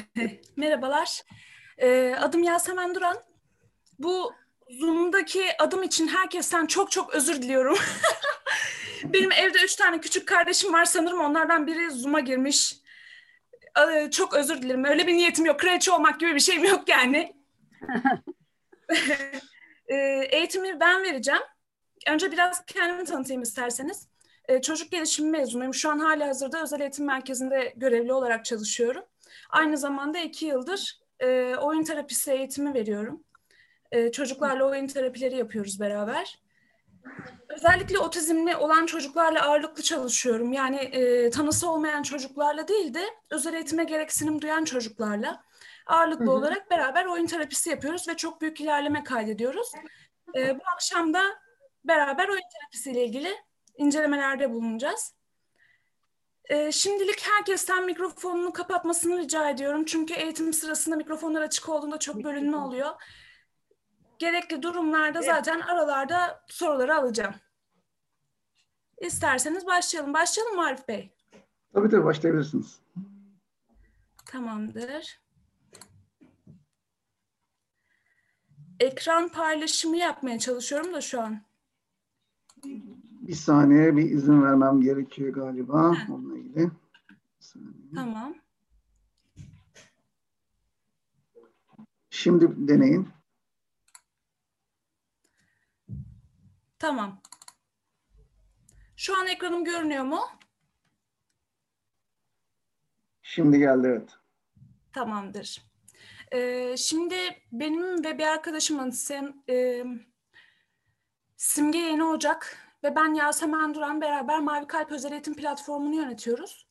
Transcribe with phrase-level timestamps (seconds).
[0.56, 1.22] Merhabalar.
[1.78, 3.16] Ee, adım Yasemen Duran.
[3.98, 4.32] Bu
[4.70, 7.78] Zoom'daki adım için herkesten çok çok özür diliyorum.
[9.04, 10.84] Benim evde üç tane küçük kardeşim var.
[10.84, 12.76] Sanırım onlardan biri Zoom'a girmiş.
[13.78, 14.84] Ee, çok özür dilerim.
[14.84, 15.60] Öyle bir niyetim yok.
[15.60, 17.36] Kraliçe olmak gibi bir şeyim yok yani.
[19.88, 21.40] Ee, eğitimi ben vereceğim.
[22.08, 24.08] Önce biraz kendimi tanıtayım isterseniz.
[24.62, 25.74] Çocuk gelişimi mezunuyum.
[25.74, 29.04] Şu an hala hazırda özel eğitim merkezinde görevli olarak çalışıyorum.
[29.50, 33.24] Aynı zamanda iki yıldır e, oyun terapisi eğitimi veriyorum.
[33.92, 36.42] E, çocuklarla oyun terapileri yapıyoruz beraber.
[37.48, 40.52] Özellikle otizmli olan çocuklarla ağırlıklı çalışıyorum.
[40.52, 45.44] Yani e, tanısı olmayan çocuklarla değil de özel eğitime gereksinim duyan çocuklarla
[45.86, 46.34] ağırlıklı hı hı.
[46.34, 49.72] olarak beraber oyun terapisi yapıyoruz ve çok büyük ilerleme kaydediyoruz.
[50.36, 51.22] E, bu akşam da
[51.84, 53.34] beraber oyun terapisiyle ilgili
[53.76, 55.14] incelemelerde bulunacağız.
[56.44, 59.84] E, şimdilik herkesten mikrofonunu kapatmasını rica ediyorum.
[59.84, 62.90] Çünkü eğitim sırasında mikrofonlar açık olduğunda çok bölünme oluyor.
[64.18, 67.34] Gerekli durumlarda zaten aralarda soruları alacağım.
[69.00, 70.14] İsterseniz başlayalım.
[70.14, 71.14] Başlayalım mı Arif Bey?
[71.74, 72.80] Tabii tabii başlayabilirsiniz.
[74.26, 75.20] Tamamdır.
[78.80, 81.42] Ekran paylaşımı yapmaya çalışıyorum da şu an.
[83.22, 86.70] Bir saniye bir izin vermem gerekiyor galiba onunla ilgili.
[87.94, 88.34] Tamam.
[92.10, 93.08] Şimdi deneyin.
[96.78, 97.20] Tamam.
[98.96, 100.20] Şu an ekranım görünüyor mu?
[103.22, 104.10] Şimdi geldi evet.
[104.92, 105.62] Tamamdır.
[106.32, 107.16] Ee, şimdi
[107.52, 109.84] benim ve bir arkadaşımın Sem, e,
[111.36, 116.68] Simge Yeni Ocak ve ben Yasemen Duran beraber Mavi Kalp Özel Eğitim Platformu'nu yönetiyoruz.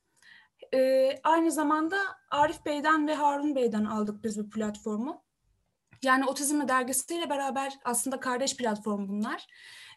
[0.73, 1.97] Ee, aynı zamanda
[2.31, 5.23] Arif Bey'den ve Harun Bey'den aldık biz bu platformu.
[6.03, 9.47] Yani Otizm Dergisi'yle beraber aslında kardeş platform bunlar.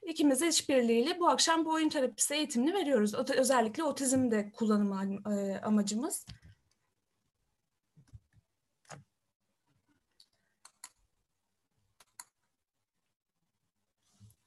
[0.07, 3.15] İkimiz işbirliğiyle bu akşam bu oyun terapisi eğitimini veriyoruz.
[3.15, 4.93] Özellikle otizmde kullanım
[5.33, 6.27] e, amacımız.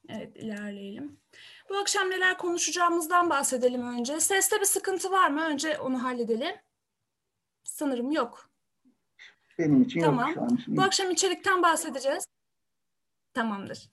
[0.08, 1.20] Evet ilerleyelim.
[1.68, 4.20] Bu akşam neler konuşacağımızdan bahsedelim önce.
[4.20, 5.44] Seste bir sıkıntı var mı?
[5.44, 6.56] Önce onu halledelim.
[7.64, 8.50] Sanırım yok.
[9.58, 10.28] Benim için tamam.
[10.28, 10.58] yok şu an.
[10.66, 12.24] Bu akşam içerikten bahsedeceğiz.
[13.34, 13.90] Tamamdır.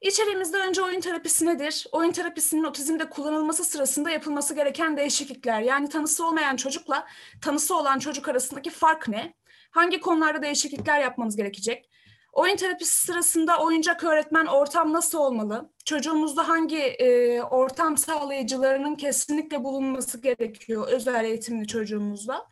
[0.00, 1.86] İçeriğimizde önce oyun terapisi nedir?
[1.92, 5.60] Oyun terapisinin otizmde kullanılması sırasında yapılması gereken değişiklikler.
[5.60, 7.06] Yani tanısı olmayan çocukla
[7.40, 9.34] tanısı olan çocuk arasındaki fark ne?
[9.70, 11.90] Hangi konularda değişiklikler yapmamız gerekecek?
[12.34, 15.70] Oyun terapisi sırasında oyuncak öğretmen ortam nasıl olmalı?
[15.84, 22.46] Çocuğumuzda hangi e, ortam sağlayıcılarının kesinlikle bulunması gerekiyor özel eğitimli çocuğumuzda?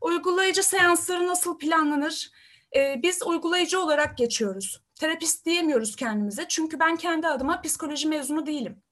[0.00, 2.30] Uygulayıcı seansları nasıl planlanır?
[2.76, 4.82] E, biz uygulayıcı olarak geçiyoruz.
[5.00, 8.82] Terapist diyemiyoruz kendimize çünkü ben kendi adıma psikoloji mezunu değilim.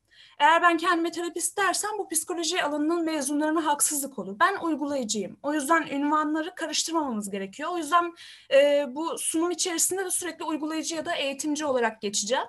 [0.42, 4.36] Eğer ben kendime terapist dersem bu psikoloji alanının mezunlarına haksızlık olur.
[4.40, 5.36] Ben uygulayıcıyım.
[5.42, 7.70] O yüzden ünvanları karıştırmamamız gerekiyor.
[7.72, 8.14] O yüzden
[8.54, 12.44] e, bu sunum içerisinde de sürekli uygulayıcı ya da eğitimci olarak geçeceğim.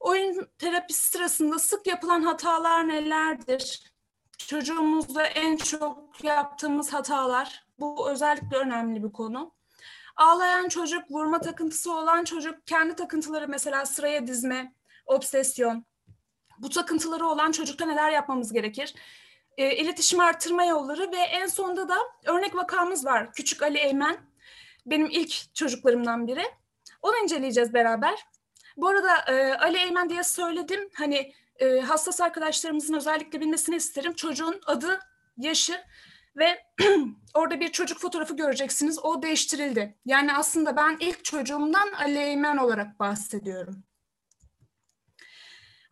[0.00, 3.92] Oyun terapisi sırasında sık yapılan hatalar nelerdir?
[4.38, 7.66] Çocuğumuzda en çok yaptığımız hatalar.
[7.78, 9.54] Bu özellikle önemli bir konu.
[10.16, 14.74] Ağlayan çocuk, vurma takıntısı olan çocuk, kendi takıntıları mesela sıraya dizme,
[15.06, 15.84] obsesyon,
[16.62, 18.94] bu takıntıları olan çocukta neler yapmamız gerekir?
[19.56, 21.96] E, iletişim artırma yolları ve en sonda da
[22.26, 23.32] örnek vakamız var.
[23.32, 24.16] Küçük Ali Eymen.
[24.86, 26.44] Benim ilk çocuklarımdan biri.
[27.02, 28.18] Onu inceleyeceğiz beraber.
[28.76, 30.90] Bu arada e, Ali Eymen diye söyledim.
[30.94, 34.12] Hani e, hassas arkadaşlarımızın özellikle bilmesini isterim.
[34.14, 35.00] Çocuğun adı,
[35.36, 35.80] yaşı
[36.36, 36.64] ve
[37.34, 38.98] orada bir çocuk fotoğrafı göreceksiniz.
[39.04, 39.96] O değiştirildi.
[40.04, 43.84] Yani aslında ben ilk çocuğumdan Ali Eymen olarak bahsediyorum.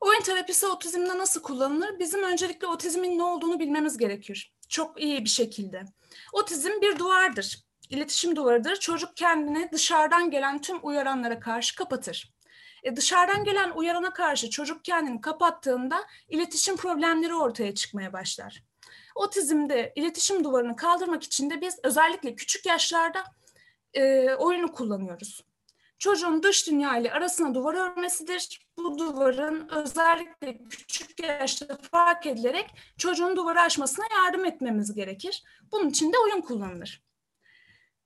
[0.01, 1.99] Oyun terapisi otizmde nasıl kullanılır?
[1.99, 4.53] Bizim öncelikle otizmin ne olduğunu bilmemiz gerekir.
[4.69, 5.85] Çok iyi bir şekilde.
[6.33, 7.59] Otizm bir duvardır.
[7.91, 8.77] İletişim duvarıdır.
[8.77, 12.33] Çocuk kendini dışarıdan gelen tüm uyaranlara karşı kapatır.
[12.83, 18.65] E dışarıdan gelen uyarana karşı çocuk kendini kapattığında iletişim problemleri ortaya çıkmaya başlar.
[19.15, 23.25] Otizmde iletişim duvarını kaldırmak için de biz özellikle küçük yaşlarda
[23.95, 25.50] e, oyunu kullanıyoruz
[26.01, 28.67] çocuğun dış dünya ile arasına duvar örmesidir.
[28.79, 32.67] Bu duvarın özellikle küçük yaşta fark edilerek
[32.99, 35.45] çocuğun duvarı aşmasına yardım etmemiz gerekir.
[35.73, 37.03] Bunun için de oyun kullanılır.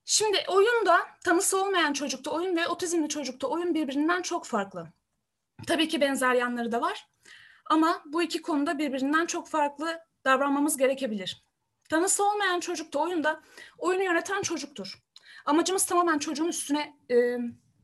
[0.04, 4.88] Şimdi oyunda tanısı olmayan çocukta oyun ve otizmli çocukta oyun birbirinden çok farklı.
[5.66, 7.08] Tabii ki benzer yanları da var.
[7.66, 11.44] Ama bu iki konuda birbirinden çok farklı davranmamız gerekebilir.
[11.90, 13.40] Tanısı olmayan çocuk da oyunda
[13.78, 15.02] oyunu yöneten çocuktur.
[15.44, 17.38] Amacımız tamamen çocuğun üstüne e,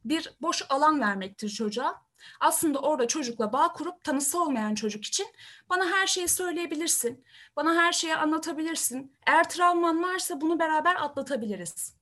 [0.04, 2.02] bir boş alan vermektir çocuğa.
[2.40, 5.26] Aslında orada çocukla bağ kurup tanısı olmayan çocuk için
[5.70, 7.24] bana her şeyi söyleyebilirsin,
[7.56, 9.12] bana her şeyi anlatabilirsin.
[9.26, 11.94] Eğer travman varsa bunu beraber atlatabiliriz.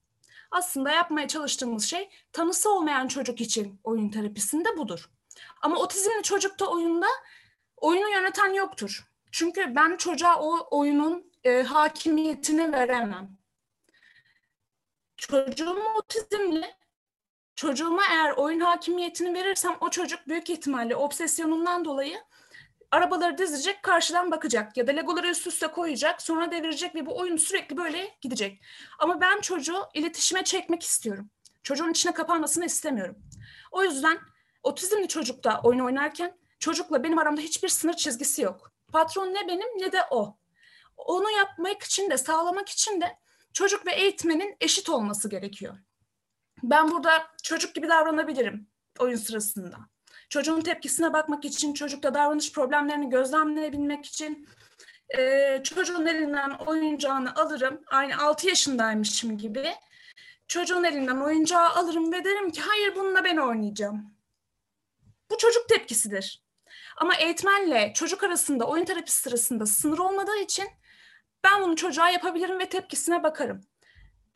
[0.51, 5.11] Aslında yapmaya çalıştığımız şey tanısı olmayan çocuk için oyun terapisinde budur.
[5.63, 7.07] Ama otizmli çocukta oyunda
[7.77, 9.09] oyunu yöneten yoktur.
[9.33, 13.39] Çünkü ben çocuğa o oyunun e, hakimiyetini veremem.
[15.17, 16.78] Çocuğum otizmli.
[17.59, 22.19] Çocuğuma eğer oyun hakimiyetini verirsem o çocuk büyük ihtimalle obsesyonundan dolayı
[22.91, 27.37] arabaları dizecek, karşıdan bakacak ya da legoları üst üste koyacak, sonra devirecek ve bu oyun
[27.37, 28.63] sürekli böyle gidecek.
[28.99, 31.31] Ama ben çocuğu iletişime çekmek istiyorum.
[31.63, 33.19] Çocuğun içine kapanmasını istemiyorum.
[33.73, 34.19] O yüzden
[34.63, 38.73] otizmli çocukta oyun oynarken çocukla benim aramda hiçbir sınır çizgisi yok.
[38.93, 40.37] Patron ne benim ne de o.
[40.97, 43.19] Onu yapmak için de sağlamak için de
[43.53, 45.79] çocuk ve eğitmenin eşit olması gerekiyor.
[46.63, 48.67] Ben burada çocuk gibi davranabilirim
[48.99, 49.77] oyun sırasında.
[50.29, 54.49] Çocuğun tepkisine bakmak için, çocukta davranış problemlerini gözlemleyebilmek için
[55.19, 57.83] e, çocuğun elinden oyuncağını alırım.
[57.87, 59.75] Aynı 6 yaşındaymışım gibi.
[60.49, 64.15] Çocuğun elinden oyuncağı alırım ve derim ki hayır bununla ben oynayacağım.
[65.31, 66.43] Bu çocuk tepkisidir.
[66.97, 70.69] Ama eğitmenle çocuk arasında oyun terapisi sırasında sınır olmadığı için
[71.45, 73.61] ben bunu çocuğa yapabilirim ve tepkisine bakarım.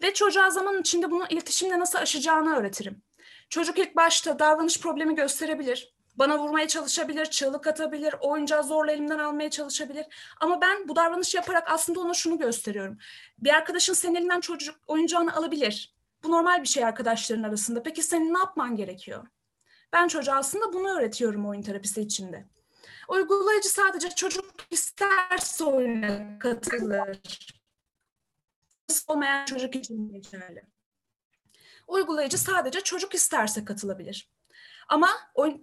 [0.02, 3.02] Ve çocuğa zaman içinde bunu iletişimle nasıl aşacağını öğretirim.
[3.50, 5.94] Çocuk ilk başta davranış problemi gösterebilir.
[6.16, 10.06] Bana vurmaya çalışabilir, çığlık atabilir, oyuncağı zorla elimden almaya çalışabilir.
[10.40, 12.98] Ama ben bu davranış yaparak aslında ona şunu gösteriyorum.
[13.38, 15.94] Bir arkadaşın senin elinden çocuk oyuncağını alabilir.
[16.24, 17.82] Bu normal bir şey arkadaşların arasında.
[17.82, 19.26] Peki senin ne yapman gerekiyor?
[19.92, 22.44] Ben çocuğa aslında bunu öğretiyorum oyun terapisi içinde.
[23.08, 27.18] Uygulayıcı sadece çocuk isterse oyuna katılır.
[29.08, 30.62] Olmayan çocuk için geçerli.
[31.86, 34.30] Uygulayıcı sadece çocuk isterse katılabilir.
[34.88, 35.08] Ama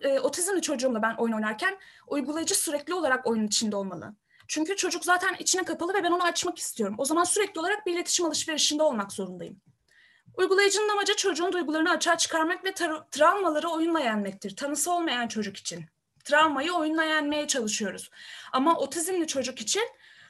[0.02, 4.16] e, otizmli çocuğumla ben oyun oynarken uygulayıcı sürekli olarak oyunun içinde olmalı.
[4.48, 6.96] Çünkü çocuk zaten içine kapalı ve ben onu açmak istiyorum.
[6.98, 9.62] O zaman sürekli olarak bir iletişim alışverişinde olmak zorundayım.
[10.38, 14.56] Uygulayıcının amacı çocuğun duygularını açığa çıkarmak ve tra- travmaları oyunla yenmektir.
[14.56, 15.86] Tanısı olmayan çocuk için.
[16.24, 18.10] Travmayı oyunla yenmeye çalışıyoruz.
[18.52, 19.84] Ama otizmli çocuk için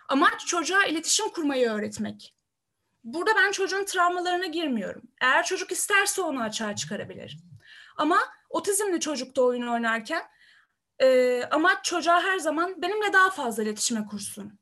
[0.08, 2.36] amaç çocuğa iletişim kurmayı öğretmek.
[3.04, 5.02] Burada ben çocuğun travmalarına girmiyorum.
[5.22, 7.38] Eğer çocuk isterse onu açığa çıkarabilir.
[7.98, 8.20] Ama
[8.50, 10.24] otizmli çocukta oyun oynarken
[11.00, 14.60] e, amaç çocuğa her zaman benimle daha fazla iletişime kursun.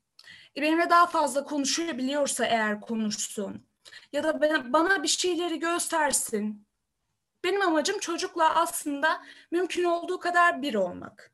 [0.58, 3.68] E, benimle daha fazla konuşabiliyorsa eğer konuşsun.
[4.14, 6.68] Ya da ben, bana bir şeyleri göstersin.
[7.44, 11.32] Benim amacım çocukla aslında mümkün olduğu kadar bir olmak.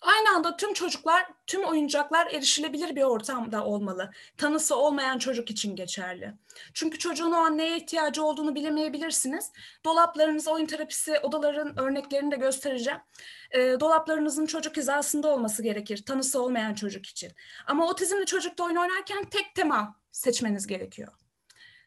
[0.00, 4.10] Aynı anda tüm çocuklar, tüm oyuncaklar erişilebilir bir ortamda olmalı.
[4.36, 6.34] Tanısı olmayan çocuk için geçerli.
[6.74, 9.52] Çünkü çocuğun o an neye ihtiyacı olduğunu bilemeyebilirsiniz.
[9.84, 13.00] Dolaplarınız, oyun terapisi odaların örneklerini de göstereceğim.
[13.50, 16.04] E, dolaplarınızın çocuk hizasında olması gerekir.
[16.06, 17.32] Tanısı olmayan çocuk için.
[17.66, 21.12] Ama otizmli çocukta oyun oynarken tek tema seçmeniz gerekiyor.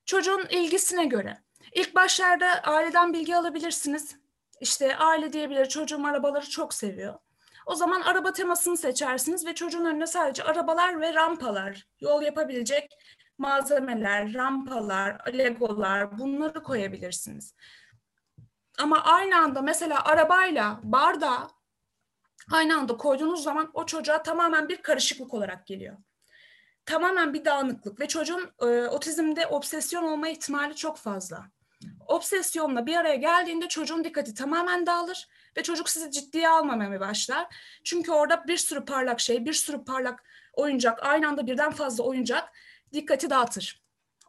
[0.06, 1.38] Çocuğun ilgisine göre.
[1.72, 4.16] İlk başlarda aileden bilgi alabilirsiniz.
[4.60, 7.20] İşte aile diyebilir çocuğum arabaları çok seviyor.
[7.66, 12.98] O zaman araba temasını seçersiniz ve çocuğun önüne sadece arabalar ve rampalar, yol yapabilecek
[13.38, 17.56] malzemeler, rampalar, legolar bunları koyabilirsiniz.
[18.80, 21.48] Ama aynı anda mesela arabayla bardağı
[22.52, 25.98] aynı anda koyduğunuz zaman o çocuğa tamamen bir karışıklık olarak geliyor.
[26.86, 31.46] Tamamen bir dağınıklık ve çocuğun e, otizmde obsesyon olma ihtimali çok fazla.
[32.12, 37.56] Obsesyonla bir araya geldiğinde çocuğun dikkati tamamen dağılır ve çocuk sizi ciddiye almamaya başlar.
[37.84, 42.52] Çünkü orada bir sürü parlak şey, bir sürü parlak oyuncak, aynı anda birden fazla oyuncak
[42.94, 43.82] dikkati dağıtır.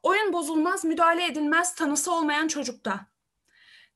[0.02, 3.06] Oyun bozulmaz, müdahale edilmez tanısı olmayan çocukta.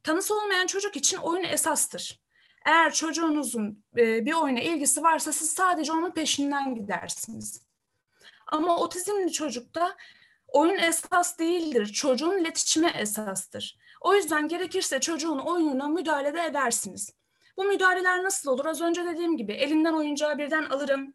[0.03, 2.21] Tanısı olmayan çocuk için oyun esastır.
[2.65, 7.63] Eğer çocuğunuzun bir oyuna ilgisi varsa siz sadece onun peşinden gidersiniz.
[8.47, 9.97] Ama otizmli çocukta
[10.49, 11.87] oyun esas değildir.
[11.87, 13.79] Çocuğun iletişime esastır.
[14.01, 17.11] O yüzden gerekirse çocuğun oyununa müdahale de edersiniz.
[17.57, 18.67] Bu müdahaleler nasıl olur?
[18.67, 21.15] Az önce dediğim gibi elinden oyuncağı birden alırım.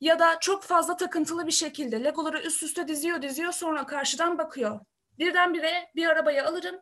[0.00, 4.80] Ya da çok fazla takıntılı bir şekilde legoları üst üste diziyor diziyor sonra karşıdan bakıyor.
[5.18, 6.80] Birdenbire bir arabayı alırım.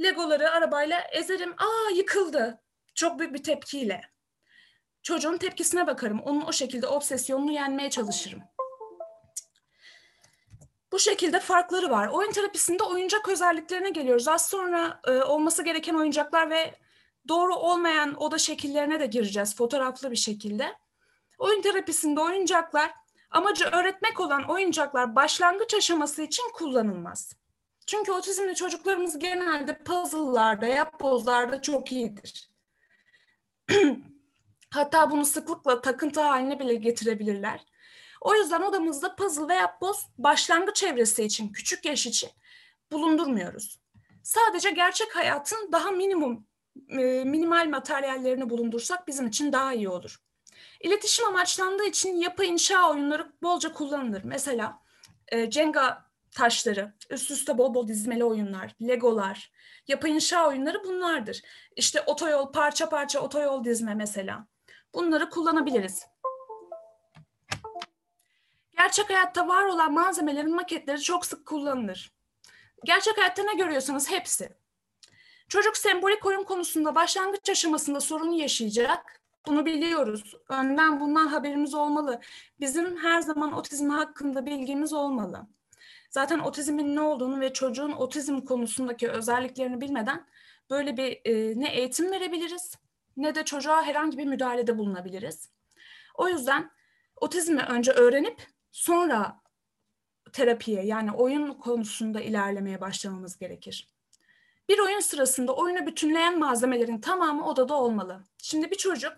[0.00, 1.52] Legoları arabayla ezerim.
[1.52, 2.62] Aa yıkıldı.
[2.94, 4.00] Çok büyük bir tepkiyle.
[5.02, 6.20] Çocuğun tepkisine bakarım.
[6.20, 8.42] Onun o şekilde obsesyonunu yenmeye çalışırım.
[10.92, 12.08] Bu şekilde farkları var.
[12.08, 14.28] Oyun terapisinde oyuncak özelliklerine geliyoruz.
[14.28, 16.74] Az sonra e, olması gereken oyuncaklar ve
[17.28, 20.72] doğru olmayan oda şekillerine de gireceğiz fotoğraflı bir şekilde.
[21.38, 22.90] Oyun terapisinde oyuncaklar
[23.30, 27.32] Amacı öğretmek olan oyuncaklar başlangıç aşaması için kullanılmaz.
[27.86, 32.50] Çünkü otizmli çocuklarımız genelde puzzle'larda, yapbozlarda çok iyidir.
[34.70, 37.64] Hatta bunu sıklıkla takıntı haline bile getirebilirler.
[38.20, 42.30] O yüzden odamızda puzzle ve yapboz başlangıç evresi için, küçük yaş için
[42.92, 43.80] bulundurmuyoruz.
[44.22, 46.46] Sadece gerçek hayatın daha minimum,
[46.88, 50.20] e, minimal materyallerini bulundursak bizim için daha iyi olur.
[50.80, 54.22] İletişim amaçlandığı için yapı inşa oyunları bolca kullanılır.
[54.24, 54.78] Mesela
[55.28, 59.52] e, Jenga taşları, üst üste bol bol dizmeli oyunlar, legolar,
[59.88, 61.42] yapı inşa oyunları bunlardır.
[61.76, 64.46] İşte otoyol, parça parça otoyol dizme mesela.
[64.94, 66.09] Bunları kullanabiliriz.
[68.80, 72.12] Gerçek hayatta var olan malzemelerin maketleri çok sık kullanılır.
[72.84, 74.48] Gerçek hayatta ne görüyorsanız hepsi.
[75.48, 79.20] Çocuk sembolik oyun konusunda başlangıç aşamasında sorun yaşayacak.
[79.46, 80.34] Bunu biliyoruz.
[80.48, 82.20] Önden bundan haberimiz olmalı.
[82.60, 85.46] Bizim her zaman otizm hakkında bilgimiz olmalı.
[86.10, 90.26] Zaten otizmin ne olduğunu ve çocuğun otizm konusundaki özelliklerini bilmeden
[90.70, 92.74] böyle bir e, ne eğitim verebiliriz
[93.16, 95.50] ne de çocuğa herhangi bir müdahalede bulunabiliriz.
[96.14, 96.70] O yüzden
[97.16, 99.40] otizmi önce öğrenip sonra
[100.32, 103.88] terapiye yani oyun konusunda ilerlemeye başlamamız gerekir.
[104.68, 108.24] Bir oyun sırasında oyunu bütünleyen malzemelerin tamamı odada olmalı.
[108.38, 109.12] Şimdi bir çocuk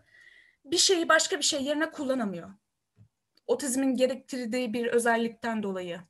[0.65, 2.51] bir şeyi başka bir şey yerine kullanamıyor.
[3.47, 6.01] Otizmin gerektirdiği bir özellikten dolayı.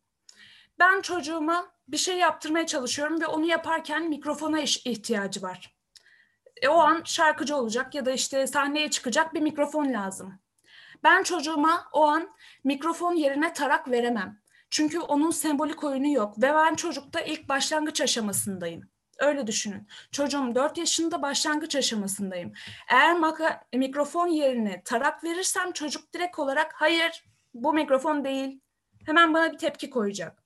[0.78, 5.76] Ben çocuğuma bir şey yaptırmaya çalışıyorum ve onu yaparken mikrofona ihtiyacı var.
[6.62, 10.38] E, o an şarkıcı olacak ya da işte sahneye çıkacak bir mikrofon lazım.
[11.04, 12.28] Ben çocuğuma o an
[12.64, 14.42] mikrofon yerine tarak veremem.
[14.70, 18.82] Çünkü onun sembolik oyunu yok ve ben çocukta ilk başlangıç aşamasındayım.
[19.18, 19.88] Öyle düşünün.
[20.12, 22.52] Çocuğum 4 yaşında başlangıç aşamasındayım.
[22.88, 28.60] Eğer maka, mikrofon yerine tarak verirsem çocuk direkt olarak hayır bu mikrofon değil.
[29.06, 30.41] Hemen bana bir tepki koyacak.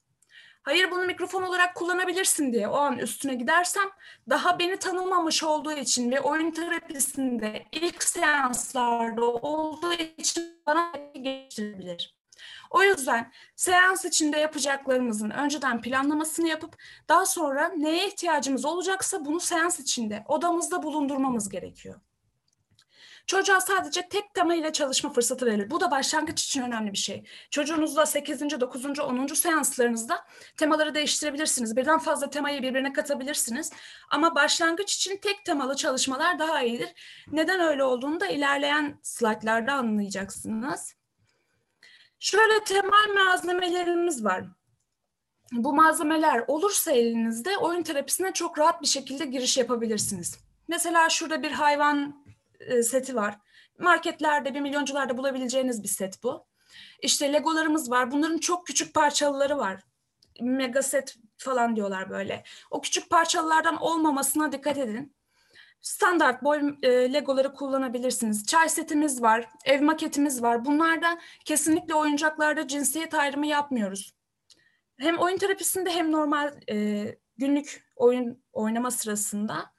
[0.66, 3.88] Hayır bunu mikrofon olarak kullanabilirsin diye o an üstüne gidersem
[4.30, 12.16] daha beni tanımamış olduğu için ve oyun terapisinde ilk seanslarda olduğu için bana geçirebilir.
[12.70, 16.76] O yüzden seans içinde yapacaklarımızın önceden planlamasını yapıp
[17.08, 22.00] daha sonra neye ihtiyacımız olacaksa bunu seans içinde odamızda bulundurmamız gerekiyor.
[23.26, 25.71] Çocuğa sadece tek tema ile çalışma fırsatı verilir.
[25.71, 27.25] Bu da başlangıç için önemli bir şey.
[27.50, 28.40] Çocuğunuzla 8.
[28.61, 29.00] 9.
[29.00, 29.26] 10.
[29.26, 30.25] seanslarınızda
[30.56, 31.76] temaları değiştirebilirsiniz.
[31.76, 33.73] Birden fazla temayı birbirine katabilirsiniz.
[34.11, 36.88] Ama başlangıç için tek temalı çalışmalar daha iyidir.
[37.33, 40.95] Neden öyle olduğunu da ilerleyen slaytlarda anlayacaksınız.
[42.18, 44.45] Şöyle temel malzemelerimiz var.
[45.52, 50.38] Bu malzemeler olursa elinizde oyun terapisine çok rahat bir şekilde giriş yapabilirsiniz.
[50.68, 52.25] Mesela şurada bir hayvan
[52.60, 53.38] e, seti var.
[53.78, 56.46] Marketlerde, bir milyoncularda bulabileceğiniz bir set bu.
[57.02, 58.10] İşte legolarımız var.
[58.10, 59.82] Bunların çok küçük parçalıları var.
[60.40, 62.44] Mega set falan diyorlar böyle.
[62.70, 65.16] O küçük parçalılardan olmamasına dikkat edin.
[65.80, 68.46] Standart boy e, legoları kullanabilirsiniz.
[68.46, 70.64] Çay setimiz var, ev maketimiz var.
[70.64, 74.14] Bunlardan kesinlikle oyuncaklarda cinsiyet ayrımı yapmıyoruz.
[74.98, 79.75] Hem oyun terapisinde hem normal e, günlük oyun oynama sırasında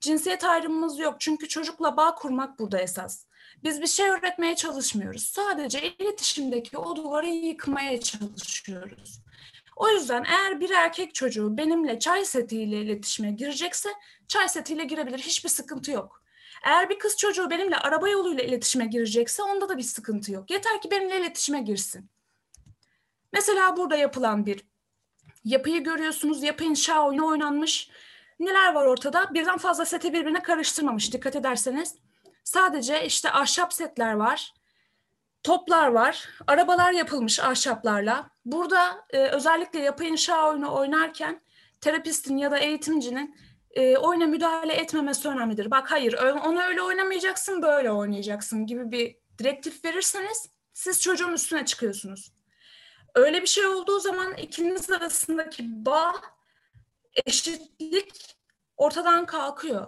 [0.00, 3.24] Cinsiyet ayrımımız yok çünkü çocukla bağ kurmak burada esas.
[3.64, 5.22] Biz bir şey öğretmeye çalışmıyoruz.
[5.22, 9.20] Sadece iletişimdeki o duvarı yıkmaya çalışıyoruz.
[9.76, 13.88] O yüzden eğer bir erkek çocuğu benimle çay setiyle iletişime girecekse
[14.28, 15.18] çay setiyle girebilir.
[15.18, 16.22] Hiçbir sıkıntı yok.
[16.64, 20.50] Eğer bir kız çocuğu benimle araba yoluyla iletişime girecekse onda da bir sıkıntı yok.
[20.50, 22.10] Yeter ki benimle iletişime girsin.
[23.32, 24.64] Mesela burada yapılan bir
[25.44, 26.42] yapıyı görüyorsunuz.
[26.42, 27.90] Yapı inşa oyunu oynanmış.
[28.40, 29.34] Neler var ortada?
[29.34, 31.94] Birden fazla seti birbirine karıştırmamış dikkat ederseniz.
[32.44, 34.54] Sadece işte ahşap setler var.
[35.42, 36.28] Toplar var.
[36.46, 38.30] Arabalar yapılmış ahşaplarla.
[38.44, 41.40] Burada e, özellikle yapı inşa oyunu oynarken
[41.80, 43.36] terapistin ya da eğitimcinin
[43.70, 45.70] e, oyuna müdahale etmemesi önemlidir.
[45.70, 46.12] Bak hayır
[46.44, 52.32] onu öyle oynamayacaksın böyle oynayacaksın gibi bir direktif verirseniz siz çocuğun üstüne çıkıyorsunuz.
[53.14, 56.12] Öyle bir şey olduğu zaman ikiniz arasındaki bağ
[57.26, 58.36] eşitlik
[58.76, 59.86] ortadan kalkıyor.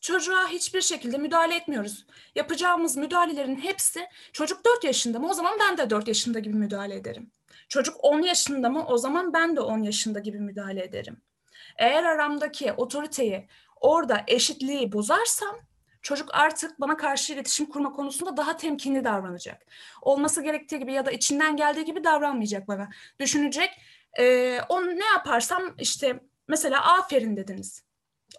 [0.00, 2.06] Çocuğa hiçbir şekilde müdahale etmiyoruz.
[2.34, 6.94] Yapacağımız müdahalelerin hepsi çocuk 4 yaşında mı o zaman ben de 4 yaşında gibi müdahale
[6.94, 7.30] ederim.
[7.68, 11.22] Çocuk 10 yaşında mı o zaman ben de 10 yaşında gibi müdahale ederim.
[11.76, 13.48] Eğer aramdaki otoriteyi
[13.80, 15.56] orada eşitliği bozarsam
[16.02, 19.62] çocuk artık bana karşı iletişim kurma konusunda daha temkinli davranacak.
[20.02, 22.88] Olması gerektiği gibi ya da içinden geldiği gibi davranmayacak bana.
[23.20, 23.70] Düşünecek,
[24.18, 27.84] e, onu ne yaparsam işte Mesela aferin dediniz.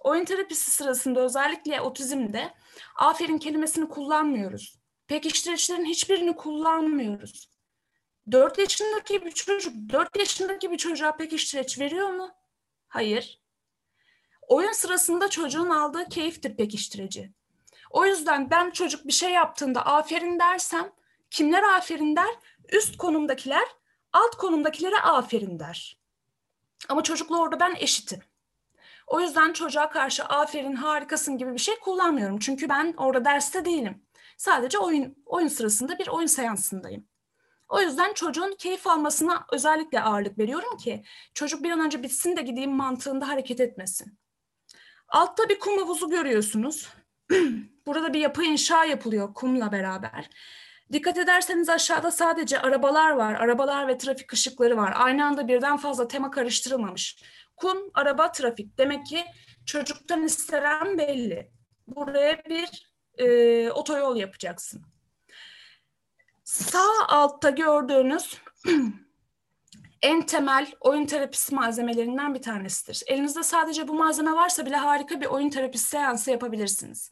[0.02, 2.54] Oyun terapisi sırasında özellikle otizmde
[2.96, 4.80] aferin kelimesini kullanmıyoruz.
[5.08, 7.50] Pekiştiricilerin hiçbirini kullanmıyoruz.
[8.32, 12.32] 4 yaşındaki bir çocuk 4 yaşındaki bir çocuğa pekiştireç veriyor mu?
[12.88, 13.42] Hayır.
[14.48, 17.32] Oyun sırasında çocuğun aldığı keyiftir pekiştireci.
[17.90, 20.92] O yüzden ben çocuk bir şey yaptığında aferin dersem
[21.30, 22.36] kimler aferin der?
[22.72, 23.68] Üst konumdakiler
[24.14, 26.03] alt konumdakilere aferin der.
[26.90, 28.20] Ama çocukla orada ben eşitim.
[29.08, 32.40] O yüzden çocuğa karşı aferin harikasın gibi bir şey kullanmıyorum.
[32.40, 34.02] Çünkü ben orada derste değilim.
[34.38, 37.08] Sadece oyun oyun sırasında bir oyun seansındayım.
[37.70, 42.42] O yüzden çocuğun keyif almasına özellikle ağırlık veriyorum ki çocuk bir an önce bitsin de
[42.42, 44.20] gideyim mantığında hareket etmesin.
[45.08, 46.90] Altta bir kum havuzu görüyorsunuz.
[47.86, 50.30] Burada bir yapı inşa yapılıyor kumla beraber.
[50.92, 53.34] Dikkat ederseniz aşağıda sadece arabalar var.
[53.34, 54.94] Arabalar ve trafik ışıkları var.
[54.96, 57.24] Aynı anda birden fazla tema karıştırılmamış.
[57.58, 58.78] Kum, araba, trafik.
[58.78, 59.26] Demek ki
[59.66, 61.52] çocuktan istenen belli.
[61.88, 64.86] Buraya bir e, otoyol yapacaksın.
[66.44, 68.42] Sağ altta gördüğünüz
[70.02, 73.04] en temel oyun terapisi malzemelerinden bir tanesidir.
[73.08, 77.12] Elinizde sadece bu malzeme varsa bile harika bir oyun terapisi seansı yapabilirsiniz.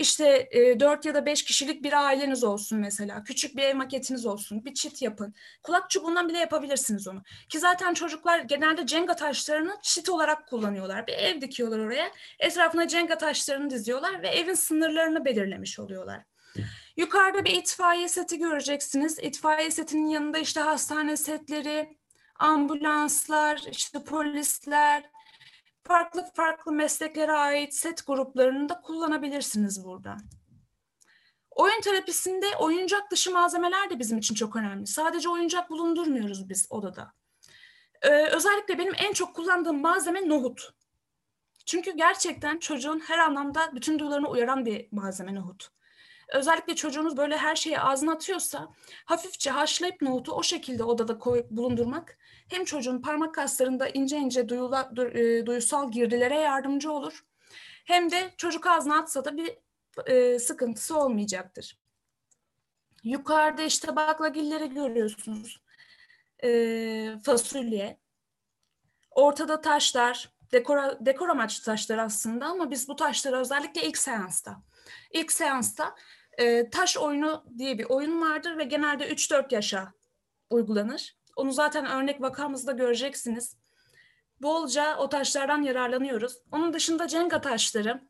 [0.00, 3.24] İşte e, 4 ya da 5 kişilik bir aileniz olsun mesela.
[3.24, 4.64] Küçük bir ev maketiniz olsun.
[4.64, 5.34] Bir çit yapın.
[5.62, 7.22] Kulak çubuğundan bile yapabilirsiniz onu.
[7.48, 11.06] Ki zaten çocuklar genelde cenga taşlarını çit olarak kullanıyorlar.
[11.06, 12.12] Bir ev dikiyorlar oraya.
[12.38, 16.22] Etrafına cenga taşlarını diziyorlar ve evin sınırlarını belirlemiş oluyorlar.
[16.96, 19.18] Yukarıda bir itfaiye seti göreceksiniz.
[19.18, 21.96] İtfaiye setinin yanında işte hastane setleri,
[22.38, 25.10] ambulanslar, işte polisler,
[25.84, 30.16] farklı farklı mesleklere ait set gruplarını da kullanabilirsiniz burada.
[31.50, 34.86] Oyun terapisinde oyuncak dışı malzemeler de bizim için çok önemli.
[34.86, 37.12] Sadece oyuncak bulundurmuyoruz biz odada.
[38.02, 40.70] Ee, özellikle benim en çok kullandığım malzeme nohut.
[41.66, 45.70] Çünkü gerçekten çocuğun her anlamda bütün duyularını uyaran bir malzeme nohut
[46.32, 48.68] özellikle çocuğunuz böyle her şeyi ağzına atıyorsa
[49.04, 52.18] hafifçe haşlayıp nohutu o şekilde odada koyup bulundurmak
[52.48, 57.24] hem çocuğun parmak kaslarında ince ince duyula, du, e, duyusal girdilere yardımcı olur.
[57.84, 59.58] Hem de çocuk ağzına atsa da bir
[60.06, 61.78] e, sıkıntısı olmayacaktır.
[63.04, 65.62] Yukarıda işte baklagilleri görüyorsunuz.
[66.44, 68.00] E, fasulye.
[69.10, 74.62] Ortada taşlar, dekora, dekor amaçlı taşlar aslında ama biz bu taşları özellikle ilk seansta.
[75.10, 75.94] İlk seansta
[76.38, 79.92] e, taş oyunu diye bir oyun vardır ve genelde 3-4 yaşa
[80.50, 81.16] uygulanır.
[81.36, 83.56] Onu zaten örnek vakamızda göreceksiniz.
[84.42, 86.36] Bolca o taşlardan yararlanıyoruz.
[86.52, 88.00] Onun dışında Cenga taşları.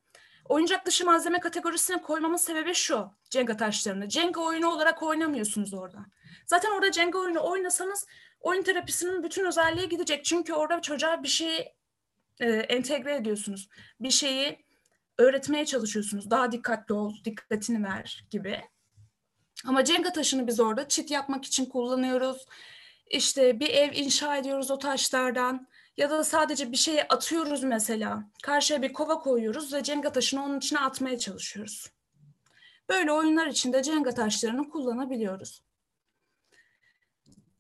[0.49, 4.09] Oyuncak dışı malzeme kategorisine koymamın sebebi şu Cenga taşlarını.
[4.09, 5.99] Cenga oyunu olarak oynamıyorsunuz orada.
[6.47, 8.07] Zaten orada Cenga oyunu oynasanız
[8.41, 10.25] oyun terapisinin bütün özelliği gidecek.
[10.25, 11.75] Çünkü orada çocuğa bir şeyi
[12.41, 13.69] e, entegre ediyorsunuz.
[14.01, 14.65] Bir şeyi
[15.21, 16.31] öğretmeye çalışıyorsunuz.
[16.31, 18.61] Daha dikkatli ol, dikkatini ver gibi.
[19.67, 22.47] Ama Cenga taşını biz orada çit yapmak için kullanıyoruz.
[23.11, 28.31] İşte bir ev inşa ediyoruz o taşlardan ya da sadece bir şeyi atıyoruz mesela.
[28.43, 31.91] Karşıya bir kova koyuyoruz ve Cenga taşını onun içine atmaya çalışıyoruz.
[32.89, 35.63] Böyle oyunlar içinde Cenga taşlarını kullanabiliyoruz.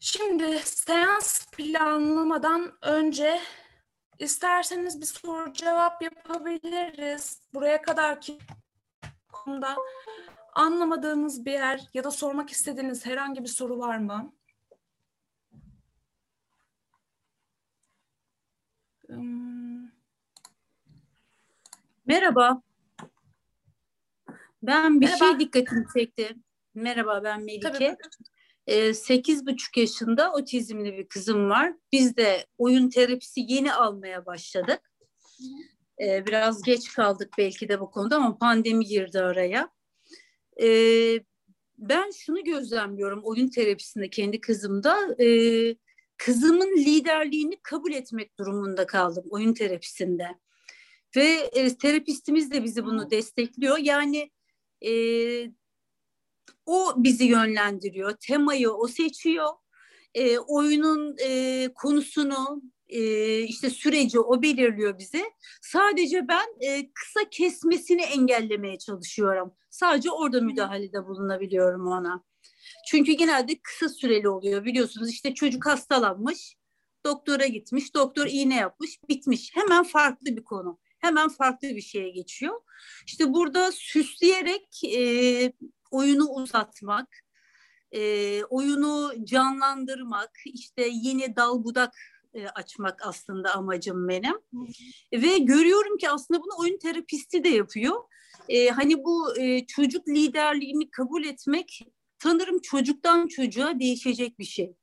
[0.01, 3.41] Şimdi seans planlamadan önce
[4.21, 7.43] İsterseniz bir soru cevap yapabiliriz.
[7.55, 8.39] Buraya kadar ki
[9.33, 9.77] konuda
[10.53, 14.33] anlamadığınız bir yer ya da sormak istediğiniz herhangi bir soru var mı?
[19.07, 19.89] Hmm.
[22.07, 22.63] Merhaba.
[24.63, 25.31] Ben bir şey Merhaba.
[25.31, 26.37] şey dikkatimi çekti.
[26.75, 27.73] Merhaba ben Melike.
[27.73, 27.97] Tabii.
[28.71, 31.73] E, sekiz buçuk yaşında otizmli bir kızım var.
[31.93, 34.81] Biz de oyun terapisi yeni almaya başladık.
[36.03, 39.71] E, biraz geç kaldık belki de bu konuda ama pandemi girdi araya.
[40.63, 40.69] E,
[41.79, 45.17] ben şunu gözlemliyorum oyun terapisinde kendi kızımda.
[46.17, 50.29] Kızımın liderliğini kabul etmek durumunda kaldım oyun terapisinde.
[51.17, 53.79] Ve e, terapistimiz de bizi bunu destekliyor.
[53.79, 54.31] Yani
[54.87, 54.93] e,
[56.71, 58.13] o bizi yönlendiriyor.
[58.13, 59.49] Temayı o seçiyor.
[60.15, 65.25] E, oyunun e, konusunu e, işte süreci o belirliyor bize.
[65.63, 69.55] Sadece ben e, kısa kesmesini engellemeye çalışıyorum.
[69.71, 72.25] Sadece orada müdahalede bulunabiliyorum ona.
[72.89, 75.11] Çünkü genelde kısa süreli oluyor biliyorsunuz.
[75.11, 76.57] İşte çocuk hastalanmış,
[77.07, 79.51] doktora gitmiş, doktor iğne yapmış, bitmiş.
[79.55, 80.79] Hemen farklı bir konu.
[80.99, 82.61] Hemen farklı bir şeye geçiyor.
[83.07, 85.53] İşte burada süsleyerek e,
[85.91, 87.09] oyunu uzatmak,
[87.93, 91.95] e, oyunu canlandırmak, işte yeni dal budak
[92.35, 94.35] e, açmak aslında amacım benim.
[95.13, 97.97] Ve görüyorum ki aslında bunu oyun terapisti de yapıyor.
[98.49, 101.83] E, hani bu e, çocuk liderliğini kabul etmek
[102.23, 104.75] sanırım çocuktan çocuğa değişecek bir şey.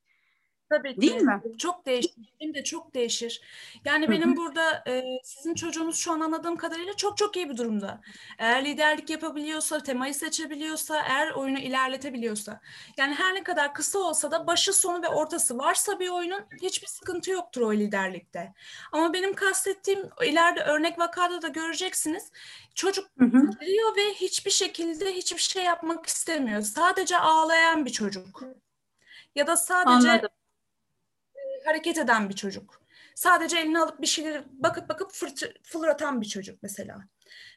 [0.69, 1.01] Tabii ki.
[1.01, 1.41] Değil mi?
[1.57, 2.11] Çok değişir.
[2.41, 3.41] Benim de çok değişir.
[3.85, 4.11] Yani Hı hı.
[4.11, 8.01] benim burada e, sizin çocuğunuz şu an anladığım kadarıyla çok çok iyi bir durumda.
[8.39, 12.61] Eğer liderlik yapabiliyorsa, temayı seçebiliyorsa, eğer oyunu ilerletebiliyorsa.
[12.97, 16.87] Yani her ne kadar kısa olsa da başı, sonu ve ortası varsa bir oyunun hiçbir
[16.87, 18.53] sıkıntı yoktur o liderlikte.
[18.91, 22.31] Ama benim kastettiğim ileride örnek vakada da göreceksiniz.
[22.75, 23.19] Çocuk.
[23.19, 26.61] Biliyor ve hiçbir şekilde hiçbir şey yapmak istemiyor.
[26.61, 28.43] Sadece ağlayan bir çocuk.
[29.35, 30.29] Ya da sadece Anladım.
[31.67, 32.81] Hareket eden bir çocuk.
[33.15, 36.99] Sadece elini alıp bir şeyleri bakıp bakıp fırça, fırlatan bir çocuk mesela.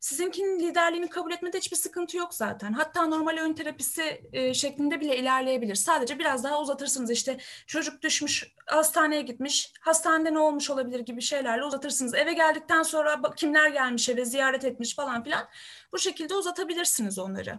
[0.00, 2.72] Sizinkinin liderliğini kabul etmede hiçbir sıkıntı yok zaten.
[2.72, 5.74] Hatta normal oyun terapisi e, şeklinde bile ilerleyebilir.
[5.74, 7.10] Sadece biraz daha uzatırsınız.
[7.10, 12.14] İşte çocuk düşmüş, hastaneye gitmiş, hastanede ne olmuş olabilir gibi şeylerle uzatırsınız.
[12.14, 15.48] Eve geldikten sonra kimler gelmiş eve ziyaret etmiş falan filan.
[15.92, 17.58] Bu şekilde uzatabilirsiniz onları.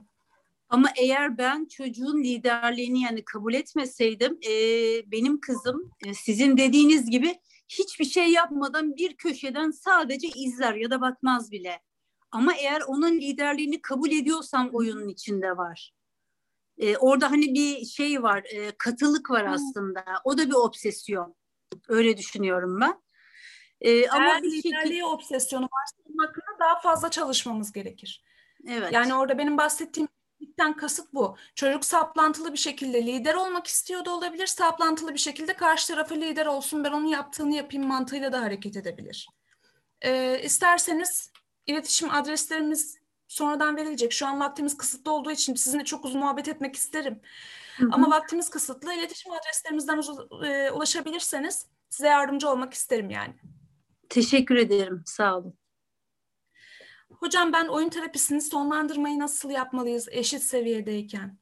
[0.72, 4.52] Ama eğer ben çocuğun liderliğini yani kabul etmeseydim e,
[5.12, 11.02] benim kızım e, sizin dediğiniz gibi hiçbir şey yapmadan bir köşeden sadece izler ya da
[11.02, 11.82] bakmaz bile.
[12.32, 15.94] Ama eğer onun liderliğini kabul ediyorsam oyunun içinde var.
[16.78, 20.04] E, orada hani bir şey var, e, katılık var aslında.
[20.24, 21.36] O da bir obsesyon.
[21.88, 23.02] Öyle düşünüyorum ben.
[23.82, 28.24] E, ama Eğer bir şekilde liderliğe obsesyonu varsa hakkında daha fazla çalışmamız gerekir.
[28.68, 28.94] evet.
[28.94, 30.08] Yani orada benim bahsettiğim
[30.42, 31.38] liderlikten kasıt bu.
[31.56, 34.48] Çocuk saplantılı bir şekilde lider olmak istiyor da olabilir.
[34.48, 39.28] Saplantılı bir şekilde karşı tarafı lider olsun ben onun yaptığını yapayım mantığıyla da hareket edebilir.
[40.02, 41.32] Ee, isterseniz
[41.68, 44.14] iletişim adreslerimiz sonradan verilecek.
[44.14, 47.22] Şu an vaktimiz kısıtlı olduğu için sizinle çok uzun muhabbet etmek isterim.
[47.78, 47.90] Hı hı.
[47.92, 48.94] Ama vaktimiz kısıtlı.
[48.94, 50.02] İletişim adreslerimizden
[50.46, 53.34] e, ulaşabilirseniz size yardımcı olmak isterim yani.
[54.10, 55.04] Teşekkür ederim.
[55.06, 55.61] Sağ olun.
[57.22, 61.38] Hocam ben oyun terapisini sonlandırmayı nasıl yapmalıyız eşit seviyedeyken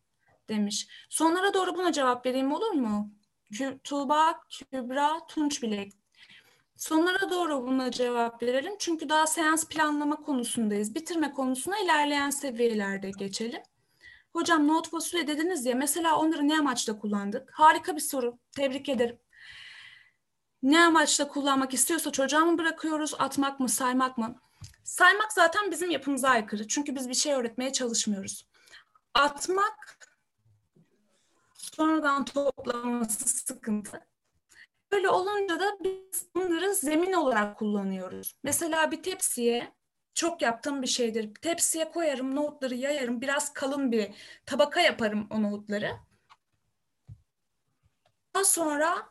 [0.50, 0.88] demiş.
[1.10, 3.12] Sonlara doğru buna cevap vereyim olur mu?
[3.52, 5.94] Kü- Tuğba, Kübra, Tunç Bilek.
[6.76, 8.74] Sonlara doğru buna cevap verelim.
[8.80, 10.96] Çünkü daha seans planlama konusundayız.
[10.96, 13.62] Bitirme konusuna ilerleyen seviyelerde geçelim.
[14.34, 17.52] Hocam not fasulye dediniz ya mesela onları ne amaçla kullandık?
[17.54, 18.40] Harika bir soru.
[18.56, 19.20] Tebrik ederim.
[20.64, 24.42] Ne amaçla kullanmak istiyorsa çocuğa mı bırakıyoruz, atmak mı, saymak mı?
[24.90, 26.68] Saymak zaten bizim yapımıza aykırı.
[26.68, 28.46] Çünkü biz bir şey öğretmeye çalışmıyoruz.
[29.14, 30.10] Atmak
[31.54, 34.08] sonradan toplaması sıkıntı.
[34.92, 38.36] Böyle olunca da biz bunları zemin olarak kullanıyoruz.
[38.44, 39.72] Mesela bir tepsiye
[40.14, 41.34] çok yaptığım bir şeydir.
[41.34, 43.22] Tepsiye koyarım, nohutları yayarım.
[43.22, 44.12] Biraz kalın bir
[44.46, 45.92] tabaka yaparım o nohutları.
[48.34, 49.10] Daha sonra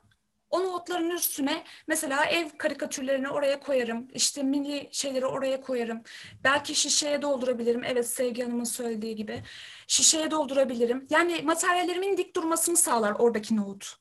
[0.50, 4.08] o nohutların üstüne mesela ev karikatürlerini oraya koyarım.
[4.14, 6.02] İşte milli şeyleri oraya koyarım.
[6.44, 7.84] Belki şişeye doldurabilirim.
[7.84, 9.42] Evet Sevgi Hanım'ın söylediği gibi.
[9.86, 11.06] Şişeye doldurabilirim.
[11.10, 13.94] Yani materyallerimin dik durmasını sağlar oradaki nohut.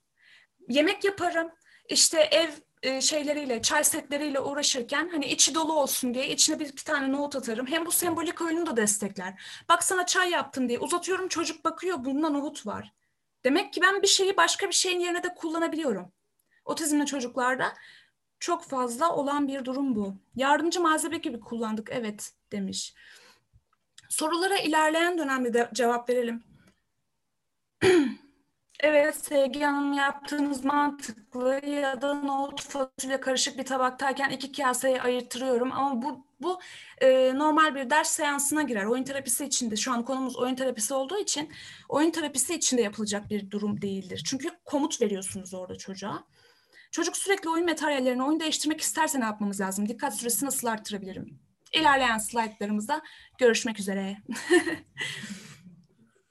[0.70, 1.52] Yemek yaparım.
[1.90, 2.50] İşte ev
[2.84, 7.36] e, şeyleriyle, çay setleriyle uğraşırken hani içi dolu olsun diye içine bir, bir tane nohut
[7.36, 7.68] atarım.
[7.68, 9.42] Hem bu sembolik oyunu da destekler.
[9.70, 12.94] Bak sana çay yaptım diye uzatıyorum çocuk bakıyor bunda nohut var.
[13.44, 16.12] Demek ki ben bir şeyi başka bir şeyin yerine de kullanabiliyorum.
[16.68, 17.74] Otizmli çocuklarda
[18.40, 20.16] çok fazla olan bir durum bu.
[20.36, 22.94] Yardımcı malzeme gibi kullandık evet demiş.
[24.10, 26.44] Sorulara ilerleyen dönemde de cevap verelim.
[28.80, 35.72] Evet Sevgi Hanım yaptığınız mantıklı ya da nohut fasulye karışık bir tabaktayken iki kaseye ayırtırıyorum
[35.72, 36.60] ama bu bu
[37.02, 38.86] e, normal bir ders seansına girer.
[38.86, 41.50] Oyun terapisi içinde şu an konumuz oyun terapisi olduğu için
[41.90, 44.24] oyun terapisi içinde yapılacak bir durum değildir.
[44.26, 46.24] Çünkü komut veriyorsunuz orada çocuğa.
[46.92, 49.90] Çocuk sürekli oyun materyallerini oyun değiştirmek isterse ne yapmamız lazım?
[49.90, 51.40] Dikkat süresi nasıl arttırabilirim?
[51.74, 53.02] İlerleyen slaytlarımızda
[53.38, 54.18] görüşmek üzere.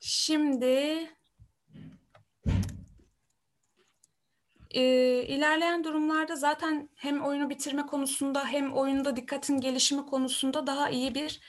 [0.00, 1.08] Şimdi
[4.70, 4.82] e,
[5.22, 11.40] ilerleyen durumlarda zaten hem oyunu bitirme konusunda hem oyunda dikkatin gelişimi konusunda daha iyi bir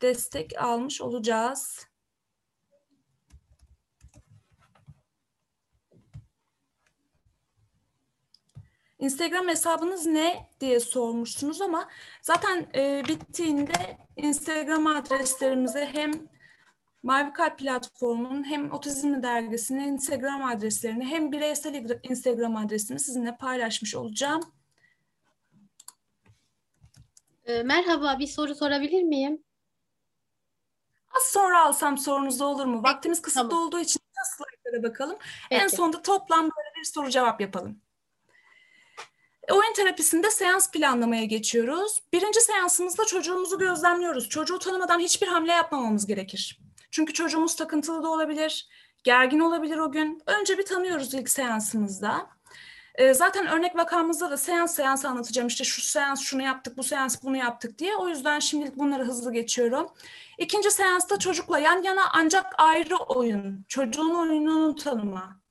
[0.00, 1.91] destek almış olacağız.
[9.02, 11.88] Instagram hesabınız ne diye sormuşsunuz ama
[12.22, 16.12] zaten e, bittiğinde Instagram adreslerimize hem
[17.02, 24.42] Mavi Kalp platformunun hem Otizmli dergisinin Instagram adreslerini hem bireysel Instagram adresini sizinle paylaşmış olacağım.
[27.44, 29.44] Ee, Merhaba, bir soru sorabilir miyim?
[31.16, 32.82] Az sonra alsam sorunuz olur mu?
[32.82, 33.66] Vaktimiz kısıtlı tamam.
[33.66, 34.00] olduğu için
[34.36, 35.18] slaytlara bakalım.
[35.50, 35.76] En Peki.
[35.76, 37.80] sonunda toplam böyle bir soru cevap yapalım.
[39.50, 42.00] Oyun terapisinde seans planlamaya geçiyoruz.
[42.12, 44.28] Birinci seansımızda çocuğumuzu gözlemliyoruz.
[44.28, 46.60] Çocuğu tanımadan hiçbir hamle yapmamamız gerekir.
[46.90, 48.68] Çünkü çocuğumuz takıntılı da olabilir,
[49.04, 50.22] gergin olabilir o gün.
[50.26, 52.26] Önce bir tanıyoruz ilk seansımızda.
[52.94, 55.48] Ee, zaten örnek vakamızda da seans seans anlatacağım.
[55.48, 57.96] İşte şu seans şunu yaptık, bu seans bunu yaptık diye.
[57.96, 59.86] O yüzden şimdilik bunları hızlı geçiyorum.
[60.38, 63.64] İkinci seansta çocukla yan yana ancak ayrı oyun.
[63.68, 65.41] Çocuğun oyununu tanıma.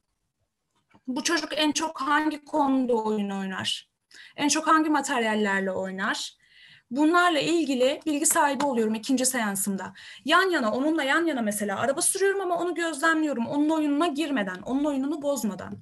[1.07, 3.89] Bu çocuk en çok hangi konuda oyun oynar?
[4.35, 6.37] En çok hangi materyallerle oynar?
[6.91, 9.93] Bunlarla ilgili bilgi sahibi oluyorum ikinci seansımda.
[10.25, 13.47] Yan yana, onunla yan yana mesela araba sürüyorum ama onu gözlemliyorum.
[13.47, 15.77] Onun oyununa girmeden, onun oyununu bozmadan.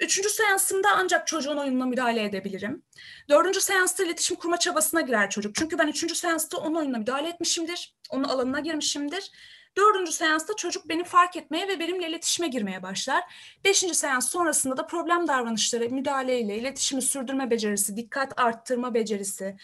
[0.00, 2.82] Üçüncü seansımda ancak çocuğun oyununa müdahale edebilirim.
[3.28, 5.54] Dördüncü seansta iletişim kurma çabasına girer çocuk.
[5.54, 7.94] Çünkü ben üçüncü seansta onun oyununa müdahale etmişimdir.
[8.10, 9.30] Onun alanına girmişimdir.
[9.78, 13.24] Dördüncü seansta çocuk beni fark etmeye ve benimle iletişime girmeye başlar.
[13.64, 19.56] Beşinci seans sonrasında da problem davranışları, müdahaleyle, iletişimi sürdürme becerisi, dikkat arttırma becerisi,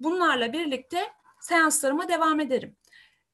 [0.00, 2.76] bunlarla birlikte seanslarıma devam ederim.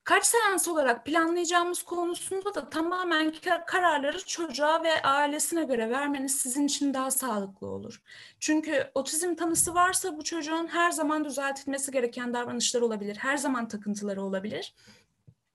[0.04, 6.66] Kaç seans olarak planlayacağımız konusunda da tamamen ka- kararları çocuğa ve ailesine göre vermeniz sizin
[6.66, 8.02] için daha sağlıklı olur.
[8.40, 13.16] Çünkü otizm tanısı varsa bu çocuğun her zaman düzeltilmesi gereken davranışları olabilir.
[13.16, 14.74] Her zaman takıntıları olabilir.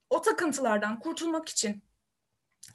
[0.09, 1.83] O takıntılardan kurtulmak için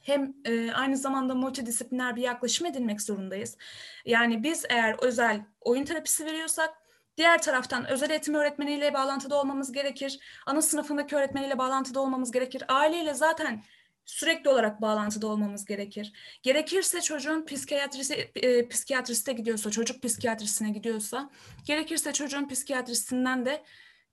[0.02, 3.56] hem e, aynı zamanda multidisipliner bir yaklaşım edinmek zorundayız.
[4.04, 6.82] Yani biz eğer özel oyun terapisi veriyorsak
[7.16, 10.18] Diğer taraftan özel eğitim öğretmeniyle bağlantıda olmamız gerekir.
[10.46, 12.64] Ana sınıfındaki öğretmeniyle bağlantıda olmamız gerekir.
[12.68, 13.62] Aileyle zaten
[14.04, 16.12] sürekli olarak bağlantıda olmamız gerekir.
[16.42, 21.30] Gerekirse çocuğun psikiyatrisi, e, psikiyatriste gidiyorsa, çocuk psikiyatrisine gidiyorsa,
[21.64, 23.62] gerekirse çocuğun psikiyatrisinden de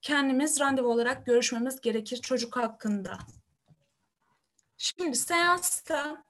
[0.02, 3.18] kendimiz randevu olarak görüşmemiz gerekir çocuk hakkında.
[4.78, 6.24] Şimdi seansta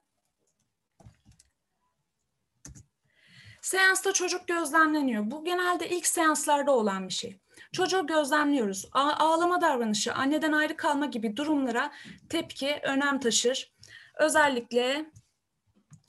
[3.61, 5.31] Seansta çocuk gözlemleniyor.
[5.31, 7.39] Bu genelde ilk seanslarda olan bir şey.
[7.71, 8.89] Çocuğu gözlemliyoruz.
[8.91, 11.91] A- ağlama davranışı, anneden ayrı kalma gibi durumlara
[12.29, 13.73] tepki önem taşır.
[14.15, 15.11] Özellikle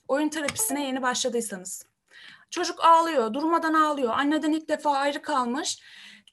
[0.07, 1.85] oyun terapisine yeni başladıysanız.
[2.49, 4.13] Çocuk ağlıyor, durmadan ağlıyor.
[4.13, 5.79] Anneden ilk defa ayrı kalmış.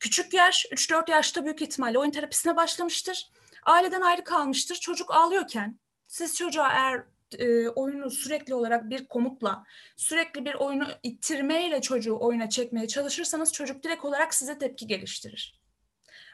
[0.01, 3.31] Küçük yaş, 3-4 yaşta büyük ihtimalle oyun terapisine başlamıştır.
[3.63, 4.77] Aileden ayrı kalmıştır.
[4.77, 7.05] Çocuk ağlıyorken siz çocuğa eğer
[7.39, 9.65] e, oyunu sürekli olarak bir komutla,
[9.97, 15.59] sürekli bir oyunu ittirmeyle çocuğu oyuna çekmeye çalışırsanız çocuk direkt olarak size tepki geliştirir.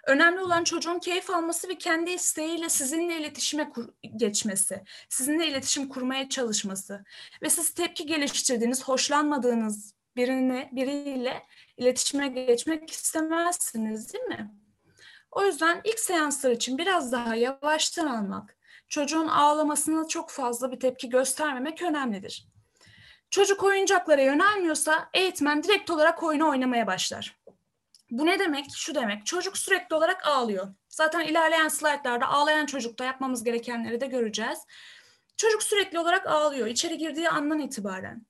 [0.06, 6.28] Önemli olan çocuğun keyif alması ve kendi isteğiyle sizinle iletişime kur- geçmesi, sizinle iletişim kurmaya
[6.28, 7.04] çalışması
[7.42, 11.42] ve siz tepki geliştirdiğiniz, hoşlanmadığınız birini biriyle
[11.76, 14.54] iletişime geçmek istemezsiniz, değil mi?
[15.30, 18.56] O yüzden ilk seanslar için biraz daha yavaştan almak,
[18.88, 22.48] çocuğun ağlamasına çok fazla bir tepki göstermemek önemlidir.
[23.30, 27.36] Çocuk oyuncaklara yönelmiyorsa eğitmen direkt olarak oyunu oynamaya başlar.
[28.10, 28.66] Bu ne demek?
[28.76, 29.26] Şu demek.
[29.26, 30.74] Çocuk sürekli olarak ağlıyor.
[30.88, 34.58] Zaten ilerleyen slaytlarda ağlayan çocukta yapmamız gerekenleri de göreceğiz.
[35.36, 38.26] Çocuk sürekli olarak ağlıyor içeri girdiği andan itibaren.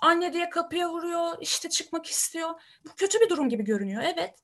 [0.00, 2.50] Anne diye kapıya vuruyor, işte çıkmak istiyor.
[2.84, 4.34] Bu kötü bir durum gibi görünüyor, evet.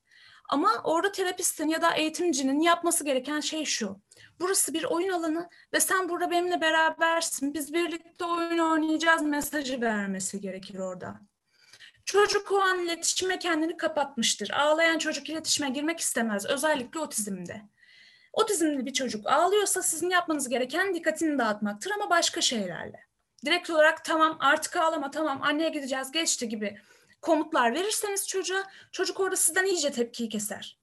[0.49, 4.01] Ama orada terapistin ya da eğitimcinin yapması gereken şey şu.
[4.39, 7.53] Burası bir oyun alanı ve sen burada benimle berabersin.
[7.53, 11.19] Biz birlikte oyun oynayacağız mesajı vermesi gerekir orada.
[12.05, 14.49] Çocuk o an iletişime kendini kapatmıştır.
[14.49, 16.45] Ağlayan çocuk iletişime girmek istemez.
[16.45, 17.61] Özellikle otizmde.
[18.33, 23.04] Otizmli bir çocuk ağlıyorsa sizin yapmanız gereken dikkatini dağıtmaktır ama başka şeylerle.
[23.45, 26.77] Direkt olarak tamam artık ağlama tamam anneye gideceğiz geçti gibi
[27.21, 30.77] komutlar verirseniz çocuğa çocuk orada sizden iyice tepkiyi keser.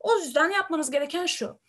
[0.00, 1.60] O yüzden yapmanız gereken şu.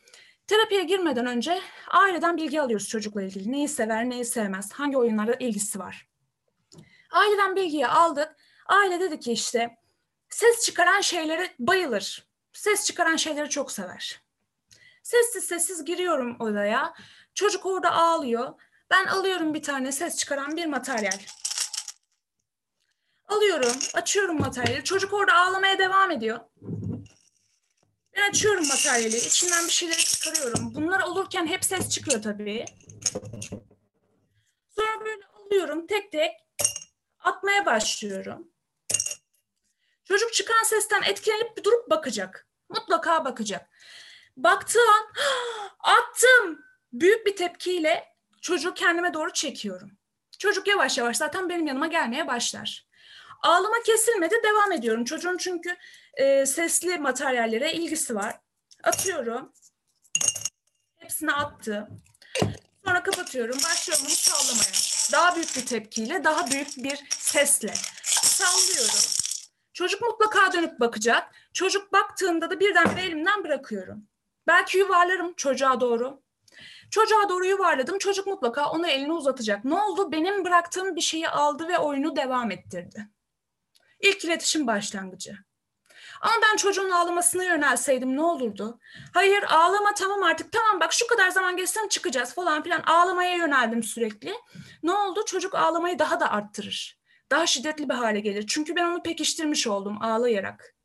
[0.47, 3.51] Terapiye girmeden önce aileden bilgi alıyoruz çocukla ilgili.
[3.51, 6.07] Neyi sever, neyi sevmez, hangi oyunlara ilgisi var.
[7.11, 8.35] Aileden bilgiyi aldık.
[8.65, 9.77] Aile dedi ki işte
[10.29, 12.27] ses çıkaran şeylere bayılır.
[12.53, 14.21] Ses çıkaran şeyleri çok sever.
[15.03, 16.93] Sessiz sessiz giriyorum odaya.
[17.33, 18.53] Çocuk orada ağlıyor.
[18.89, 21.19] Ben alıyorum bir tane ses çıkaran bir materyal.
[23.27, 24.83] Alıyorum, açıyorum materyali.
[24.83, 26.39] Çocuk orada ağlamaya devam ediyor.
[28.15, 30.75] Ben açıyorum materyali, içinden bir şeyleri çıkarıyorum.
[30.75, 32.65] Bunlar olurken hep ses çıkıyor tabii.
[34.75, 36.31] Sonra böyle alıyorum tek tek
[37.19, 38.51] atmaya başlıyorum.
[40.03, 42.47] Çocuk çıkan sesten etkilenip bir durup bakacak.
[42.69, 43.69] Mutlaka bakacak.
[44.37, 45.13] Baktığı an
[45.79, 46.65] attım.
[46.93, 49.91] Büyük bir tepkiyle çocuğu kendime doğru çekiyorum.
[50.39, 52.87] Çocuk yavaş yavaş zaten benim yanıma gelmeye başlar.
[53.41, 55.05] Ağlama kesilmedi devam ediyorum.
[55.05, 55.77] Çocuğun çünkü
[56.13, 58.39] e, sesli materyallere ilgisi var.
[58.83, 59.53] Atıyorum.
[60.97, 62.01] Hepsini attım.
[62.85, 63.57] Sonra kapatıyorum.
[63.57, 64.71] Başlıyorum bunu sallamaya.
[65.11, 67.73] Daha büyük bir tepkiyle, daha büyük bir sesle.
[68.03, 68.99] Sallıyorum.
[69.73, 71.35] Çocuk mutlaka dönüp bakacak.
[71.53, 74.07] Çocuk baktığında da birdenbire elimden bırakıyorum.
[74.47, 76.21] Belki yuvarlarım çocuğa doğru.
[76.91, 77.97] Çocuğa doğru yuvarladım.
[77.99, 79.65] Çocuk mutlaka ona elini uzatacak.
[79.65, 80.11] Ne oldu?
[80.11, 83.09] Benim bıraktığım bir şeyi aldı ve oyunu devam ettirdi.
[83.99, 85.37] İlk iletişim başlangıcı.
[86.21, 88.79] Ama ben çocuğun ağlamasına yönelseydim ne olurdu?
[89.13, 93.83] Hayır ağlama tamam artık tamam bak şu kadar zaman geçsin çıkacağız falan filan ağlamaya yöneldim
[93.83, 94.33] sürekli.
[94.83, 95.25] Ne oldu?
[95.25, 96.99] Çocuk ağlamayı daha da arttırır.
[97.31, 98.45] Daha şiddetli bir hale gelir.
[98.47, 100.75] Çünkü ben onu pekiştirmiş oldum ağlayarak.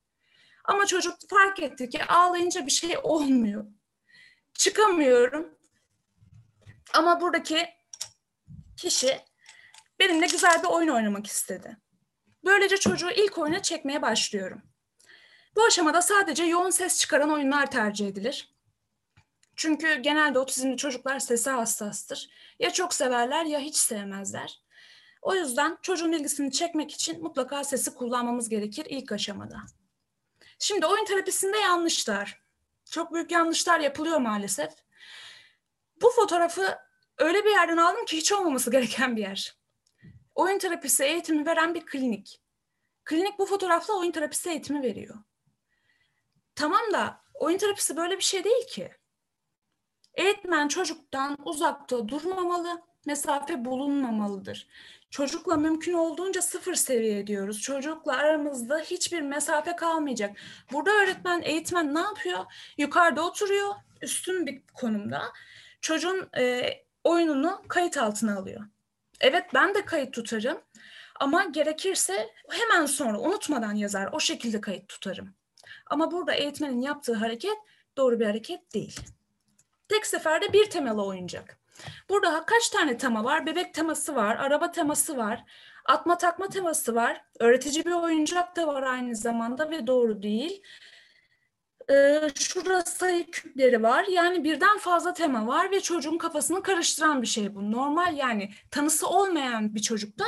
[0.64, 3.64] Ama çocuk fark etti ki ağlayınca bir şey olmuyor.
[4.54, 5.54] Çıkamıyorum.
[6.94, 7.68] Ama buradaki
[8.76, 9.20] kişi
[9.98, 11.76] benimle güzel bir oyun oynamak istedi.
[12.44, 14.62] Böylece çocuğu ilk oyuna çekmeye başlıyorum.
[15.56, 18.54] Bu aşamada sadece yoğun ses çıkaran oyunlar tercih edilir.
[19.56, 22.30] Çünkü genelde otizmli çocuklar sese hassastır.
[22.58, 24.62] Ya çok severler ya hiç sevmezler.
[25.22, 29.56] O yüzden çocuğun ilgisini çekmek için mutlaka sesi kullanmamız gerekir ilk aşamada.
[30.58, 32.42] Şimdi oyun terapisinde yanlışlar.
[32.90, 34.83] Çok büyük yanlışlar yapılıyor maalesef.
[36.02, 36.78] Bu fotoğrafı
[37.18, 39.56] öyle bir yerden aldım ki hiç olmaması gereken bir yer.
[40.34, 42.40] Oyun terapisi eğitimi veren bir klinik.
[43.04, 45.16] Klinik bu fotoğrafla oyun terapisi eğitimi veriyor.
[46.54, 48.92] Tamam da oyun terapisi böyle bir şey değil ki.
[50.14, 54.68] Eğitmen çocuktan uzakta durmamalı, mesafe bulunmamalıdır.
[55.10, 57.60] Çocukla mümkün olduğunca sıfır seviye diyoruz.
[57.60, 60.36] Çocukla aramızda hiçbir mesafe kalmayacak.
[60.72, 62.44] Burada öğretmen, eğitmen ne yapıyor?
[62.78, 65.22] Yukarıda oturuyor, üstün bir konumda.
[65.84, 66.70] Çocuğun e,
[67.04, 68.60] oyununu kayıt altına alıyor.
[69.20, 70.60] Evet ben de kayıt tutarım
[71.20, 74.08] ama gerekirse hemen sonra unutmadan yazar.
[74.12, 75.34] O şekilde kayıt tutarım.
[75.86, 77.56] Ama burada eğitmenin yaptığı hareket
[77.96, 79.00] doğru bir hareket değil.
[79.88, 81.58] Tek seferde bir temalı oyuncak.
[82.08, 83.46] Burada kaç tane tema var?
[83.46, 85.44] Bebek teması var, araba teması var,
[85.84, 90.62] atma takma teması var, öğretici bir oyuncak da var aynı zamanda ve doğru değil.
[91.90, 94.04] Ee, şurada sayı küpleri var.
[94.04, 97.72] Yani birden fazla tema var ve çocuğun kafasını karıştıran bir şey bu.
[97.72, 100.24] Normal yani tanısı olmayan bir çocukta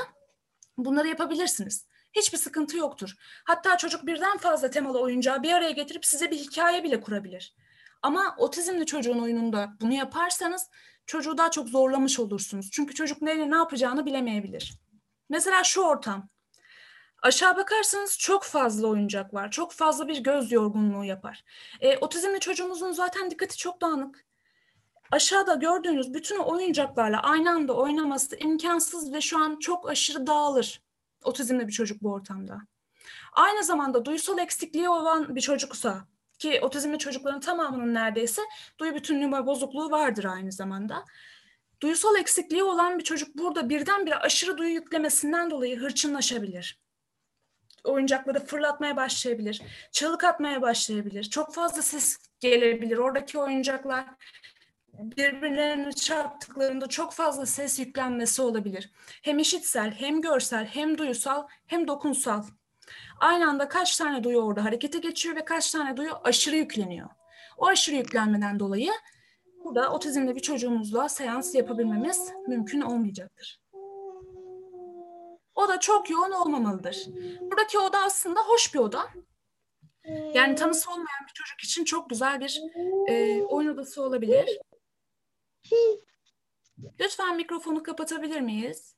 [0.79, 1.87] bunları yapabilirsiniz.
[2.13, 3.15] Hiçbir sıkıntı yoktur.
[3.45, 7.57] Hatta çocuk birden fazla temalı oyuncağı bir araya getirip size bir hikaye bile kurabilir.
[8.03, 10.71] Ama otizmli çocuğun oyununda bunu yaparsanız
[11.07, 12.71] çocuğu daha çok zorlamış olursunuz.
[12.73, 14.81] Çünkü çocuk neyle ne yapacağını bilemeyebilir.
[15.29, 16.29] Mesela şu ortam.
[17.23, 19.51] Aşağı bakarsanız çok fazla oyuncak var.
[19.51, 21.45] Çok fazla bir göz yorgunluğu yapar.
[21.81, 24.27] E, otizmli çocuğumuzun zaten dikkati çok dağınık.
[25.11, 30.83] Aşağıda gördüğünüz bütün oyuncaklarla aynı anda oynaması imkansız ve şu an çok aşırı dağılır.
[31.25, 32.59] Otizmli bir çocuk bu ortamda.
[33.33, 36.07] Aynı zamanda duysal eksikliği olan bir çocuksa
[36.39, 38.43] ki otizmli çocukların tamamının neredeyse
[38.79, 41.05] duyu bütünlüğü bozukluğu vardır aynı zamanda.
[41.83, 46.86] Duysal eksikliği olan bir çocuk burada birdenbire aşırı duyu yüklemesinden dolayı hırçınlaşabilir.
[47.87, 51.25] Oyuncakları fırlatmaya başlayabilir, çığlık atmaya başlayabilir.
[51.25, 52.99] Çok fazla ses gelebilir.
[52.99, 54.05] Oradaki oyuncaklar
[54.99, 58.91] birbirlerini çarptıklarında çok fazla ses yüklenmesi olabilir.
[59.23, 62.45] Hem işitsel, hem görsel, hem duyusal, hem dokunsal.
[63.21, 67.09] Aynı anda kaç tane duyu orada harekete geçiyor ve kaç tane duyu aşırı yükleniyor.
[67.57, 68.93] O aşırı yüklenmeden dolayı
[69.65, 73.61] burada otizmli bir çocuğumuzla seans yapabilmemiz mümkün olmayacaktır.
[75.57, 77.07] O da çok yoğun olmamalıdır.
[77.41, 79.11] Buradaki oda aslında hoş bir oda.
[80.35, 82.61] Yani tanısı olmayan bir çocuk için çok güzel bir
[83.09, 84.59] e, oyun odası olabilir.
[87.01, 88.97] Lütfen mikrofonu kapatabilir miyiz?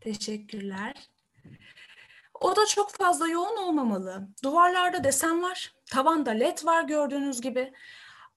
[0.00, 1.10] Teşekkürler.
[2.40, 4.28] O da çok fazla yoğun olmamalı.
[4.44, 7.72] Duvarlarda desen var, tavanda led var gördüğünüz gibi.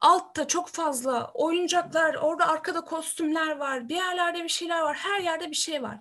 [0.01, 5.49] Altta çok fazla oyuncaklar, orada arkada kostümler var, bir yerlerde bir şeyler var, her yerde
[5.49, 5.99] bir şey var.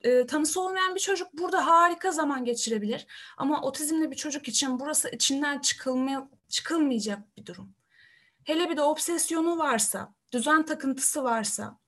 [0.00, 3.06] E, tanısı olmayan bir çocuk burada harika zaman geçirebilir.
[3.36, 7.74] Ama otizmli bir çocuk için burası içinden çıkılmaya, çıkılmayacak bir durum.
[8.44, 11.78] Hele bir de obsesyonu varsa, düzen takıntısı varsa,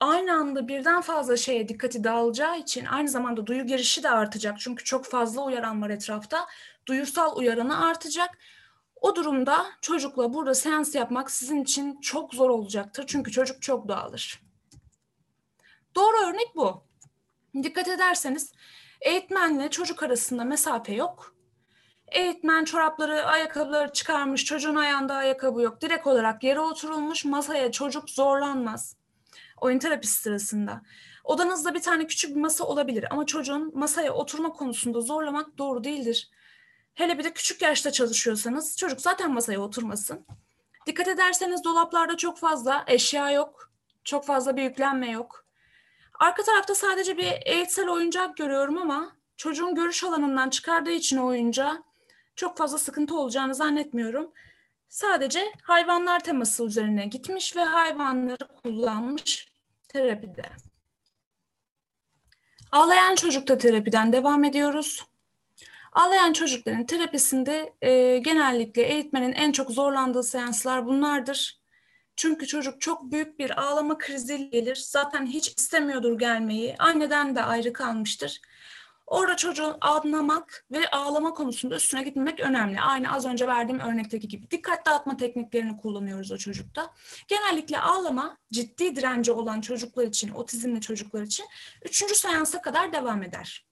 [0.00, 4.60] aynı anda birden fazla şeye dikkati dağılacağı için aynı zamanda duyu girişi de artacak.
[4.60, 6.46] Çünkü çok fazla uyaran var etrafta.
[6.86, 8.38] Duyusal uyaranı artacak.
[9.00, 13.04] O durumda çocukla burada seans yapmak sizin için çok zor olacaktır.
[13.06, 14.42] Çünkü çocuk çok dağılır.
[15.94, 16.84] Doğru örnek bu.
[17.62, 18.52] Dikkat ederseniz
[19.00, 21.34] eğitmenle çocuk arasında mesafe yok.
[22.08, 25.80] Eğitmen çorapları, ayakkabıları çıkarmış, çocuğun ayağında ayakkabı yok.
[25.80, 28.96] Direkt olarak yere oturulmuş, masaya çocuk zorlanmaz.
[29.60, 30.82] Oyun terapisi sırasında.
[31.24, 36.30] Odanızda bir tane küçük bir masa olabilir ama çocuğun masaya oturma konusunda zorlamak doğru değildir.
[36.94, 40.26] Hele bir de küçük yaşta çalışıyorsanız çocuk zaten masaya oturmasın.
[40.86, 43.72] Dikkat ederseniz dolaplarda çok fazla eşya yok.
[44.04, 45.44] Çok fazla bir yüklenme yok.
[46.20, 51.82] Arka tarafta sadece bir eğitsel oyuncak görüyorum ama çocuğun görüş alanından çıkardığı için oyuncağı
[52.36, 54.32] çok fazla sıkıntı olacağını zannetmiyorum.
[54.88, 59.52] Sadece hayvanlar teması üzerine gitmiş ve hayvanları kullanmış
[59.88, 60.42] terapide.
[62.72, 65.09] Ağlayan çocukta terapiden devam ediyoruz.
[65.92, 71.60] Ağlayan çocukların terapisinde e, genellikle eğitmenin en çok zorlandığı seanslar bunlardır.
[72.16, 74.76] Çünkü çocuk çok büyük bir ağlama krizi gelir.
[74.76, 76.76] Zaten hiç istemiyordur gelmeyi.
[76.78, 78.40] Anneden de ayrı kalmıştır.
[79.06, 82.80] Orada çocuğu anlamak ve ağlama konusunda üstüne gitmemek önemli.
[82.80, 84.50] Aynı az önce verdiğim örnekteki gibi.
[84.50, 86.94] Dikkat dağıtma tekniklerini kullanıyoruz o çocukta.
[87.28, 91.46] Genellikle ağlama ciddi direnci olan çocuklar için, otizmli çocuklar için
[91.84, 93.69] üçüncü seansa kadar devam eder.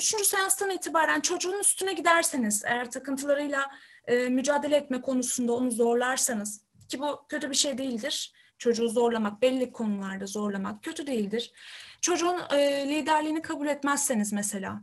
[0.00, 3.70] Üçüncü seanstan itibaren çocuğun üstüne giderseniz, eğer takıntılarıyla
[4.06, 8.32] e, mücadele etme konusunda onu zorlarsanız, ki bu kötü bir şey değildir.
[8.58, 11.52] Çocuğu zorlamak, belli konularda zorlamak kötü değildir.
[12.00, 14.82] Çocuğun e, liderliğini kabul etmezseniz mesela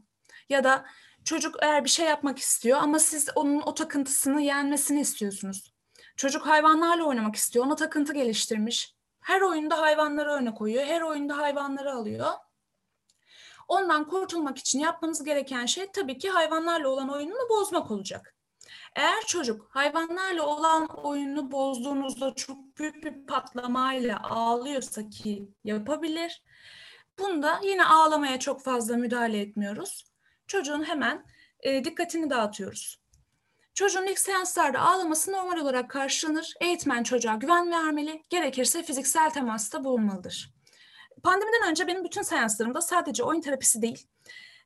[0.50, 0.86] ya da
[1.24, 5.74] çocuk eğer bir şey yapmak istiyor ama siz onun o takıntısını yenmesini istiyorsunuz.
[6.16, 8.96] Çocuk hayvanlarla oynamak istiyor, ona takıntı geliştirmiş.
[9.22, 12.34] Her oyunda hayvanları öne koyuyor, her oyunda hayvanları alıyor.
[13.68, 18.36] Ondan kurtulmak için yapmanız gereken şey tabii ki hayvanlarla olan oyununu bozmak olacak.
[18.96, 26.44] Eğer çocuk hayvanlarla olan oyununu bozduğunuzda çok büyük bir patlamayla ağlıyorsa ki yapabilir.
[27.20, 30.06] Bunda yine ağlamaya çok fazla müdahale etmiyoruz.
[30.48, 31.26] Çocuğun hemen
[31.60, 33.02] e, dikkatini dağıtıyoruz.
[33.74, 36.54] Çocuğun ilk seanslarda ağlaması normal olarak karşılanır.
[36.62, 40.57] Eğitmen çocuğa güven vermeli, gerekirse fiziksel temasta bulunmalıdır.
[41.24, 44.08] Pandemiden önce benim bütün seanslarımda sadece oyun terapisi değil,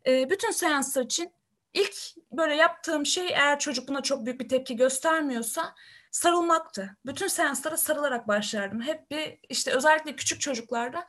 [0.08, 1.34] e, bütün seanslar için
[1.74, 1.96] ilk
[2.32, 5.76] böyle yaptığım şey eğer çocuk buna çok büyük bir tepki göstermiyorsa
[6.12, 6.98] sarılmaktı.
[7.06, 8.82] Bütün seanslara sarılarak başlardım.
[8.82, 11.08] Hep bir işte özellikle küçük çocuklarda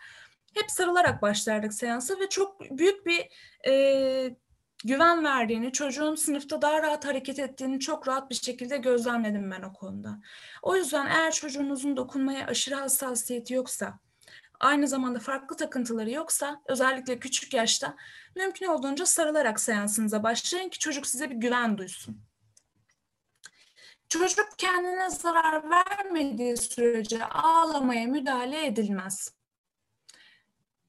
[0.54, 3.28] hep sarılarak başlardık seansa ve çok büyük bir
[3.70, 4.36] e,
[4.84, 9.72] güven verdiğini, çocuğun sınıfta daha rahat hareket ettiğini çok rahat bir şekilde gözlemledim ben o
[9.72, 10.18] konuda.
[10.62, 13.98] O yüzden eğer çocuğunuzun dokunmaya aşırı hassasiyeti yoksa,
[14.62, 17.96] aynı zamanda farklı takıntıları yoksa, özellikle küçük yaşta
[18.36, 22.22] mümkün olduğunca sarılarak seansınıza başlayın ki çocuk size bir güven duysun.
[24.08, 29.34] Çocuk kendine zarar vermediği sürece ağlamaya müdahale edilmez.